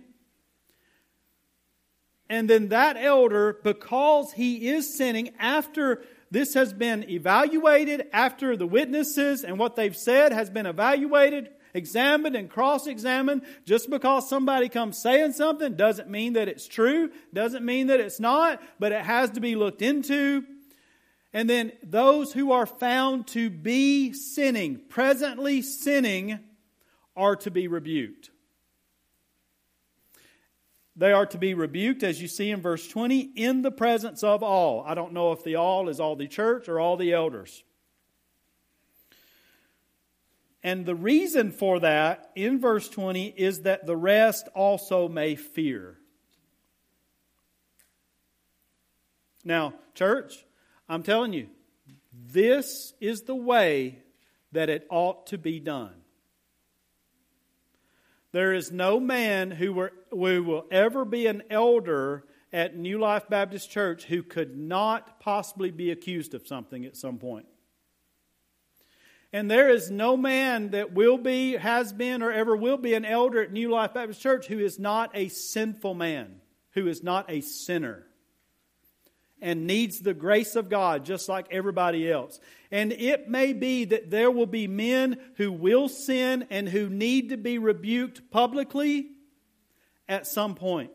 And 2.31 2.49
then 2.49 2.69
that 2.69 2.95
elder, 2.95 3.59
because 3.61 4.31
he 4.31 4.69
is 4.69 4.95
sinning, 4.95 5.31
after 5.37 6.01
this 6.31 6.53
has 6.53 6.71
been 6.71 7.09
evaluated, 7.09 8.07
after 8.13 8.55
the 8.55 8.65
witnesses 8.65 9.43
and 9.43 9.59
what 9.59 9.75
they've 9.75 9.95
said 9.95 10.31
has 10.31 10.49
been 10.49 10.65
evaluated, 10.65 11.49
examined 11.73 12.37
and 12.37 12.49
cross 12.49 12.87
examined. 12.87 13.41
Just 13.65 13.89
because 13.89 14.29
somebody 14.29 14.69
comes 14.69 14.97
saying 14.97 15.33
something 15.33 15.75
doesn't 15.75 16.09
mean 16.09 16.33
that 16.33 16.47
it's 16.47 16.69
true, 16.69 17.11
doesn't 17.33 17.65
mean 17.65 17.87
that 17.87 17.99
it's 17.99 18.21
not, 18.21 18.61
but 18.79 18.93
it 18.93 19.03
has 19.03 19.31
to 19.31 19.41
be 19.41 19.57
looked 19.57 19.81
into. 19.81 20.45
And 21.33 21.49
then 21.49 21.73
those 21.83 22.31
who 22.31 22.53
are 22.53 22.65
found 22.65 23.27
to 23.27 23.49
be 23.49 24.13
sinning, 24.13 24.79
presently 24.87 25.61
sinning, 25.61 26.39
are 27.13 27.35
to 27.35 27.51
be 27.51 27.67
rebuked. 27.67 28.30
They 30.95 31.13
are 31.13 31.25
to 31.27 31.37
be 31.37 31.53
rebuked, 31.53 32.03
as 32.03 32.21
you 32.21 32.27
see 32.27 32.51
in 32.51 32.61
verse 32.61 32.87
20, 32.87 33.19
in 33.19 33.61
the 33.61 33.71
presence 33.71 34.23
of 34.23 34.43
all. 34.43 34.83
I 34.85 34.93
don't 34.93 35.13
know 35.13 35.31
if 35.31 35.43
the 35.43 35.55
all 35.55 35.87
is 35.87 35.99
all 35.99 36.15
the 36.15 36.27
church 36.27 36.67
or 36.67 36.79
all 36.79 36.97
the 36.97 37.13
elders. 37.13 37.63
And 40.63 40.85
the 40.85 40.95
reason 40.95 41.51
for 41.51 41.79
that 41.79 42.31
in 42.35 42.59
verse 42.59 42.87
20 42.89 43.27
is 43.29 43.61
that 43.61 43.85
the 43.85 43.95
rest 43.95 44.47
also 44.53 45.07
may 45.07 45.35
fear. 45.35 45.97
Now, 49.43 49.73
church, 49.95 50.45
I'm 50.87 51.01
telling 51.01 51.33
you, 51.33 51.47
this 52.13 52.93
is 52.99 53.23
the 53.23 53.35
way 53.35 53.99
that 54.51 54.69
it 54.69 54.85
ought 54.89 55.27
to 55.27 55.37
be 55.37 55.59
done. 55.59 56.00
There 58.31 58.53
is 58.53 58.71
no 58.71 58.99
man 58.99 59.51
who, 59.51 59.73
were, 59.73 59.93
who 60.09 60.43
will 60.43 60.65
ever 60.71 61.03
be 61.03 61.27
an 61.27 61.43
elder 61.49 62.23
at 62.53 62.77
New 62.77 62.99
Life 62.99 63.27
Baptist 63.29 63.69
Church 63.69 64.05
who 64.05 64.23
could 64.23 64.57
not 64.57 65.19
possibly 65.19 65.71
be 65.71 65.91
accused 65.91 66.33
of 66.33 66.47
something 66.47 66.85
at 66.85 66.95
some 66.95 67.17
point. 67.17 67.45
And 69.33 69.49
there 69.49 69.69
is 69.69 69.89
no 69.89 70.17
man 70.17 70.71
that 70.71 70.93
will 70.93 71.17
be, 71.17 71.53
has 71.53 71.93
been, 71.93 72.21
or 72.21 72.31
ever 72.31 72.55
will 72.55 72.77
be 72.77 72.93
an 72.93 73.05
elder 73.05 73.41
at 73.41 73.51
New 73.51 73.69
Life 73.69 73.93
Baptist 73.93 74.21
Church 74.21 74.47
who 74.47 74.59
is 74.59 74.77
not 74.77 75.11
a 75.13 75.29
sinful 75.29 75.93
man, 75.93 76.41
who 76.71 76.87
is 76.87 77.01
not 77.01 77.29
a 77.29 77.39
sinner, 77.41 78.05
and 79.41 79.65
needs 79.65 79.99
the 79.99 80.13
grace 80.13 80.55
of 80.55 80.69
God 80.69 81.03
just 81.03 81.27
like 81.27 81.47
everybody 81.51 82.09
else. 82.09 82.39
And 82.71 82.93
it 82.93 83.27
may 83.27 83.53
be 83.53 83.85
that 83.85 84.11
there 84.11 84.31
will 84.31 84.45
be 84.45 84.67
men 84.67 85.17
who 85.35 85.51
will 85.51 85.89
sin 85.89 86.47
and 86.49 86.69
who 86.69 86.89
need 86.89 87.29
to 87.29 87.37
be 87.37 87.57
rebuked 87.57 88.31
publicly 88.31 89.07
at 90.07 90.27
some 90.27 90.55
point. 90.55 90.91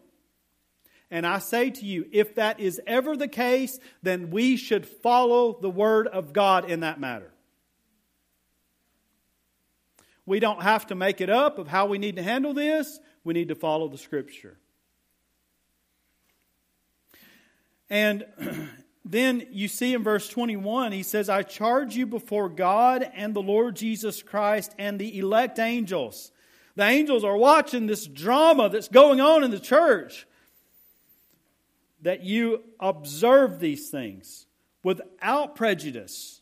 And 1.10 1.26
I 1.26 1.38
say 1.38 1.70
to 1.70 1.84
you, 1.84 2.06
if 2.10 2.34
that 2.36 2.58
is 2.58 2.80
ever 2.86 3.16
the 3.16 3.28
case, 3.28 3.78
then 4.02 4.30
we 4.30 4.56
should 4.56 4.86
follow 4.86 5.58
the 5.60 5.70
Word 5.70 6.08
of 6.08 6.32
God 6.32 6.70
in 6.70 6.80
that 6.80 6.98
matter. 6.98 7.32
We 10.24 10.40
don't 10.40 10.62
have 10.62 10.88
to 10.88 10.96
make 10.96 11.20
it 11.20 11.30
up 11.30 11.58
of 11.58 11.68
how 11.68 11.86
we 11.86 11.98
need 11.98 12.16
to 12.16 12.22
handle 12.22 12.54
this. 12.54 12.98
We 13.22 13.34
need 13.34 13.48
to 13.48 13.54
follow 13.54 13.88
the 13.88 13.98
Scripture. 13.98 14.58
And 17.88 18.26
then 19.04 19.46
you 19.50 19.68
see 19.68 19.94
in 19.94 20.02
verse 20.02 20.28
21, 20.28 20.92
he 20.92 21.02
says, 21.02 21.28
I 21.28 21.42
charge 21.42 21.96
you 21.96 22.06
before 22.06 22.48
God 22.48 23.08
and 23.14 23.34
the 23.34 23.42
Lord 23.42 23.76
Jesus 23.76 24.22
Christ 24.22 24.74
and 24.78 24.98
the 24.98 25.18
elect 25.18 25.58
angels. 25.58 26.32
The 26.74 26.84
angels 26.84 27.24
are 27.24 27.36
watching 27.36 27.86
this 27.86 28.06
drama 28.06 28.68
that's 28.68 28.88
going 28.88 29.20
on 29.20 29.44
in 29.44 29.50
the 29.50 29.60
church. 29.60 30.26
That 32.02 32.22
you 32.22 32.62
observe 32.78 33.58
these 33.58 33.88
things 33.88 34.46
without 34.82 35.56
prejudice 35.56 36.40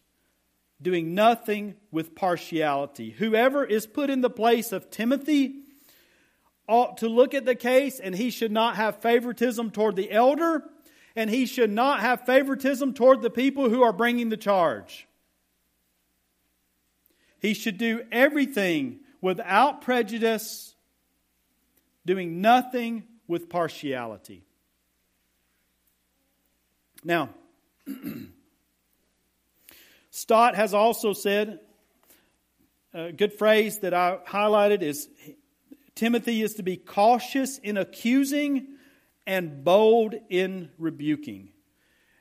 doing 0.82 1.14
nothing 1.14 1.74
with 1.90 2.14
partiality. 2.14 3.10
Whoever 3.10 3.64
is 3.64 3.86
put 3.86 4.10
in 4.10 4.20
the 4.20 4.30
place 4.30 4.70
of 4.70 4.90
Timothy 4.90 5.62
ought 6.68 6.98
to 6.98 7.08
look 7.08 7.34
at 7.34 7.44
the 7.44 7.54
case, 7.54 7.98
and 7.98 8.14
he 8.14 8.30
should 8.30 8.52
not 8.52 8.76
have 8.76 9.00
favoritism 9.00 9.70
toward 9.70 9.96
the 9.96 10.10
elder, 10.10 10.62
and 11.16 11.30
he 11.30 11.46
should 11.46 11.70
not 11.70 12.00
have 12.00 12.26
favoritism 12.26 12.94
toward 12.94 13.22
the 13.22 13.30
people 13.30 13.68
who 13.68 13.82
are 13.82 13.92
bringing 13.92 14.28
the 14.28 14.36
charge. 14.36 15.06
He 17.40 17.54
should 17.54 17.78
do 17.78 18.02
everything 18.10 19.00
without 19.20 19.82
prejudice, 19.82 20.74
doing 22.04 22.40
nothing 22.40 23.04
with 23.28 23.48
partiality. 23.48 24.44
Now, 27.04 27.30
Stott 30.10 30.54
has 30.54 30.74
also 30.74 31.12
said, 31.12 31.60
a 32.94 33.12
good 33.12 33.32
phrase 33.32 33.80
that 33.80 33.92
I 33.92 34.18
highlighted 34.26 34.82
is 34.82 35.08
Timothy 35.94 36.42
is 36.42 36.54
to 36.54 36.62
be 36.62 36.76
cautious 36.76 37.58
in 37.58 37.76
accusing 37.76 38.68
and 39.26 39.64
bold 39.64 40.14
in 40.28 40.70
rebuking. 40.78 41.50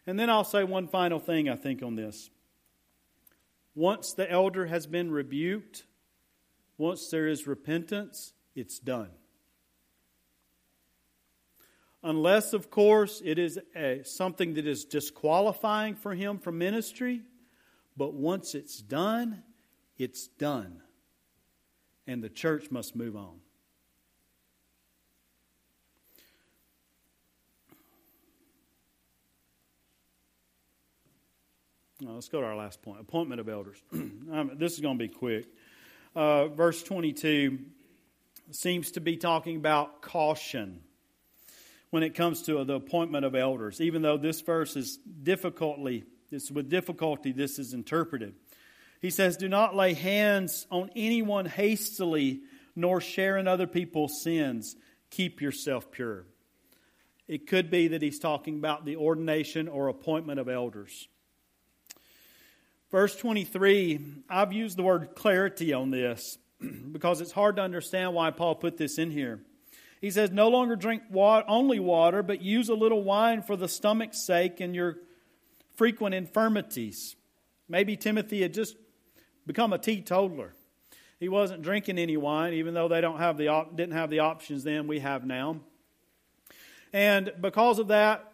And 0.06 0.20
then 0.20 0.30
I'll 0.30 0.43
say 0.43 0.64
one 0.64 0.88
final 0.88 1.20
thing, 1.20 1.49
I 1.49 1.56
think, 1.56 1.82
on 1.82 1.95
this. 1.95 2.30
Once 3.76 4.14
the 4.14 4.30
elder 4.30 4.66
has 4.68 4.86
been 4.86 5.12
rebuked, 5.12 5.86
once 6.78 7.10
there 7.10 7.28
is 7.28 7.47
repentance, 7.47 8.34
it's 8.56 8.80
done. 8.80 9.10
Unless, 12.04 12.54
of 12.54 12.70
course, 12.70 13.22
it 13.24 13.39
is 13.39 13.58
a, 13.76 14.04
something 14.04 14.56
that 14.56 14.68
is 14.68 14.84
disqualifying 14.84 15.95
for 15.95 16.14
him 16.14 16.38
from 16.38 16.58
ministry, 16.58 17.22
but 17.95 18.14
once 18.14 18.56
it's 18.56 18.82
done, 18.82 19.41
it's 19.97 20.28
done. 20.28 20.82
And 22.06 22.22
the 22.22 22.30
church 22.30 22.70
must 22.70 22.95
move 22.95 23.16
on. 23.16 23.39
Now, 32.04 32.16
let's 32.16 32.28
go 32.28 32.41
to 32.41 32.47
our 32.47 32.56
last 32.58 32.82
point 32.82 32.99
appointment 32.99 33.39
of 33.39 33.47
elders. 33.47 33.82
this 33.91 34.74
is 34.74 34.82
going 34.82 34.97
to 34.97 35.08
be 35.08 35.08
quick. 35.08 35.45
Uh, 36.14 36.49
verse 36.49 36.84
22 36.84 37.60
seems 38.51 38.91
to 38.91 38.99
be 38.99 39.16
talking 39.16 39.56
about 39.56 40.01
caution 40.01 40.82
when 41.91 42.04
it 42.04 42.14
comes 42.14 42.41
to 42.41 42.62
the 42.66 42.74
appointment 42.74 43.24
of 43.24 43.36
elders, 43.36 43.80
even 43.80 44.01
though 44.01 44.18
this 44.18 44.41
verse 44.41 44.76
is 44.76 44.97
difficultly, 44.97 46.04
it's 46.30 46.51
with 46.51 46.70
difficulty 46.70 47.32
this 47.32 47.58
is 47.58 47.74
interpreted. 47.74 48.36
He 48.99 49.10
says, 49.10 49.38
Do 49.38 49.47
not 49.47 49.74
lay 49.74 49.93
hands 49.93 50.68
on 50.70 50.89
anyone 50.97 51.45
hastily, 51.45 52.41
nor 52.76 52.99
share 52.99 53.38
in 53.38 53.47
other 53.47 53.68
people's 53.68 54.22
sins. 54.22 54.76
Keep 55.10 55.39
yourself 55.39 55.89
pure. 55.89 56.26
It 57.30 57.47
could 57.47 57.70
be 57.70 57.88
that 57.89 58.01
he's 58.01 58.20
talking 58.20 58.58
about 58.58 58.84
the 58.84 58.97
ordination 58.97 59.70
or 59.70 59.88
appointment 59.88 60.41
of 60.41 60.49
elders. 60.49 61.08
Verse 62.93 63.15
23, 63.15 64.01
I've 64.29 64.53
used 64.53 64.77
the 64.77 64.83
word 64.83 65.15
clarity 65.15 65.73
on 65.73 65.89
this 65.89 66.37
because 66.91 67.21
it's 67.21 67.31
hard 67.31 67.55
to 67.55 67.63
understand 67.63 68.13
why 68.13 68.29
Paul 68.29 68.53
put 68.53 68.77
this 68.77 68.99
in 68.99 69.09
here. 69.09 69.39
He 69.99 70.11
says, 70.11 70.29
No 70.29 70.49
longer 70.49 70.75
drink 70.75 71.01
water, 71.09 71.43
only 71.47 71.79
water, 71.79 72.21
but 72.21 72.43
use 72.43 72.69
a 72.69 72.75
little 72.75 73.01
wine 73.03 73.41
for 73.41 73.55
the 73.55 73.67
stomach's 73.67 74.23
sake 74.23 74.59
and 74.59 74.75
your 74.75 74.97
frequent 75.75 76.13
infirmities. 76.13 77.15
Maybe 77.67 77.97
Timothy 77.97 78.43
had 78.43 78.53
just 78.53 78.75
become 79.47 79.73
a 79.73 79.79
teetotaler. 79.79 80.53
He 81.19 81.29
wasn't 81.29 81.63
drinking 81.63 81.97
any 81.97 82.15
wine, 82.15 82.53
even 82.53 82.75
though 82.75 82.89
they 82.89 83.01
don't 83.01 83.17
have 83.17 83.37
the, 83.37 83.65
didn't 83.73 83.95
have 83.95 84.11
the 84.11 84.19
options 84.19 84.63
then 84.63 84.85
we 84.85 84.99
have 84.99 85.25
now. 85.25 85.61
And 86.93 87.33
because 87.41 87.79
of 87.79 87.87
that, 87.87 88.32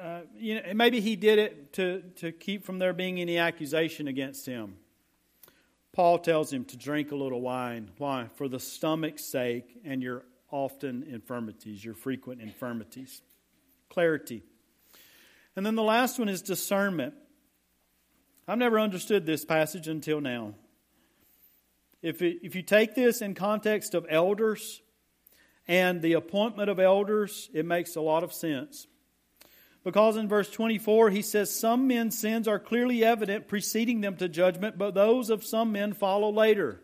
uh, 0.00 0.20
you 0.36 0.56
know, 0.56 0.62
maybe 0.74 1.00
he 1.00 1.16
did 1.16 1.38
it 1.38 1.72
to, 1.74 2.02
to 2.16 2.32
keep 2.32 2.64
from 2.64 2.78
there 2.78 2.92
being 2.92 3.20
any 3.20 3.38
accusation 3.38 4.08
against 4.08 4.46
him. 4.46 4.76
Paul 5.92 6.18
tells 6.18 6.52
him 6.52 6.64
to 6.66 6.76
drink 6.76 7.10
a 7.10 7.16
little 7.16 7.40
wine. 7.40 7.90
Why? 7.98 8.28
For 8.36 8.48
the 8.48 8.60
stomach's 8.60 9.24
sake 9.24 9.80
and 9.84 10.02
your 10.02 10.24
often 10.50 11.02
infirmities, 11.02 11.84
your 11.84 11.94
frequent 11.94 12.40
infirmities. 12.40 13.20
Clarity. 13.88 14.42
And 15.56 15.66
then 15.66 15.74
the 15.74 15.82
last 15.82 16.18
one 16.18 16.28
is 16.28 16.42
discernment. 16.42 17.14
I've 18.46 18.58
never 18.58 18.78
understood 18.78 19.26
this 19.26 19.44
passage 19.44 19.88
until 19.88 20.20
now. 20.20 20.54
If, 22.00 22.22
it, 22.22 22.38
if 22.42 22.54
you 22.54 22.62
take 22.62 22.94
this 22.94 23.20
in 23.20 23.34
context 23.34 23.94
of 23.94 24.06
elders 24.08 24.80
and 25.66 26.00
the 26.00 26.12
appointment 26.12 26.70
of 26.70 26.78
elders, 26.78 27.50
it 27.52 27.66
makes 27.66 27.96
a 27.96 28.00
lot 28.00 28.22
of 28.22 28.32
sense. 28.32 28.86
Because 29.84 30.16
in 30.16 30.28
verse 30.28 30.50
24, 30.50 31.10
he 31.10 31.22
says, 31.22 31.54
Some 31.54 31.86
men's 31.86 32.18
sins 32.18 32.48
are 32.48 32.58
clearly 32.58 33.04
evident, 33.04 33.48
preceding 33.48 34.00
them 34.00 34.16
to 34.16 34.28
judgment, 34.28 34.76
but 34.76 34.94
those 34.94 35.30
of 35.30 35.44
some 35.44 35.72
men 35.72 35.92
follow 35.92 36.30
later. 36.30 36.80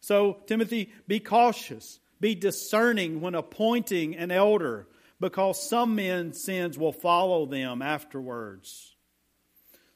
So, 0.00 0.40
Timothy, 0.46 0.92
be 1.08 1.20
cautious, 1.20 2.00
be 2.20 2.34
discerning 2.34 3.20
when 3.20 3.34
appointing 3.34 4.16
an 4.16 4.30
elder, 4.30 4.86
because 5.20 5.68
some 5.68 5.94
men's 5.94 6.42
sins 6.42 6.76
will 6.78 6.92
follow 6.92 7.46
them 7.46 7.80
afterwards. 7.82 8.94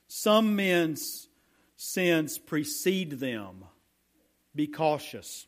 Some 0.08 0.56
men's 0.56 1.28
sins 1.76 2.38
precede 2.38 3.12
them. 3.20 3.64
Be 4.54 4.66
cautious. 4.66 5.46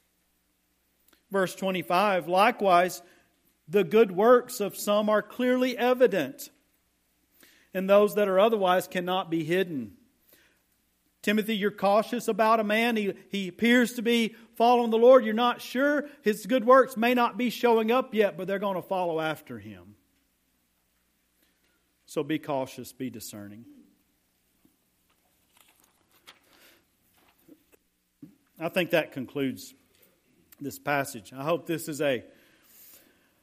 Verse 1.31 1.55
25, 1.55 2.29
likewise, 2.29 3.03
the 3.73 3.85
good 3.85 4.13
works 4.13 4.61
of 4.61 4.77
some 4.77 5.09
are 5.09 5.23
clearly 5.23 5.77
evident, 5.79 6.51
and 7.73 7.89
those 7.89 8.15
that 8.17 8.29
are 8.29 8.39
otherwise 8.39 8.87
cannot 8.87 9.31
be 9.31 9.45
hidden. 9.45 9.95
Timothy, 11.23 11.57
you're 11.57 11.71
cautious 11.71 12.29
about 12.29 12.61
a 12.61 12.65
man. 12.65 12.97
He, 12.97 13.15
he 13.31 13.49
appears 13.49 13.95
to 13.95 14.03
be 14.03 14.35
following 14.57 14.91
the 14.91 14.99
Lord. 14.99 15.25
You're 15.25 15.33
not 15.33 15.63
sure. 15.63 16.07
His 16.21 16.45
good 16.45 16.67
works 16.67 16.99
may 16.99 17.15
not 17.15 17.39
be 17.39 17.49
showing 17.49 17.91
up 17.91 18.13
yet, 18.13 18.37
but 18.37 18.47
they're 18.47 18.59
going 18.59 18.77
to 18.77 18.83
follow 18.83 19.21
after 19.21 19.59
him. 19.59 19.95
So 22.05 22.23
be 22.23 22.39
cautious, 22.39 22.93
be 22.93 23.09
discerning. 23.09 23.65
I 28.61 28.69
think 28.69 28.91
that 28.91 29.13
concludes 29.13 29.73
this 30.61 30.79
passage. 30.79 31.33
I 31.33 31.43
hope 31.43 31.67
this 31.67 31.89
is 31.89 32.03
a 32.03 32.23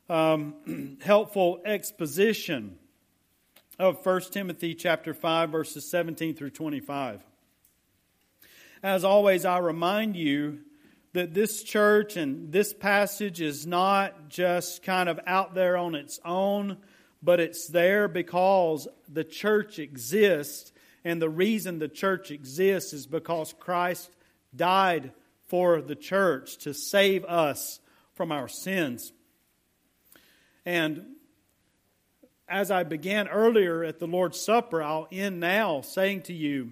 um, 0.09 0.97
helpful 1.01 1.61
exposition 1.65 2.77
of 3.77 4.03
1 4.05 4.21
Timothy 4.31 4.75
chapter 4.75 5.13
5 5.13 5.49
verses 5.51 5.89
17 5.89 6.35
through 6.35 6.49
25. 6.49 7.23
As 8.81 9.03
always, 9.03 9.45
I 9.45 9.59
remind 9.59 10.15
you 10.15 10.59
that 11.13 11.33
this 11.33 11.63
church 11.63 12.17
and 12.17 12.51
this 12.51 12.73
passage 12.73 13.41
is 13.41 13.67
not 13.67 14.29
just 14.29 14.83
kind 14.83 15.09
of 15.09 15.19
out 15.25 15.53
there 15.53 15.75
on 15.75 15.95
its 15.95 16.19
own, 16.23 16.77
but 17.21 17.39
it's 17.39 17.67
there 17.67 18.07
because 18.07 18.87
the 19.07 19.23
church 19.23 19.79
exists. 19.79 20.71
And 21.03 21.21
the 21.21 21.29
reason 21.29 21.79
the 21.79 21.87
church 21.87 22.31
exists 22.31 22.93
is 22.93 23.07
because 23.07 23.53
Christ 23.59 24.09
died 24.55 25.11
for 25.47 25.81
the 25.81 25.95
church 25.95 26.57
to 26.59 26.73
save 26.73 27.25
us 27.25 27.79
from 28.13 28.31
our 28.31 28.47
sins. 28.47 29.11
And 30.65 31.05
as 32.47 32.71
I 32.71 32.83
began 32.83 33.27
earlier 33.27 33.83
at 33.83 33.99
the 33.99 34.07
Lord's 34.07 34.39
Supper, 34.39 34.81
I'll 34.81 35.07
end 35.11 35.39
now 35.39 35.81
saying 35.81 36.23
to 36.23 36.33
you, 36.33 36.71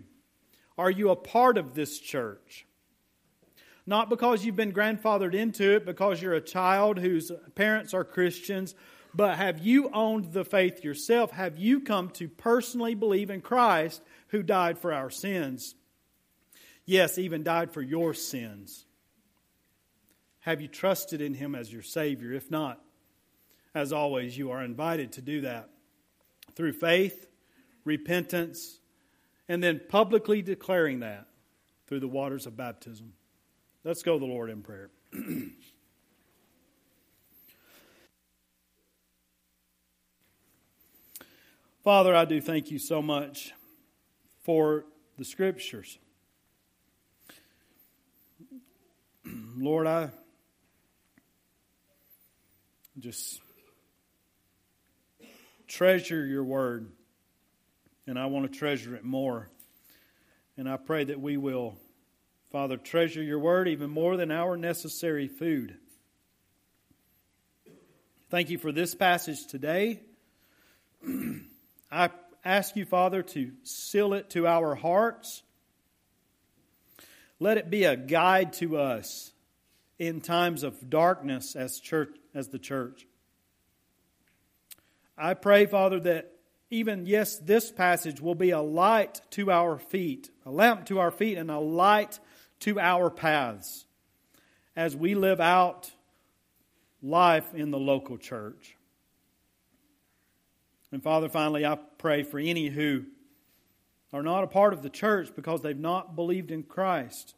Are 0.77 0.91
you 0.91 1.09
a 1.09 1.15
part 1.15 1.57
of 1.57 1.73
this 1.73 1.99
church? 1.99 2.65
Not 3.85 4.09
because 4.09 4.43
you've 4.43 4.55
been 4.55 4.73
grandfathered 4.73 5.33
into 5.33 5.75
it, 5.75 5.85
because 5.85 6.21
you're 6.21 6.33
a 6.33 6.41
child 6.41 6.99
whose 6.99 7.31
parents 7.55 7.93
are 7.93 8.03
Christians, 8.03 8.75
but 9.13 9.37
have 9.37 9.59
you 9.59 9.89
owned 9.93 10.33
the 10.33 10.43
faith 10.43 10.83
yourself? 10.83 11.31
Have 11.31 11.57
you 11.57 11.79
come 11.79 12.09
to 12.11 12.27
personally 12.27 12.95
believe 12.95 13.29
in 13.29 13.41
Christ 13.41 14.01
who 14.27 14.43
died 14.43 14.77
for 14.77 14.93
our 14.93 15.09
sins? 15.09 15.73
Yes, 16.85 17.17
even 17.17 17.43
died 17.43 17.71
for 17.71 17.81
your 17.81 18.13
sins. 18.13 18.85
Have 20.41 20.61
you 20.61 20.67
trusted 20.67 21.21
in 21.21 21.33
Him 21.33 21.55
as 21.55 21.71
your 21.71 21.81
Savior? 21.81 22.31
If 22.31 22.51
not, 22.51 22.81
as 23.77 23.93
always, 23.93 24.35
you 24.35 24.49
are 24.51 24.63
invited 24.63 25.11
to 25.13 25.21
do 25.21 25.41
that 25.41 25.69
through 26.55 26.73
faith, 26.73 27.27
repentance, 27.85 28.79
and 29.47 29.61
then 29.61 29.79
publicly 29.87 30.41
declaring 30.41 31.01
that 31.01 31.27
through 31.85 31.99
the 31.99 32.07
waters 32.07 32.47
of 32.47 32.57
baptism. 32.57 33.13
Let's 33.83 34.01
go 34.01 34.15
to 34.15 34.19
the 34.19 34.25
Lord 34.25 34.49
in 34.49 34.63
prayer. 34.63 34.89
Father, 41.83 42.15
I 42.15 42.25
do 42.25 42.41
thank 42.41 42.71
you 42.71 42.79
so 42.79 43.03
much 43.03 43.53
for 44.41 44.85
the 45.19 45.23
scriptures. 45.23 45.99
Lord, 49.55 49.85
I 49.85 50.09
just 52.97 53.39
treasure 55.67 56.25
your 56.25 56.43
word, 56.43 56.91
and 58.05 58.17
I 58.17 58.27
want 58.27 58.51
to 58.51 58.57
treasure 58.57 58.95
it 58.95 59.03
more. 59.03 59.49
And 60.57 60.67
I 60.67 60.77
pray 60.77 61.03
that 61.03 61.19
we 61.19 61.37
will, 61.37 61.75
Father, 62.51 62.77
treasure 62.77 63.21
your 63.21 63.39
word 63.39 63.67
even 63.67 63.89
more 63.89 64.17
than 64.17 64.31
our 64.31 64.57
necessary 64.57 65.27
food. 65.27 65.77
Thank 68.29 68.49
you 68.49 68.57
for 68.57 68.71
this 68.71 68.95
passage 68.95 69.45
today. 69.47 70.01
I 71.91 72.09
ask 72.43 72.75
you, 72.75 72.85
Father, 72.85 73.21
to 73.21 73.51
seal 73.63 74.13
it 74.13 74.29
to 74.31 74.47
our 74.47 74.75
hearts. 74.75 75.43
Let 77.39 77.57
it 77.57 77.69
be 77.69 77.83
a 77.83 77.95
guide 77.95 78.53
to 78.53 78.77
us 78.77 79.31
in 79.99 80.21
times 80.21 80.63
of 80.63 80.89
darkness 80.89 81.55
as 81.55 81.79
church 81.79 82.15
as 82.33 82.49
the 82.49 82.59
church. 82.59 83.05
I 85.17 85.33
pray, 85.33 85.65
Father, 85.65 85.99
that 86.01 86.31
even 86.69 87.05
yes, 87.05 87.37
this 87.37 87.71
passage 87.71 88.21
will 88.21 88.35
be 88.35 88.51
a 88.51 88.61
light 88.61 89.21
to 89.31 89.51
our 89.51 89.79
feet, 89.79 90.29
a 90.45 90.51
lamp 90.51 90.85
to 90.87 90.99
our 90.99 91.11
feet, 91.11 91.37
and 91.37 91.49
a 91.49 91.59
light 91.59 92.19
to 92.61 92.79
our 92.79 93.09
paths 93.09 93.85
as 94.75 94.95
we 94.95 95.15
live 95.15 95.39
out 95.39 95.91
life 97.01 97.53
in 97.53 97.71
the 97.71 97.79
local 97.79 98.17
church. 98.17 98.75
And 100.91 101.01
Father, 101.01 101.29
finally, 101.29 101.65
I 101.65 101.77
pray 101.97 102.23
for 102.23 102.39
any 102.39 102.67
who 102.67 103.05
are 104.13 104.23
not 104.23 104.43
a 104.43 104.47
part 104.47 104.73
of 104.73 104.81
the 104.81 104.89
church 104.89 105.29
because 105.35 105.61
they've 105.61 105.77
not 105.77 106.15
believed 106.15 106.51
in 106.51 106.63
Christ. 106.63 107.35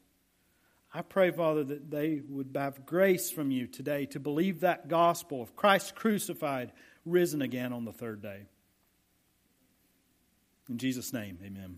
I 0.93 1.01
pray, 1.01 1.32
Father, 1.32 1.63
that 1.63 1.91
they 1.91 2.21
would 2.27 2.51
have 2.55 2.86
grace 2.86 3.32
from 3.32 3.51
you 3.51 3.67
today 3.67 4.05
to 4.07 4.19
believe 4.19 4.61
that 4.61 4.88
gospel 4.88 5.41
of 5.41 5.55
Christ 5.55 5.95
crucified, 5.95 6.71
risen 7.10 7.41
again 7.41 7.74
on 7.74 7.86
the 7.86 7.93
third 7.93 8.22
day. 8.22 8.43
In 10.70 10.78
Jesus' 10.78 11.12
name, 11.14 11.39
amen. 11.43 11.78